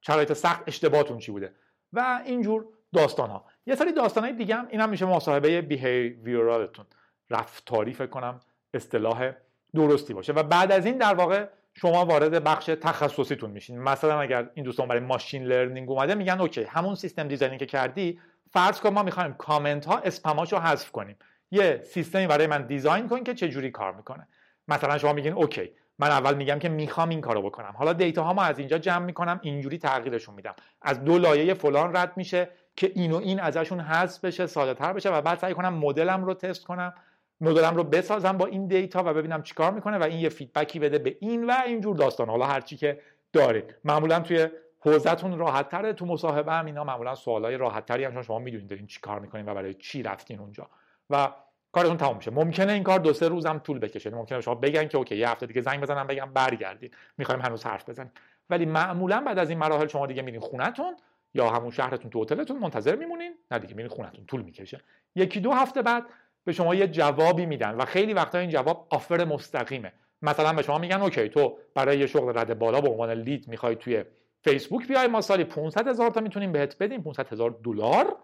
شرایط 0.00 0.32
سخت 0.32 0.62
اشتباهتون 0.66 1.18
چی 1.18 1.32
بوده؟ 1.32 1.52
و 1.92 2.22
اینجور 2.26 2.66
داستان 2.94 3.30
ها 3.30 3.44
یه 3.66 3.74
سری 3.74 3.92
داستان 3.92 4.24
های 4.24 4.32
دیگه 4.32 4.54
هم 4.54 4.66
این 4.70 4.80
هم 4.80 4.88
میشه 4.88 5.06
مصاحبه 5.06 5.60
behavioral 5.60 6.57
تون 6.57 6.86
رفتاری 7.30 7.92
فکر 7.92 8.06
کنم 8.06 8.40
اصطلاح 8.74 9.32
درستی 9.74 10.14
باشه. 10.14 10.32
و 10.32 10.42
بعد 10.42 10.72
از 10.72 10.86
این 10.86 10.98
در 10.98 11.14
واقع 11.14 11.48
شما 11.74 12.04
وارد 12.04 12.44
بخش 12.44 12.66
تخصصیتون 12.66 13.50
میشین. 13.50 13.78
مثلا 13.78 14.20
اگر 14.20 14.50
این 14.54 14.64
دوستان 14.64 14.88
برای 14.88 15.00
machine 15.00 15.44
learning 15.44 15.90
اومده 15.90 16.14
میگن 16.14 16.40
okay 16.40 16.62
همون 16.62 16.94
system 16.94 17.28
design 17.28 17.54
ی 17.54 17.58
که 17.58 17.66
کردی 17.66 18.20
فرض 18.50 18.80
کن 18.80 18.88
ما 18.88 19.02
می‌خوایم 19.02 19.34
کامنت 19.34 19.86
ها 19.86 19.98
اسپماشو 19.98 20.58
حذف 20.58 20.90
کنیم. 20.90 21.16
یه 21.50 21.82
سیستمی 21.84 22.26
برای 22.26 22.46
من 22.46 22.66
design 22.66 23.08
کن 23.08 23.24
که 23.24 23.34
چه 23.34 23.48
جوری 23.48 23.70
کار 23.70 23.92
می‌کنه. 23.92 24.28
مثلا 24.68 24.98
شما 24.98 25.12
میگین 25.12 25.32
okay 25.32 25.70
من 25.98 26.08
اول 26.08 26.34
میگم 26.34 26.58
که 26.58 26.68
می‌خوام 26.68 27.08
این 27.08 27.20
کارو 27.20 27.42
بکنم. 27.42 27.74
حالا 27.76 27.92
data 27.92 28.22
ها 28.22 28.32
ما 28.32 28.42
از 28.42 28.58
اینجا 28.58 28.78
جمع 28.78 29.04
می‌کنم 29.04 29.40
اینجوری 29.42 29.78
تغییرشون 29.78 30.34
میدم. 30.34 30.54
از 30.82 31.04
دو 31.04 31.18
لایه 31.18 31.54
فلان 31.54 31.96
رد 31.96 32.16
میشه 32.16 32.48
که 32.76 32.92
این 32.94 33.12
و 33.12 33.16
این 33.16 33.40
ازشون 33.40 33.80
حذف 33.80 34.24
بشه 34.24 34.46
ساده 34.46 34.74
تر 34.74 34.92
بشه 34.92 35.10
و 35.10 35.20
بعد 35.20 35.38
سعی 35.38 35.54
کنم 35.54 35.74
مدلم 35.74 36.24
رو 36.24 36.34
تست 36.34 36.64
کنم 36.64 36.94
مدلم 37.40 37.76
رو 37.76 37.84
بسازم 37.84 38.32
با 38.32 38.46
این 38.46 38.66
data 38.66 39.02
و 39.06 39.14
ببینم 39.14 39.42
چیکار 39.42 39.72
می‌کنه 39.72 39.98
و 39.98 40.02
این 40.02 40.18
یه 40.18 40.28
feedback 40.28 40.72
ی 40.72 40.78
بده 40.78 40.98
به 40.98 41.16
این 41.20 41.46
و 41.46 41.52
اینجور 41.66 41.96
داستان. 41.96 42.28
حالا 42.28 42.46
هرچی 42.46 42.76
که 42.76 43.00
دارید. 43.32 43.74
معمولا 43.84 44.20
توی 44.20 44.48
حوزتون 44.80 45.38
راحت 45.38 45.68
تره 45.68 45.92
تو 45.92 46.06
مصاحبه 46.06 46.52
هم 46.52 46.66
اینا 46.66 46.84
معمولا 46.84 47.14
سوالای 47.14 47.56
راحت 47.56 47.86
تری 47.86 48.04
هم 48.04 48.22
شما 48.22 48.38
می‌دونید 48.38 48.66
دارین 48.66 48.86
چی 48.86 49.00
کار 49.00 49.20
می‌کنین 49.20 49.48
و 49.48 49.54
برای 49.54 49.74
چی 49.74 50.02
رفتین 50.02 50.38
اونجا. 50.38 50.68
و 51.10 51.28
کارتون 51.72 51.96
تموم 51.96 52.16
میشه 52.16 52.30
ممکنه 52.30 52.72
این 52.72 52.82
کار 52.82 52.98
دو 52.98 53.12
سه 53.12 53.28
روزم 53.28 53.58
طول 53.58 53.78
بکشه. 53.78 54.10
ممکنه 54.10 54.40
شما 54.40 54.54
بگن 54.54 54.88
که 54.88 54.98
okay 54.98 55.16
یه 55.16 55.30
هفته 55.30 55.46
دیگه 55.46 55.60
زنگ 55.60 55.80
بزنم 55.80 56.06
بگم 56.06 56.32
برگردین. 56.34 56.90
می‌خوایم 57.18 57.40
هنوز 57.40 57.64
حرف 57.64 57.88
بزنیم. 57.88 58.12
ولی 58.50 58.66
معمولا 58.66 59.20
بعد 59.20 59.38
از 59.38 59.50
این 59.50 59.58
مراحل 59.58 59.86
شما 59.86 60.06
دیگه 60.06 60.22
میرین 60.22 60.40
خونتون 60.40 60.96
یا 61.34 61.50
همون 61.50 61.70
شهرتون 61.70 62.10
تو 62.10 62.22
هتلتون 62.22 62.58
منتظر 62.58 62.96
میمونین. 62.96 63.34
نه 63.50 63.58
دیگه 63.58 63.74
میرین 63.74 63.90
خونتون. 63.90 64.26
طول 64.26 64.42
می‌کشه. 64.42 64.80
یکی 65.14 65.40
دو 65.40 65.52
هفته 65.52 65.82
بعد 65.82 66.04
به 66.44 66.52
شما 66.52 66.74
یه 66.74 66.86
جوابی 66.86 67.46
میدن 67.46 67.74
و 67.74 67.84
خیلی 67.84 68.12
وقتا 68.12 68.38
این 68.38 68.50
جواب 68.50 68.86
offer 68.90 69.24
مستقیمه. 69.24 69.92
مثلا 70.22 70.52
به 70.52 70.62
شما 70.62 70.78
میگن 70.78 71.00
okay 71.02 71.28
تو 71.28 71.58
برای 71.74 71.98
یه 71.98 72.06
شغل 72.06 72.38
رده 72.38 72.58
بالا 72.58 72.80
به 72.80 72.88
عنوان 72.88 73.10
lead 73.10 73.48
می‌خوای 73.48 73.76
توی 73.76 74.04
فیسبوک 74.44 74.88
بیای 74.88 75.06
ما 75.06 75.20
سالی 75.20 75.44
500 75.44 75.88
هزار 75.88 76.10
تا 76.10 76.20
می‌تونیم 76.20 76.52
بهت 76.52 76.78
بدیم 76.78 77.02
500 77.02 77.32
هزار 77.32 77.50
دلار. 77.64 78.16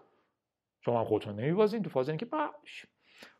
شما 0.81 1.03
خودتونو 1.03 1.35
نمیبازین 1.35 1.83
تو 1.83 1.89
فاز 1.89 2.09
اینکه 2.09 2.25
باش. 2.25 2.85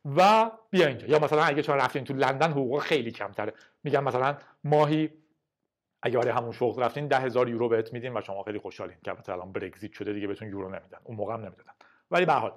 و 0.05 0.51
بیا 0.69 0.87
اینجا. 0.87 1.07
یا 1.07 1.19
مثلا 1.19 1.43
اگه 1.43 1.61
شما 1.61 1.75
رفتین 1.75 2.03
تو 2.03 2.13
لندن 2.13 2.51
حقوق 2.51 2.79
خیلی 2.79 3.11
کمتره. 3.11 3.53
میگن 3.83 4.03
مثلا 4.03 4.37
ماهی 4.63 5.09
اگه 6.01 6.17
برای 6.17 6.31
همون 6.31 6.51
شغل 6.51 6.83
رفتین 6.83 7.07
ده 7.07 7.19
هزار 7.19 7.49
یورو 7.49 7.69
بهت 7.69 7.93
میدین 7.93 8.17
و 8.17 8.21
شما 8.21 8.43
خیلی 8.43 8.59
خوشحالین 8.59 8.97
که 9.03 9.29
الان 9.29 9.51
Brexit 9.51 9.91
شده 9.91 10.13
دیگه 10.13 10.27
بهتون 10.27 10.47
یورو 10.47 10.69
نمیدن. 10.69 10.99
اون 11.03 11.17
موقع 11.17 11.33
هم 11.33 11.39
نمی‌دادن. 11.39 11.73
ولی 12.11 12.25
به 12.25 12.33
حال 12.33 12.53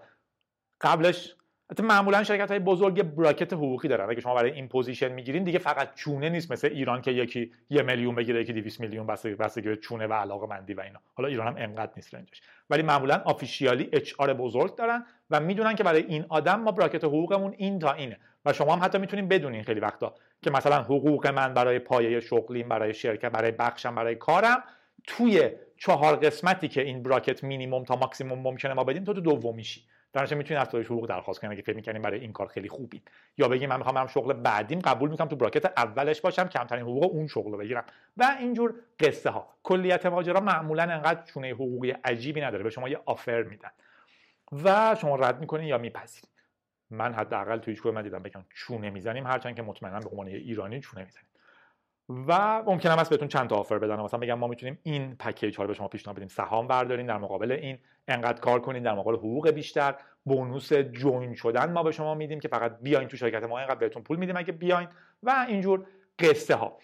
قبلش 0.80 1.36
حتی 1.72 1.82
معمولا 1.82 2.24
شرکت 2.24 2.50
های 2.50 2.58
بزرگ 2.58 3.02
bracket 3.02 3.52
حقوقی 3.52 3.88
دارن. 3.88 4.10
اگه 4.10 4.20
شما 4.20 4.34
برای 4.34 4.50
این 4.50 4.68
position 4.68 5.12
می‌گیرین 5.12 5.44
دیگه 5.44 5.58
فقط 5.58 5.94
چونه 5.94 6.28
نیست. 6.28 6.52
مثل 6.52 6.68
ایران 6.68 7.02
که 7.02 7.10
یکی 7.10 7.52
یه 7.70 7.82
میلیون 7.82 8.14
بگیره 8.14 8.40
یکی 8.40 8.52
200 8.52 8.80
میلیون 8.80 9.06
بستگی 9.06 9.68
به 9.68 9.76
چونه 9.76 10.06
و 10.06 10.12
علاقه 10.12 10.46
مندی 10.46 10.74
و 10.74 10.80
اینا. 10.80 11.00
حالا 11.14 11.28
ایران 11.28 11.46
هم 11.46 11.54
انقدر 11.56 11.92
نیست 11.96 12.14
range 12.14 12.32
ش. 12.32 12.42
ولی 12.70 12.82
معمولا 12.82 13.22
آفیشیالی 13.24 13.88
اچ 13.92 14.14
آر 14.18 14.32
بزرگ 14.32 14.76
دارن 14.76 15.06
و 15.30 15.40
می‌دونن 15.40 15.74
که 15.74 15.84
برای 15.84 16.02
این 16.02 16.24
آدم 16.28 16.60
ما 16.60 16.72
براکت 16.72 17.04
حقوقمون 17.04 17.54
این 17.56 17.78
تا 17.78 17.92
اینه. 17.92 18.18
و 18.44 18.52
شما 18.52 18.76
هم 18.76 18.84
حتی 18.84 18.98
می‌تونین 18.98 19.28
بدونین 19.28 19.62
خیلی 19.62 19.80
وقتا 19.80 20.14
که 20.42 20.50
مثلا 20.50 20.82
حقوق 20.82 21.26
من 21.26 21.54
برای 21.54 21.78
پایه 21.78 22.20
شغلیم 22.20 22.68
برای 22.68 22.94
شرکت 22.94 23.30
برای 23.30 23.50
بخشم 23.50 23.94
برای 23.94 24.14
کارم 24.14 24.64
توی 25.06 25.50
چهار 25.76 26.16
قسمتی 26.16 26.68
که 26.68 26.82
این 26.82 27.02
براکت 27.02 27.44
مینیمم 27.44 27.84
تا 27.84 27.96
ماکسیموم 27.96 28.38
ممکنه 28.38 28.74
ما 28.74 28.84
بدیم 28.84 29.04
تو 29.04 29.14
تو 29.14 29.20
دومیشی. 29.20 29.82
در 30.12 30.34
می‌تونید 30.34 30.62
افزایش 30.62 30.86
حقوق 30.86 31.08
درخواست 31.08 31.40
کنید. 31.40 31.52
اگه 31.52 31.62
فکر 31.62 31.76
می‌کنین 31.76 32.02
برای 32.02 32.20
این 32.20 32.32
کار 32.32 32.46
خیلی 32.46 32.68
خوبی 32.68 33.02
یا 33.38 33.48
بگیم 33.48 33.68
من 33.68 33.76
می‌خوام 33.76 33.94
برم 33.94 34.06
شغل 34.06 34.32
بعدیم 34.32 34.78
قبول 34.78 35.10
می‌کنم 35.10 35.28
تو 35.28 35.36
براکت 35.36 35.64
اولش 35.76 36.20
باشم 36.20 36.48
کمترین 36.48 36.82
حقوق 36.82 37.12
اون 37.12 37.26
شغل 37.26 37.52
رو 37.52 37.58
بگیرم. 37.58 37.84
و 38.16 38.36
اینجور 38.38 38.74
قصه 39.00 39.30
ها 39.30 39.54
کلیت 39.62 40.06
ماجرا 40.06 40.40
معمولا 40.40 40.82
انقدر 40.82 41.22
چونه 41.22 41.48
حقوقی 41.48 41.90
عجیبی 41.90 42.40
نداره 42.40 42.62
به 42.62 42.70
شما 42.70 42.88
یه 42.88 43.00
آفر 43.04 43.42
میدن. 43.42 43.70
و 44.64 44.96
شما 45.00 45.16
رد 45.16 45.40
می‌کنین 45.40 45.66
یا 45.66 45.78
میپذیرید 45.78 46.30
من 46.90 47.14
حداقل 47.14 47.58
تو 47.58 47.70
هیچ 47.70 47.86
من 47.86 48.02
دیدم 48.02 48.22
بگم 48.22 48.44
چونه 48.54 48.90
می‌زنیم 48.90 49.26
هرچند 49.26 49.56
که 49.56 49.62
مطمئنا 49.62 50.00
به 50.00 50.08
عنوان 50.08 50.26
ایرانی 50.26 50.80
چونه 50.80 51.04
می‌زنیم. 51.04 51.26
و 52.08 52.62
ممکنه 52.66 53.00
است 53.00 53.10
بهتون 53.10 53.28
چند 53.28 53.48
تا 53.48 53.56
آفر 53.56 53.78
بدن. 53.78 54.00
مثلا 54.00 54.20
بگم 54.20 54.34
ما 54.34 54.46
می‌تونیم 54.46 54.78
این 54.82 55.16
پکیج 55.16 55.56
ها 55.56 55.62
رو 55.62 55.68
به 55.68 55.74
شما 55.74 55.88
پیشنهاد 55.88 56.16
بدیم. 56.16 56.28
سهام 56.28 56.68
بردارین 56.68 57.06
در 57.06 57.18
مقابل 57.18 57.52
این. 57.52 57.78
انقدر 58.08 58.40
کار 58.40 58.60
کنین 58.60 58.82
در 58.82 58.94
مقابل 58.94 59.16
حقوق 59.16 59.50
بیشتر. 59.50 59.94
بونوس 60.24 60.72
جوین 60.72 61.34
شدن 61.34 61.72
ما 61.72 61.82
به 61.82 61.92
شما 61.92 62.14
میدیم 62.14 62.40
که 62.40 62.48
فقط 62.48 62.78
بیاین 62.80 63.08
تو 63.08 63.16
شرکت 63.16 63.42
ما. 63.42 63.58
اینقدر 63.58 63.78
بهتون 63.78 64.02
پول 64.02 64.16
میدیم 64.16 64.36
اگه 64.36 64.52
بیاین. 64.52 64.88
و 65.22 65.44
اینجور 65.48 65.86
قصه 66.18 66.54
ها 66.54 66.78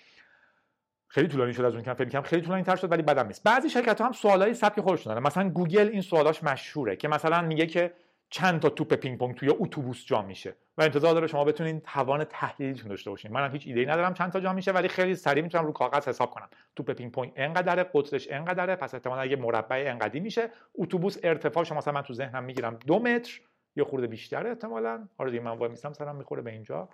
خیلی 1.09 1.29
طولانی 1.29 1.53
شد 1.53 1.65
از 1.65 1.75
اون 1.75 1.83
که 1.83 1.95
فکر 1.95 2.09
کنم 2.09 2.23
خیلی 2.23 2.43
طولانی 2.43 2.63
تر 2.63 2.77
شد 2.77 2.93
ولی 2.93 3.03
بدم 3.03 3.27
نیست. 3.27 3.45
بعضی 3.45 3.71
شرکت 3.71 4.01
ها 4.01 4.07
هم 4.07 4.13
سوالای 4.13 4.55
سبک 4.55 4.81
خودشون 4.81 5.15
دارن. 5.15 5.27
مثلا 5.27 5.49
گوگل 5.49 5.89
این 5.89 6.01
سوالاش 6.01 6.45
مشهوره 6.45 6.97
که 6.97 7.09
مثلا 7.09 7.43
میگه 7.43 7.67
که 7.67 7.93
چند 8.31 8.61
تا 8.61 8.69
توپ 8.69 8.95
پینگ 8.95 9.19
پونگ 9.19 9.35
توی 9.35 9.49
اتوبوس 9.49 10.05
جا 10.07 10.23
میشه. 10.23 10.55
و 10.79 10.83
انتظار 10.83 11.15
داره 11.15 11.27
شما 11.27 11.45
بتونین 11.45 11.81
توان 11.81 12.25
تحلیلتون 12.25 12.89
داشته 12.89 13.11
باشین. 13.11 13.33
منم 13.33 13.53
هیچ 13.53 13.67
ایده 13.67 13.81
ای 13.81 13.87
ندارم 13.87 14.15
چند 14.15 14.33
تا 14.33 14.41
جا 14.41 14.53
میشه 14.53 14.73
ولی 14.73 14.89
خیلی 14.89 15.15
سریع 15.15 15.43
می‌تونم 15.43 15.67
رو 15.67 15.73
کاغذ 15.73 16.09
حساب 16.09 16.31
کنم. 16.31 16.49
توپ 16.77 16.91
پینگ 16.91 17.13
پونگ 17.13 17.33
انقدره 17.37 17.83
قطرش 17.95 18.29
انقدره 18.31 18.77
پس 18.77 18.95
احتمالاً 18.95 19.23
اگه 19.23 19.37
مربع 19.37 19.85
انقدی 19.89 20.21
میشه. 20.21 20.51
اتوبوس 20.75 21.19
ارتفاعش 21.23 21.73
مثلا 21.73 21.95
من 21.95 22.03
تو 22.03 22.15
ذهنم 22.15 22.45
می‌گیرم 22.45 22.79
دو 22.87 22.99
متر 22.99 23.41
یا 23.77 23.85
خورده 23.85 24.07
بیشتره 24.07 24.49
احتمالاً. 24.49 25.09
آره 25.19 25.31
دیگه 25.31 25.43
من 25.43 25.59
وای 25.59 25.71
میستم 25.71 25.93
سرم 25.93 26.17
می‌خوره 26.17 26.43
به 26.43 26.51
اینجا. 26.51 26.89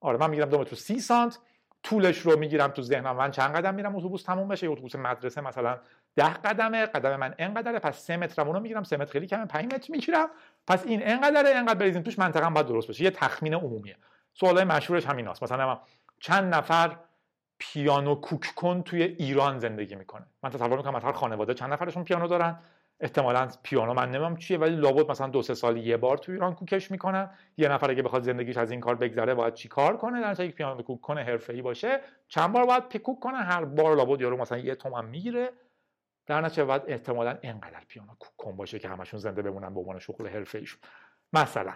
آره 0.00 0.18
من 0.18 0.30
می‌گیرم 0.30 0.48
دو 0.48 0.58
متر 0.58 0.76
30 0.76 1.00
سانت. 1.00 1.38
طولش 1.82 2.18
رو 2.18 2.38
می‌گیرم 2.38 2.68
تو 2.68 2.82
ذهنم. 2.82 3.16
من 3.16 3.30
چند 3.30 3.56
قدم 3.56 3.74
میرم 3.74 3.96
اتوبوس؟ 3.96 4.22
تموم 4.22 4.48
بشه. 4.48 4.68
اتوبوس 4.68 4.96
مدرسه 4.96 5.40
مثلا 5.40 5.78
ده 6.16 6.32
قدمه 6.34 6.86
قدم 6.86 7.16
من 7.16 7.34
انقدره 7.38 7.78
پس 7.78 7.98
سه 7.98 8.16
متر 8.16 8.44
رو 8.44 8.60
می‌گیرم. 8.60 8.82
سه 8.82 8.96
متر 8.96 9.12
خیلی 9.12 9.26
کمه 9.26 9.46
5 9.46 9.74
متر 9.74 9.92
می‌گیرم. 9.92 10.28
پس 10.66 10.86
این 10.86 11.00
انقدره 11.02 11.50
انقدر 11.50 11.78
بریزیم 11.78 12.02
توش 12.02 12.18
منطقه 12.18 12.50
باید 12.50 12.66
درست 12.66 12.88
بشه. 12.88 13.04
یه 13.04 13.10
تخمین 13.10 13.54
عمومیه. 13.54 13.96
سوالای 14.34 14.64
مشهورش 14.64 15.06
همین 15.06 15.28
هست 15.28 15.42
مثلا 15.42 15.78
چند 16.20 16.54
نفر 16.54 16.96
پیانو 17.58 18.14
کوک 18.14 18.52
کن 18.56 18.82
توی 18.82 19.02
ایران 19.02 19.58
زندگی 19.58 19.94
می‌کنه. 19.94 20.26
من 20.42 20.50
تصور 20.50 20.76
می‌کنم 20.76 20.96
مثلا 20.96 21.12
خانواده 21.12 21.54
چند 21.54 21.72
نفرشون 21.72 22.04
پیانو 22.04 22.28
دارن. 22.28 22.58
احتمالا 23.00 23.48
پیانو 23.62 23.94
من 23.94 24.10
نمیم 24.10 24.36
چیه 24.36 24.58
ولی 24.58 24.76
لابد 24.76 25.10
مثلا 25.10 25.26
دو 25.26 25.42
سه 25.42 25.54
سال 25.54 25.76
یه 25.76 25.96
بار 25.96 26.18
تو 26.18 26.32
ایران 26.32 26.54
کوکش 26.54 26.90
می‌کنن. 26.90 27.30
یه 27.56 27.68
نفر 27.68 27.90
اگه 27.90 28.02
بخواد 28.02 28.22
زندگیش 28.22 28.56
از 28.56 28.70
این 28.70 28.80
کار 28.80 28.94
بگذره 28.94 29.34
باید 29.34 29.54
چی 29.54 29.68
کار 29.68 29.96
کنه؟ 29.96 30.34
در 30.34 30.44
یک 30.44 30.54
پیانو 30.54 30.82
کوک 30.82 31.00
کنه 31.00 31.22
حرفه‌ای 31.22 31.62
باشه 31.62 32.00
چند 32.28 32.52
بار 32.52 32.66
باید 32.66 32.88
پیکوک 32.88 33.20
کنه 33.20 33.36
هر 33.36 33.64
بار 33.64 33.96
لابد 33.96 34.20
یارو 34.20 34.36
مثلا 34.36 34.58
یه 34.58 34.74
تومن 34.74 35.04
می‌گیره. 35.04 35.50
در 36.26 36.40
نتیجه 36.40 36.64
باید 36.64 36.82
احتمالا 36.86 37.38
اینقدر 37.42 37.84
پیانو 37.88 38.14
کن 38.36 38.56
باشه 38.56 38.78
که 38.78 38.88
همشون 38.88 39.20
زنده 39.20 39.42
بمونن 39.42 39.74
به 39.74 39.80
عنوان 39.80 39.98
شغل 39.98 40.28
حرفه‌ایشون. 40.28 40.80
مثلا 41.32 41.74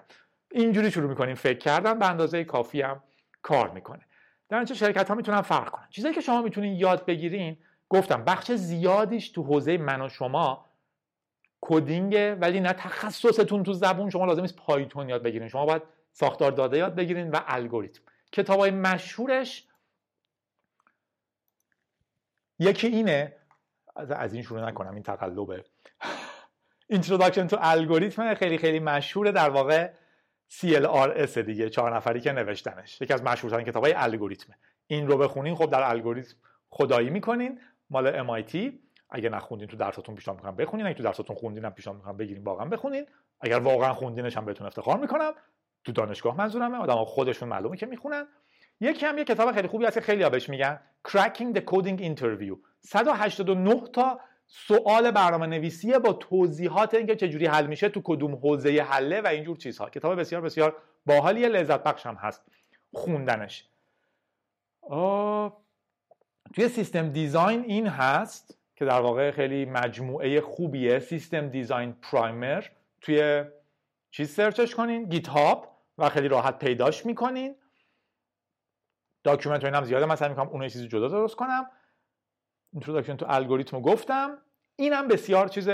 اینجوری 0.50 0.90
شروع 0.90 1.08
می‌کنیم. 1.08 1.34
فکر 1.34 1.58
کردن 1.58 1.98
به 1.98 2.10
اندازه 2.10 2.44
کافی 2.44 2.82
هم 2.82 3.02
کار 3.42 3.70
می‌کنه. 3.70 4.06
در 4.48 4.60
نتیجه 4.60 4.78
شرکت 4.78 5.08
ها 5.08 5.14
می‌تونن 5.14 5.40
فرق 5.40 5.70
کنن. 5.70 5.86
چیزایی 5.90 6.14
که 6.14 6.20
شما 6.20 6.42
می‌تونین 6.42 6.74
یاد 6.76 7.06
بگیرین 7.06 7.58
گفتم 7.88 8.24
بخش 8.24 8.52
زیادیش 8.52 9.28
تو 9.28 9.42
حوزه 9.42 9.78
من 9.78 10.02
و 10.02 10.08
شما 10.08 10.70
کدینگه 11.60 12.34
ولی 12.34 12.60
نه 12.60 12.72
تخصصتون 12.72 13.62
تو 13.62 13.72
زبون 13.72 14.10
شما 14.10 14.24
لازم 14.24 14.40
نیست 14.40 14.56
پایتون 14.56 15.08
یاد 15.08 15.22
بگیرین. 15.22 15.48
شما 15.48 15.66
باید 15.66 15.82
ساختار 16.12 16.52
داده 16.52 16.78
یاد 16.78 16.94
بگیرین 16.94 17.30
و 17.30 17.40
الگوریتم. 17.46 18.02
کتابای 18.32 18.70
مشهورش 18.70 19.68
یکی 22.58 22.86
اینه 22.86 23.36
از 23.96 24.34
این 24.34 24.42
شروع 24.42 24.68
نکنم 24.68 24.94
این 24.94 25.02
تقلبه. 25.02 25.64
Introduction 26.92 27.48
to 27.50 27.58
الگوریتم 27.60 28.34
خیلی 28.34 28.58
خیلی 28.58 28.80
مشهوره 28.80 29.32
در 29.32 29.50
واقع 29.50 29.90
CLRS 30.52 31.38
دیگه 31.38 31.70
چهار 31.70 31.96
نفری 31.96 32.20
که 32.20 32.32
نوشتنش. 32.32 33.00
یکی 33.00 33.12
از 33.12 33.22
مشهورترین 33.22 33.66
کتابای 33.66 33.92
الگوریتمه 33.92 34.56
این 34.86 35.08
رو 35.08 35.18
بخونین 35.18 35.54
خب 35.54 35.70
در 35.70 35.82
الگوریتم 35.82 36.34
خدایی 36.70 37.10
می‌کنین. 37.10 37.60
مال 37.90 38.42
MIT 38.42 38.56
اگه 39.10 39.28
نخوندین 39.28 39.68
تو 39.68 39.76
درساتون 39.76 40.14
پیشنهاد 40.14 40.38
می‌کنم 40.38 40.56
بخونین 40.56 40.86
اگه 40.86 40.94
تو 40.94 41.02
درساتون 41.02 41.36
خوندین 41.36 41.64
هم 41.64 41.70
پیشنهاد 41.70 41.98
می‌کنم 41.98 42.16
بگیرین 42.16 42.44
واقعا 42.44 42.66
بخونین. 42.66 43.06
اگر 43.40 43.58
واقعا 43.58 43.92
خوندینش 43.94 44.36
هم 44.36 44.44
بهتون 44.44 44.66
افتخار 44.66 44.98
می‌کنم. 44.98 45.32
تو 45.84 45.92
دانشگاه 45.92 46.36
منظورمه. 46.36 46.78
آدم 46.78 47.04
خودشون 47.04 47.48
معلومه 47.48 47.76
که 47.76 47.86
می‌خونن. 47.86 48.26
یکی 48.80 49.06
هم 49.06 49.18
یه 49.18 49.24
کتاب 49.24 49.52
خیلی 49.52 49.68
خوبی 49.68 49.86
هست 49.86 49.94
که 49.94 50.00
خیلی 50.00 50.28
بهش 50.28 50.48
میگن. 50.48 50.80
Cracking 51.08 51.56
the 51.56 51.60
Coding 51.60 52.00
Interview. 52.00 52.56
189 52.80 53.80
تا 53.92 54.20
سوال 54.46 55.10
برنامه 55.10 55.46
نویسیه 55.46 55.98
با 55.98 56.12
توضیحات 56.12 56.94
اینکه 56.94 57.16
چجوری 57.16 57.46
حل 57.46 57.66
میشه 57.66 57.88
تو 57.88 58.00
کدوم 58.04 58.34
حوزه 58.34 58.82
حله 58.82 59.20
و 59.20 59.26
اینجور 59.26 59.56
چیزها. 59.56 59.90
کتاب 59.90 60.20
بسیار 60.20 60.42
بسیار 60.42 60.76
باحالیه 61.06 61.48
لذت 61.48 61.82
بخش 61.82 62.06
هم 62.06 62.14
هست 62.14 62.42
خوندنش. 62.92 63.68
توی 66.54 66.68
system 66.68 67.08
design 67.08 67.64
این 67.64 67.86
هست 67.86 68.58
که 68.76 68.84
در 68.84 69.00
واقع 69.00 69.30
خیلی 69.30 69.64
مجموعه 69.64 70.40
خوبیه. 70.40 70.98
system 70.98 71.48
design 71.48 71.92
primer. 71.92 72.64
توی 73.00 73.44
چیز 74.10 74.30
search 74.30 74.63
ش 74.63 74.74
کنین؟ 74.74 75.04
GitHub 75.04 75.76
و 75.98 76.08
خیلی 76.08 76.28
راحت 76.28 76.58
پیداش 76.58 77.06
می‌کنین. 77.06 77.54
document 79.24 79.64
هم 79.64 79.84
زیاده 79.84 80.06
مثلا 80.06 80.28
می‌کنم 80.28 80.48
اون 80.48 80.68
چیزی 80.68 80.88
جدا 80.88 81.08
درست 81.08 81.36
کنم. 81.36 81.70
Introduction 82.72 83.16
to 83.16 83.26
Algorithm 83.28 83.80
گفتم. 83.80 84.38
اینم 84.76 85.08
بسیار 85.08 85.48
چیز 85.48 85.68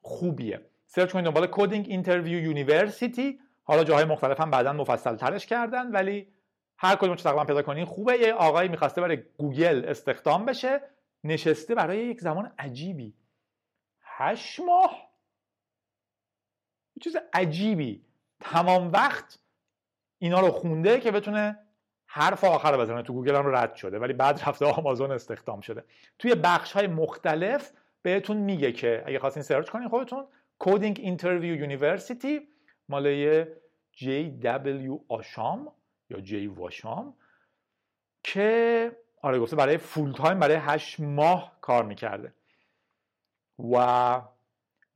خوبیه. 0.00 0.70
search 0.86 1.12
کنید 1.12 1.24
دنبال 1.24 1.46
coding 1.46 1.86
interview 1.88 2.38
university 2.38 3.40
حالا 3.62 3.84
جاهای 3.84 4.04
مختلف 4.04 4.40
هم 4.40 4.50
بعدا 4.50 4.72
مفصل 4.72 5.16
ترش 5.16 5.46
کردن 5.46 5.90
ولی 5.90 6.32
هر 6.78 6.96
کدوم 6.96 7.14
تقریبا 7.14 7.44
پیدا 7.44 7.62
کنین 7.62 7.84
خوبه. 7.84 8.18
یه 8.18 8.32
آقایی 8.32 8.68
می‌خواسته 8.68 9.00
برای 9.00 9.22
گوگل 9.38 9.84
استخدام 9.88 10.44
بشه 10.44 10.80
نشسته 11.24 11.74
برای 11.74 11.98
یک 11.98 12.20
زمان 12.20 12.52
عجیبی. 12.58 13.14
هشت 14.02 14.60
ماه؟ 14.60 15.10
چیز 17.02 17.16
عجیبی. 17.32 18.04
تمام 18.40 18.92
وقت 18.92 19.38
اینا 20.18 20.40
رو 20.40 20.50
خونده 20.50 21.00
که 21.00 21.10
بتونه 21.10 21.65
حرف 22.06 22.44
آخر 22.44 22.76
بزنه. 22.76 23.02
تو 23.02 23.12
گوگل 23.12 23.34
هم 23.34 23.56
رد 23.56 23.74
شده 23.74 23.98
ولی 23.98 24.12
بعد 24.12 24.42
رفته 24.46 24.66
آمازون 24.66 25.12
استخدام 25.12 25.60
شده. 25.60 25.84
توی 26.18 26.34
بخش 26.34 26.72
های 26.72 26.86
مختلف 26.86 27.72
بهتون 28.02 28.36
میگه 28.36 28.72
که 28.72 29.02
اگه 29.06 29.18
خواستین 29.18 29.42
search 29.42 29.70
کنین 29.70 29.88
خودتون 29.88 30.26
coding 30.58 30.98
interview 31.00 31.56
university 31.56 32.48
مال 32.88 33.44
جی 33.92 34.30
دبلیو 34.30 34.98
آشام 35.08 35.72
یا 36.10 36.20
jwasham 36.20 37.14
که 38.24 38.92
آره 39.22 39.38
گفته 39.38 39.56
برای 39.56 39.78
full 39.78 40.12
time 40.12 40.38
برای 40.38 40.56
هشت 40.56 41.00
ماه 41.00 41.58
کار 41.60 41.84
می‌کرده. 41.84 42.34
و 43.72 44.20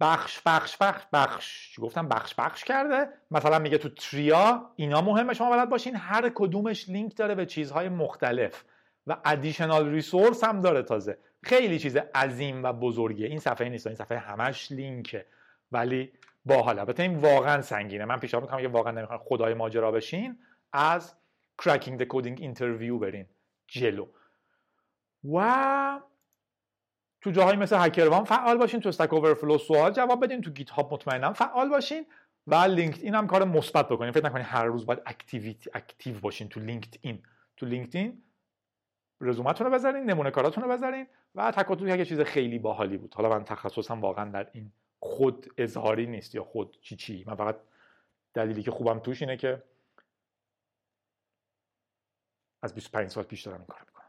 بخش 0.01 0.41
بخش 0.47 0.77
بخش 0.77 1.07
بخش. 1.13 1.81
گفتم؟ 1.81 2.09
بخش 2.09 2.35
بخش 2.39 2.65
کرده. 2.65 3.09
مثلا 3.31 3.59
میگه 3.59 3.79
تو 3.79 3.89
tree 3.89 4.54
ها 4.54 4.71
اینا 4.77 5.01
مهمه 5.01 5.35
شما 5.35 5.51
بلد 5.51 5.69
باشین. 5.69 5.97
هر 5.97 6.31
کدومش 6.35 6.89
لینک 6.89 7.17
داره 7.17 7.35
به 7.35 7.47
چیزهای 7.47 7.89
مختلف 7.89 8.65
و 9.07 9.17
additional 9.25 9.89
resource 9.89 10.45
هم 10.45 10.61
داره 10.61 10.83
تازه. 10.83 11.19
خیلی 11.43 11.79
چیز 11.79 11.97
عظیم 11.97 12.63
و 12.63 12.73
بزرگیه. 12.73 13.29
این 13.29 13.39
صفحه 13.39 13.69
نیست 13.69 13.87
این 13.87 13.97
صفحه 13.97 14.19
همش 14.19 14.73
لینکه. 14.73 15.27
ولی 15.73 16.13
باحال. 16.45 16.79
البته 16.79 17.03
این 17.03 17.17
واقعا 17.17 17.63
سنگینه. 17.63 18.05
من 18.05 18.19
پیشنهاد 18.19 18.45
می‌کنم 18.45 18.63
که 18.63 18.69
واقعا 18.69 18.93
نمی‌خوام 18.93 19.21
خدای 19.23 19.55
ماجرا 19.55 19.93
بشین 19.93 20.39
از 20.73 21.15
cracking 21.63 21.99
the 21.99 22.07
coding 22.15 22.39
interview 22.39 23.01
برین 23.01 23.27
جلو. 23.69 24.07
و 25.35 26.01
تو 27.21 27.31
جاهایی 27.31 27.57
مثل 27.57 27.77
HackerOne 27.79 28.25
فعال 28.25 28.59
باشین 28.59 28.81
تو 28.81 28.89
Stack 28.89 29.12
Overflow 29.12 29.59
سوال 29.59 29.93
جواب 29.93 30.25
بدین 30.25 30.41
تو 30.41 30.51
GitHub 30.51 30.95
مطمئنا 30.95 31.33
فعال 31.33 31.68
باشین 31.68 32.07
و 32.47 32.55
LinkedIn 32.55 33.14
هم 33.14 33.27
کار 33.27 33.45
مثبت 33.45 33.89
بکنین. 33.89 34.12
فکر 34.12 34.25
نکنین 34.25 34.45
هر 34.45 34.64
روز 34.64 34.87
باید 34.87 35.03
activity 35.07 35.71
active 35.75 36.21
باشین 36.21 36.49
تو 36.49 36.61
LinkedIn 36.61 37.23
تو 37.57 37.66
لینکد 37.66 37.97
این 37.97 38.23
رزومتون 39.21 39.66
رو 39.66 39.73
بذارین 39.73 40.11
نمونه 40.11 40.31
کاراتون 40.31 40.64
رو 40.64 40.71
بذارین 40.71 41.07
و 41.35 41.51
تک 41.51 41.71
اگه 41.71 42.05
چیز 42.05 42.21
خیلی 42.21 42.59
باحالی 42.59 42.97
بود. 42.97 43.14
حالا 43.14 43.29
من 43.29 43.45
تخصصم 43.45 44.01
واقعا 44.01 44.31
در 44.31 44.51
این 44.53 44.73
خود 45.01 45.53
اظهاری 45.59 46.07
نیست 46.07 46.35
یا 46.35 46.45
خود 46.45 46.79
چی 46.81 46.97
چی. 46.97 47.25
من 47.27 47.35
فقط 47.35 47.57
دلیلی 48.35 48.62
که 48.62 48.71
خوبم 48.71 48.99
توش 48.99 49.23
اینه 49.23 49.37
که 49.37 49.62
از 52.62 52.75
25 52.75 53.11
سال 53.11 53.25
پیش 53.25 53.43
دارم 53.43 53.59
این 53.59 53.66
کار 53.66 53.81
می‌کنم. 53.87 54.00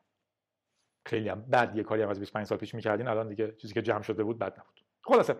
خیلی 1.06 1.30
هم 1.30 1.42
بد 1.42 1.76
یه 1.76 1.84
کاری 1.84 2.02
هم 2.02 2.10
از 2.10 2.20
25 2.20 2.48
سال 2.48 2.58
پیش 2.58 2.76
می‌کردین 2.76 3.08
الان 3.08 3.30
دیگه 3.30 3.56
چیزی 3.58 3.74
که 3.74 3.82
جمع 3.82 4.02
شده 4.02 4.24
بود 4.24 4.40
بد 4.40 4.54
نبود. 4.54 4.82
خلاصه. 5.02 5.36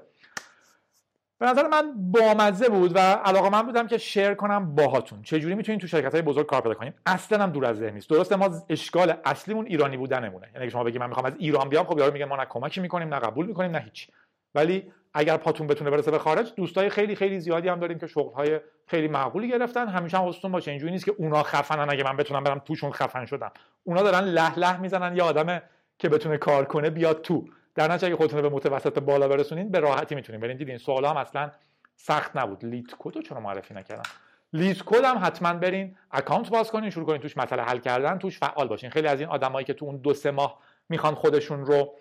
به 1.38 1.48
نظر 1.48 1.68
من 1.68 1.94
بامزه 2.12 2.70
بود 2.70 2.96
و 2.96 3.00
علاقه 3.00 3.50
من 3.50 3.62
بودم 3.62 3.88
که 3.88 3.98
شیر 3.98 4.34
کنم 4.34 4.76
باهاتون. 4.76 5.22
چجوری 5.24 5.56
می‌تونین 5.56 5.80
تو 5.80 5.88
شرکت 5.88 6.14
های 6.14 6.22
بزرگ 6.22 6.46
کار 6.46 6.62
پیدا 6.62 6.76
کنین؟ 6.76 6.94
اصلا 7.06 7.44
هم 7.44 7.52
دور 7.52 7.66
از 7.66 7.78
ذهن 7.78 7.94
نیست. 7.94 8.10
درسته 8.10 8.36
ما 8.36 8.64
اشکال 8.70 9.14
اصلیمون 9.26 9.66
ایرانی 9.66 9.98
بودنمونه. 9.98 10.50
یعنی 10.56 10.70
شما 10.70 10.84
بگی 10.84 10.98
من 10.98 11.08
می‌خوام 11.08 11.26
از 11.26 11.34
ایران 11.40 11.70
بیام 11.70 11.86
خب 11.86 12.00
یارو 12.00 12.14
میگه 12.14 12.26
ما 12.26 12.36
نه 12.36 12.46
کمکی 12.46 12.82
می‌کنیم 12.82 13.14
نه 13.14 13.20
قبول 13.20 13.46
می‌کنیم 13.46 13.72
نه 13.72 13.80
هیچ 13.80 14.08
ولی 14.56 14.92
اگر 15.14 15.38
پاتون 15.38 15.68
بتونه 15.68 15.90
برسه 15.90 16.12
به 16.12 16.20
خارج 16.20 16.54
دوستای 16.56 16.90
خیلی 16.90 17.16
خیلی 17.16 17.40
زیادی 17.40 17.70
هم 17.70 17.80
داریم 17.80 18.00
که 18.00 18.08
شغل 18.08 18.60
خیلی 18.88 19.08
معقولی 19.08 19.50
گرفتن. 19.50 19.88
همیشه 19.88 20.18
هم 20.18 20.24
حواستون 20.24 20.52
باشه 20.52 20.72
اینجوری 20.72 20.92
نیست 20.92 21.06
که 21.06 21.14
اونا 21.18 21.44
خفنن. 21.44 21.90
اگه 21.90 22.04
من 22.04 22.18
بتونم 22.18 22.44
برم 22.44 22.60
توشون 22.60 22.92
خفن 22.92 23.26
شدم. 23.26 23.52
اونا 23.84 24.04
دارن 24.04 24.20
له 24.20 24.60
له 24.60 24.80
می‌زنن. 24.80 25.16
یه 25.18 25.24
آدم 25.24 25.62
که 25.98 26.10
بتونه 26.10 26.38
کار 26.38 26.66
کنه 26.66 26.90
بیاد 26.90 27.22
تو. 27.22 27.48
در 27.76 27.92
نتیجه 27.92 28.08
اگه 28.08 28.16
خودتون 28.16 28.42
به 28.42 28.50
متوسط 28.50 29.00
بالا 29.00 29.28
برسونین 29.28 29.72
به 29.72 29.80
راحتی 29.80 30.16
می‌تونین. 30.16 30.42
برین 30.42 30.58
دیدین 30.58 30.78
سوال 30.78 31.06
هم 31.06 31.18
اصلا 31.18 31.52
سخت 31.96 32.38
نبود. 32.38 32.66
LeetCode 32.66 33.22
چرا 33.22 33.40
معرفی 33.40 33.74
نکردم؟ 33.74 34.10
LeetCode 34.54 35.04
هم 35.04 35.18
حتما 35.24 35.54
برین 35.54 35.98
account 36.12 36.50
باز 36.50 36.72
کنین 36.72 36.90
شروع 36.90 37.06
کنین 37.06 37.22
توش 37.22 37.38
مسئله 37.38 37.64
حل 37.64 37.78
کردن 37.78 38.18
توش 38.18 38.40
فعال 38.40 38.68
باشین. 38.68 38.90
خیلی 38.90 39.08
از 39.08 39.20
این 39.20 39.30
آدمایی 39.30 39.66
که 39.66 39.74
تو 39.74 39.86
اون 39.86 39.98
دو 39.98 40.14
سه 40.14 40.32
ماه 40.32 40.60
می‌خوان 40.90 41.16
خودشون 41.16 41.66
رو 41.66 41.96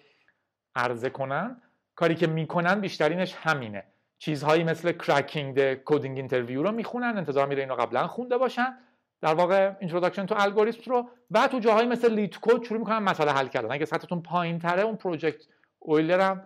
عرضه 0.75 1.11
کنن 1.11 1.63
کاری 2.01 2.15
که 2.15 2.27
می‌کنن 2.27 2.81
بیشترینش 2.81 3.35
همینه. 3.35 3.85
چیزهایی 4.19 4.65
مثل 4.65 4.93
Cracking 4.93 5.55
the 5.55 5.75
Coding 5.85 6.17
Interview 6.17 6.63
رو 6.63 6.73
می‌خونن 6.73 7.17
انتظار 7.17 7.47
میره 7.47 7.63
اینو 7.63 7.75
قبلا 7.75 8.07
خونده 8.07 8.39
باشن. 8.39 8.79
در 9.21 9.35
واقع 9.35 9.73
Introduction 9.81 10.27
to 10.27 10.35
Algorithm 10.39 10.91
رو 10.91 11.11
و 11.31 11.49
تو 11.49 11.59
جاهایی 11.59 11.89
مثل 11.89 12.13
LeetCode 12.13 12.63
شروع 12.63 12.79
می‌کنن 12.79 12.99
مسئله 12.99 13.33
حل 13.33 13.49
کردن. 13.49 13.73
اگه 13.73 13.85
سطحتون 13.85 14.23
پایین 14.23 14.59
تره 14.59 14.83
اون 14.83 14.97
Project 14.97 15.47
Euler 15.79 16.37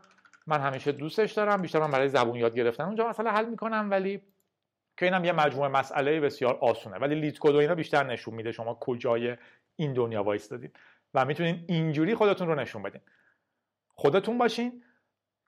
من 0.47 0.61
همیشه 0.61 0.93
دوستش 0.93 1.33
دارم. 1.33 1.63
بیشتر 1.63 1.81
من 1.81 1.91
برای 1.91 2.09
زبون 2.09 2.37
یاد 2.37 2.55
گرفتن 2.55 2.85
اونجا 2.85 3.09
مسئله 3.09 3.31
حل 3.31 3.45
می‌کنم 3.45 3.89
ولی 3.91 4.23
که 4.97 5.07
اینم 5.07 5.25
یه 5.25 5.33
مجموعه 5.33 5.69
مسئله 5.69 6.21
بسیار 6.21 6.59
آسونه. 6.61 6.97
ولی 6.97 7.15
LeetCode 7.14 7.55
و 7.55 7.59
اینا 7.59 7.75
بیشتر 7.75 8.05
نشون 8.07 8.35
میده 8.35 8.53
شما 8.53 8.75
کجای 8.81 9.37
این 9.77 9.93
دنیا 9.93 10.23
وایستادید 10.23 10.77
و 11.15 11.25
می‌تونین 11.25 11.65
اینجوری 11.69 12.15
خودتون 12.15 12.49
رو 12.49 12.55
نشون 12.55 12.83
بدین. 12.83 13.01
خودتون 13.95 14.39
باشین. 14.39 14.85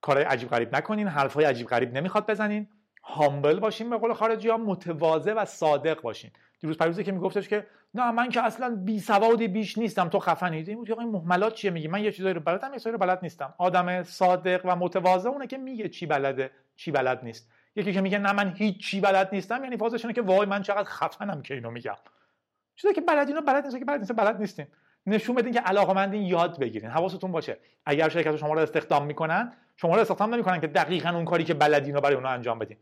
کارهای 0.01 0.27
عجیب 0.27 0.49
غریب 0.49 0.77
نکنین 0.77 1.09
حرفهای 1.09 1.45
عجیب 1.45 1.67
غریب 1.67 1.93
نمی‌خواد 1.93 2.27
بزنین. 2.27 2.69
هامبل 3.05 3.59
باشین 3.59 3.91
به 3.91 3.97
قول 3.97 4.13
خارجی 4.13 4.49
ها 4.49 4.57
متواضع 4.57 5.33
و 5.33 5.45
صادق 5.45 6.01
باشین. 6.01 6.31
دیروز 6.61 6.79
پریوزی 6.79 7.05
که 7.05 7.13
میگفتش 7.13 7.49
که 7.49 7.67
نه 7.95 8.11
من 8.11 8.29
که 8.29 8.43
اصلا 8.43 8.77
بی 8.85 9.01
سوادی 9.01 9.49
بیش 9.49 9.79
نیستم 9.79 10.09
تو 10.09 10.19
خفنی. 10.19 10.57
این 10.57 10.77
بود 10.77 10.99
این 11.01 11.09
محملات 11.09 11.55
چیه؟ 11.55 11.71
میگی 11.71 11.89
من 11.89 12.05
یه 12.05 12.13
چیزایی 12.13 12.35
رو 12.35 12.41
بلدم 12.41 12.75
یه 12.75 12.93
رو 12.93 12.99
بلد 12.99 13.19
نیستم. 13.23 13.55
آدم 13.59 14.03
صادق 14.03 14.61
و 14.65 14.77
متواضع 14.77 15.29
اونه 15.29 15.47
که 15.47 15.59
میگه 15.59 15.89
چی 15.89 16.07
بلده 16.07 16.51
چی 16.77 16.91
بلد 16.91 17.25
نیست. 17.25 17.51
یکی 17.77 17.93
که 17.93 18.01
میگه 18.01 18.19
نه 18.19 18.33
من 18.33 18.55
هیچ 18.57 18.91
چی 18.91 19.01
بلد 19.01 19.29
نیستم 19.33 19.65
یعنی 19.65 19.77
فازش 19.77 20.07
که 20.07 20.23
وای 20.23 20.47
من 20.47 20.63
چقدر 20.63 20.85
خفنم 20.85 21.43
که 21.43 21.55
اینو 21.55 21.71
میگم. 21.71 21.97
چیزی 22.77 22.95
که 22.95 23.01
بلدین 23.01 23.41
بلد 23.41 23.65
نیست 23.65 23.79
که 23.79 23.85
بلد 23.85 24.01
نیست 24.01 24.13
بلد 24.13 24.41
نیستین. 24.41 24.67
نشون 25.07 25.37
بدین 25.37 25.53
که 25.53 25.61
علاقمندین 25.61 26.23
یاد 26.23 26.59
بگیرین. 26.59 26.91
حواستون 26.91 27.33
باشه. 27.33 27.59
اگر 27.87 28.09
شرکت 28.09 28.37
شما 28.37 28.53
رو 28.55 28.61
استخدام 28.61 29.07
می‌کنن 29.07 29.53
شما 29.77 29.95
رو 29.95 30.01
استخدام 30.01 30.35
نمی‌کنن 30.35 30.61
که 30.61 30.67
دقیقا 30.67 31.11
اون 31.11 31.25
کاری 31.25 31.45
که 31.45 31.55
بلدین 31.55 31.95
رو 31.95 32.01
برای 32.01 32.15
اونها 32.15 32.31
انجام 32.31 32.59
بدین. 32.59 32.77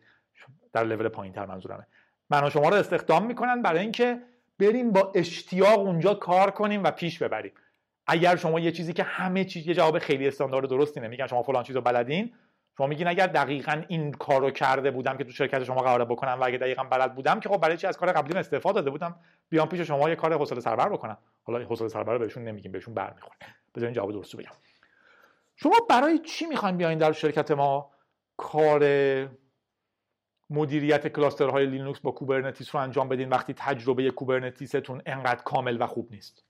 در 0.72 0.84
لول 0.84 1.08
پایینتر 1.08 1.46
منظورمه. 1.46 1.86
من 2.30 2.50
شما 2.50 2.68
رو 2.68 2.74
استخدام 2.74 3.26
می‌کنن 3.26 3.62
برای 3.62 3.80
اینکه 3.80 4.18
بریم 4.58 4.92
با 4.92 5.12
اشتیاق 5.14 5.78
اونجا 5.78 6.14
کار 6.14 6.50
کنیم 6.50 6.84
و 6.84 6.90
پیش 6.90 7.22
ببریم. 7.22 7.52
اگر 8.06 8.36
شما 8.36 8.60
یه 8.60 8.72
چیزی 8.72 8.92
که 8.92 9.02
همه 9.02 9.44
چیز 9.44 9.66
یه 9.66 9.74
جواب 9.74 9.98
خیلی 9.98 10.28
استاندارد 10.28 10.68
درستی 10.68 11.00
نمیگن 11.00 11.26
شما 11.26 11.42
فلان 11.42 11.62
چیزو 11.62 11.80
بلدین. 11.80 12.34
شما 12.78 12.86
میگین 12.86 13.06
اگر 13.06 13.26
دقیقا 13.26 13.82
این 13.88 14.12
کارو 14.12 14.50
کرده 14.50 14.90
بودم 14.90 15.16
که 15.16 15.24
تو 15.24 15.30
شرکت 15.30 15.64
شما 15.64 15.82
قرار 15.82 16.04
بکنم 16.04 16.38
و 16.40 16.44
اگه 16.44 16.58
دقیقا 16.58 16.84
بلد 16.84 17.14
بودم 17.14 17.40
که 17.40 17.48
خب 17.48 17.60
برای 17.60 17.76
چی 17.76 17.86
از 17.86 17.98
کار 17.98 18.12
قبلی 18.12 18.38
استفاده 18.38 18.74
داده 18.74 18.90
بودم 18.90 19.16
بیام 19.48 19.68
پیش 19.68 19.80
شما 19.80 20.08
یه 20.08 20.16
کار 20.16 20.34
حوصله 20.34 20.60
سربر 20.60 20.88
بکنم. 20.88 21.18
حالا 21.42 21.64
حوصله 21.64 21.88
سربر 21.88 22.18
بهشون 22.18 22.44
نمیگیم 22.44 22.72
بهشون 22.72 22.94
برمیخوره 22.94 23.36
بذارین 23.74 23.94
جواب 23.94 24.12
درستو 24.12 24.38
بگم. 24.38 24.50
شما 25.56 25.74
برای 25.90 26.18
چی 26.18 26.46
می‌خواین 26.46 26.76
بیاین 26.76 26.98
در 26.98 27.12
شرکت 27.12 27.50
ما 27.50 27.90
کار 28.36 28.84
مدیریت 30.50 31.08
کلاسترهای 31.08 31.66
لینوکس 31.66 32.00
با 32.00 32.10
Kubernetes 32.10 32.74
رو 32.74 32.80
انجام 32.80 33.08
بدین 33.08 33.28
وقتی 33.28 33.54
تجربه 33.56 34.10
Kubernetes 34.10 34.81
تون 34.81 35.02
انقدر 35.06 35.42
کامل 35.42 35.82
و 35.82 35.86
خوب 35.86 36.10
نیست؟ 36.10 36.44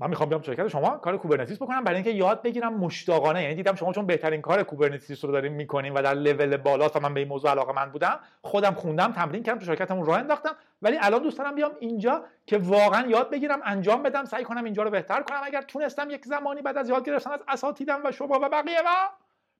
من 0.00 0.10
می‌خوام 0.10 0.28
بیام 0.28 0.42
شرکت 0.42 0.68
شما 0.68 0.90
کار 0.90 1.16
Kubernetes 1.16 1.56
بکنم. 1.56 1.84
برای 1.84 1.94
اینکه 1.94 2.10
یاد 2.10 2.42
بگیرم 2.42 2.74
مشتاقانه 2.74 3.42
یعنی 3.42 3.54
دیدم 3.54 3.74
شما 3.74 3.92
چون 3.92 4.06
بهترین 4.06 4.40
کار 4.40 4.62
Kubernetes 4.62 5.24
رو 5.24 5.32
دارین 5.32 5.52
می‌کنین 5.52 5.92
و 5.94 6.02
در 6.02 6.14
لول 6.14 6.56
بالا 6.56 6.88
تا 6.88 7.00
من 7.00 7.14
به 7.14 7.20
این 7.20 7.28
موضوع 7.28 7.50
علاقه 7.50 7.72
من 7.72 7.90
بودم 7.90 8.20
خودم 8.42 8.74
خوندم 8.74 9.12
تمرین 9.12 9.42
کردم 9.42 9.58
تو 9.58 9.66
شرکتمون 9.66 10.06
راه 10.06 10.18
انداختم. 10.18 10.56
ولی 10.82 10.98
الان 11.00 11.22
دوست 11.22 11.38
دارم 11.38 11.54
بیام 11.54 11.70
اینجا 11.80 12.24
که 12.46 12.58
واقعا 12.58 13.06
یاد 13.06 13.30
بگیرم 13.30 13.60
انجام 13.64 14.02
بدم 14.02 14.24
سعی 14.24 14.44
کنم 14.44 14.64
اینجا 14.64 14.82
رو 14.82 14.90
بهتر 14.90 15.22
کنم. 15.22 15.40
اگر 15.44 15.62
تونستم 15.62 16.10
یک 16.10 16.24
زمانی 16.24 16.62
بعد 16.62 16.78
از 16.78 16.88
یاد 16.88 17.04
گرفتن 17.04 17.30
از 17.30 17.40
اساتیدم 17.48 18.00
و 18.04 18.12
شما 18.12 18.38
و 18.42 18.48
بقیه 18.48 18.80
و 18.80 19.08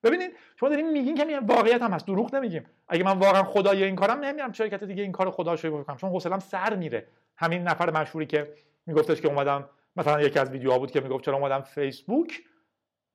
ببینید 0.02 0.30
شما 0.60 0.68
دارین 0.68 0.90
میگین 0.90 1.14
که 1.14 1.40
واقعیت 1.46 1.82
هم 1.82 1.92
هست. 1.92 2.06
دروغ 2.06 2.34
نمیگیم. 2.34 2.66
اگه 2.88 3.04
من 3.04 3.18
واقعا 3.18 3.42
خدای 3.42 3.84
این 3.84 3.96
کارم 3.96 4.20
نمیرم 4.20 4.52
شرکت 4.52 4.84
دیگه 4.84 5.02
این 5.02 5.12
کار 5.12 5.30
خدا 5.30 5.56
شو 5.56 5.78
بکنم. 5.78 5.96
چون 5.96 6.10
حوصلم 6.10 6.38
سر 6.38 6.74
میره. 6.74 7.06
همین 7.36 7.62
نفر 7.62 7.90
مشهوری 7.90 8.26
که 8.26 8.52
میگفتش 8.86 9.20
که 9.20 9.28
اومدم 9.28 9.68
مثلا 9.98 10.20
یکی 10.20 10.38
از 10.38 10.50
ویدیوها 10.50 10.78
بود 10.78 10.90
که 10.90 11.00
می‌گفت 11.00 11.24
چرا 11.24 11.36
اومدم 11.36 11.60
فیسبوک؟ 11.60 12.40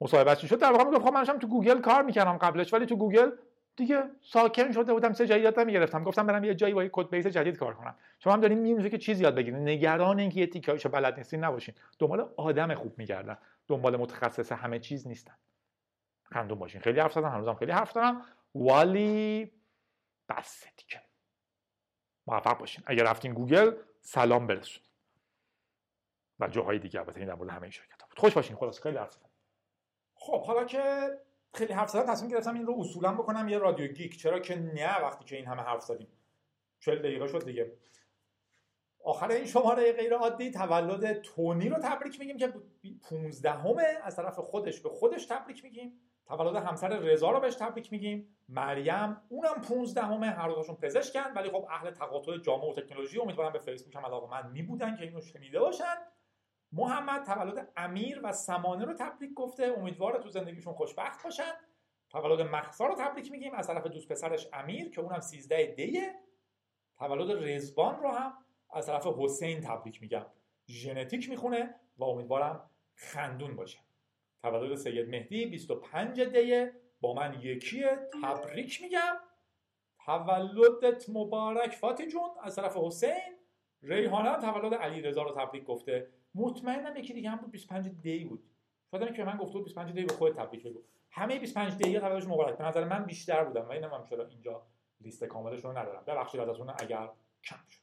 مصاحبه 0.02 0.36
چی 0.36 0.48
شد؟ 0.48 0.60
در 0.60 0.72
واقع 0.72 0.84
می‌گفت 0.84 1.06
خب 1.06 1.14
منشم 1.14 1.40
تو 1.40 1.48
گوگل 1.48 1.82
کار 1.82 2.02
می‌کردم 2.02 2.38
قبلش 2.38 2.74
ولی 2.74 2.86
تو 2.86 2.96
گوگل 2.96 3.32
دیگه 3.76 4.04
ساکن 4.22 4.72
شده 4.72 4.94
بودم 4.94 5.14
سه 5.14 5.28
جایی 5.28 5.44
یاد 5.44 5.60
نمی‌گرفتم. 5.60 6.04
گفتم 6.04 6.28
برم 6.28 6.44
یه 6.44 6.56
جایی 6.56 6.74
با 6.74 6.84
یه 6.84 6.90
کد 6.94 7.10
بیس 7.10 7.28
جدید 7.28 7.58
کار 7.58 7.74
کنم. 7.74 7.96
شما 8.20 8.34
هم 8.34 8.42
دارین 8.42 8.60
میونید 8.60 8.92
که 8.92 8.98
چیزی 8.98 9.24
یاد 9.24 9.36
بگیرید 9.36 9.60
نگران 9.60 10.20
اینکه 10.20 10.40
یه 10.40 10.48
تیکایشو 10.48 10.90
بلد 10.90 11.18
نیستین 11.18 11.44
نباشین. 11.44 11.76
دنبال 12.00 12.30
آدم 12.38 12.76
خوب 12.76 13.00
میگردن. 13.00 13.38
دنبال 13.68 13.98
متخصص 13.98 14.52
همه 14.52 14.80
چیز 14.80 15.08
نیستن. 15.08 15.34
خندون 16.24 16.60
باشین. 16.60 16.82
خیلی 16.82 17.00
حرف 17.00 17.14
زدم 17.14 17.30
هنوزم 17.30 17.54
خیلی 17.54 17.72
حرف 17.72 17.94
دارم. 17.94 18.22
ولی 18.56 19.52
بس 20.30 20.66
دیگه 20.78 21.02
موفق 22.28 22.58
باشین. 22.58 22.84
اگر 22.88 23.04
رفتین 23.04 23.34
گوگل 23.34 23.72
سلام 24.02 24.48
برسون. 24.48 24.84
و 26.44 26.48
جاهای 26.48 26.80
دیگه 26.80 27.00
البته 27.00 27.20
این 27.20 27.28
در 27.28 27.36
مورد 27.36 27.50
همه 27.50 27.70
شرکت 27.70 28.04
بود. 28.10 28.20
خوش 28.20 28.34
باشین. 28.34 28.56
خلاص 28.56 28.82
خیلی 28.82 28.98
حرف 28.98 29.18
خب 30.16 30.46
حالا 30.46 30.64
که 30.64 31.10
خیلی 31.54 31.74
حرف 31.74 31.90
زدم 31.90 32.14
تصمیم 32.14 32.32
گرفتم 32.32 32.54
این 32.54 32.66
رو 32.66 32.76
اصولا 32.80 33.14
بکنم 33.14 33.50
یه 33.50 33.58
رادیو 33.58 33.88
گیک. 33.88 34.18
چرا 34.18 34.40
که 34.40 34.56
نه 34.56 35.02
وقتی 35.02 35.26
که 35.26 35.36
این 35.36 35.46
همه 35.46 35.62
حرف 35.62 35.82
زدیم. 35.82 36.08
40 36.80 37.00
دقیقه 37.00 37.28
شد 37.28 37.46
دیگه. 37.46 37.72
آخر 39.04 39.32
این 39.32 39.46
شماره 39.46 39.92
غیر 39.92 40.14
عادی 40.14 40.52
تولد 40.52 41.22
تونی 41.22 41.70
رو 41.70 41.78
تبریک 41.84 42.20
میگیم 42.20 42.38
که 42.38 42.54
15 43.10 43.52
همه 43.52 43.98
از 44.04 44.16
طرف 44.16 44.40
خودش 44.40 44.80
به 44.82 44.90
خودش 44.90 45.26
تبریک 45.26 45.64
میگیم. 45.64 46.00
تولد 46.26 46.56
همسر 46.56 46.90
رضا 46.90 47.32
رو 47.32 47.40
بهش 47.40 47.56
تبریک 47.56 47.92
میگیم. 47.92 48.38
مریم 48.50 49.22
اونم 49.30 49.62
15 49.62 50.02
همه 50.02 50.28
هر 50.28 50.48
دوتاشون 50.48 50.76
پزشکن. 50.76 51.34
ولی 51.36 51.50
خب 51.50 51.68
اهل 51.70 51.92
تقاطع 51.92 52.38
جامعه 52.38 52.70
و 52.70 52.74
تکنولوژی 52.74 53.20
امیدوارم 53.20 53.54
به 53.54 53.60
فیسبوک 53.60 53.96
هم 53.96 54.06
علاقه 54.06 54.32
من 54.32 54.52
می 54.52 54.64
بودن 54.64 54.96
که 54.96 55.04
اینو 55.04 55.22
شنیده 55.22 55.60
باشن. 55.60 55.96
محمد 56.74 57.26
تولد 57.26 57.72
امیر 57.78 58.20
و 58.24 58.32
سمانه 58.32 58.86
رو 58.86 58.94
تبریک 58.94 59.34
گفته. 59.34 59.64
امیدواره 59.78 60.20
تو 60.20 60.30
زندگیشون 60.30 60.74
خوشبخت 60.74 61.24
باشن. 61.24 61.52
تولد 62.10 62.42
مخصا 62.42 62.86
رو 62.86 62.96
تبریک 62.96 63.32
میگیم. 63.32 63.54
از 63.54 63.68
طرف 63.68 63.88
دوست 63.88 64.08
پسرش 64.08 64.48
امیر 64.54 64.90
که 64.90 65.02
اونم 65.02 65.20
13 65.20 65.66
دیه. 65.66 66.16
تولد 66.98 67.44
رزبان 67.44 68.00
رو 68.00 68.10
هم 68.10 68.34
از 68.74 68.86
طرف 68.86 69.08
حسین 69.08 69.62
تبریک 69.62 70.02
میگم. 70.02 70.26
ژنتیک 70.68 71.30
می‌خونه 71.30 71.76
و 71.98 72.04
امیدوارم 72.04 72.70
خندون 72.96 73.56
باشه. 73.56 73.80
تولد 74.42 74.76
سید 74.76 75.10
مهدی 75.10 75.46
25 75.46 76.22
دیه. 76.22 76.74
با 77.02 77.14
من 77.14 77.40
یکیه 77.42 78.00
تبریک 78.24 78.82
میگم. 78.82 79.16
تولدت 80.06 81.10
مبارک 81.10 81.72
فاتی 81.72 82.08
جون. 82.08 82.30
از 82.44 82.56
طرف 82.56 82.78
حسین. 82.78 83.38
ریحانه 83.82 84.42
تولد 84.42 84.74
علی 84.74 85.02
رضا 85.02 85.24
رو 85.24 85.32
تبریک 85.32 85.64
گفته. 85.64 86.23
مطمئنم 86.36 86.98
یکی 86.98 87.14
دیگه 87.14 87.30
هم 87.30 87.38
بود 87.38 87.52
25 87.52 87.90
دی 87.90 88.26
بود. 88.26 88.44
شاید 88.92 89.16
که 89.16 89.24
من 89.24 89.38
گفته 89.38 89.54
بود 89.54 89.64
25 89.64 89.92
دی 89.92 90.06
به 90.06 90.14
خود 90.14 90.36
تبریک 90.36 90.64
بگو 90.64 90.80
همه 91.12 91.40
25 91.40 91.78
دی 91.78 92.00
تولدش 92.00 92.28
مبارک. 92.28 92.58
به 92.58 92.64
نظر 92.64 92.84
من 92.84 93.06
بیشتر 93.06 93.44
بودم 93.44 93.66
و 93.66 93.72
اینم 93.72 93.94
هم 93.94 94.04
چرا 94.04 94.28
اینجا 94.28 94.68
لیست 95.02 95.24
کاملش 95.24 95.64
رو 95.64 95.78
ندارم. 95.78 96.04
ببخشید 96.08 96.42
ازتون 96.42 96.70
اگر 96.70 97.10
کم 97.44 97.60
شد. 97.70 97.83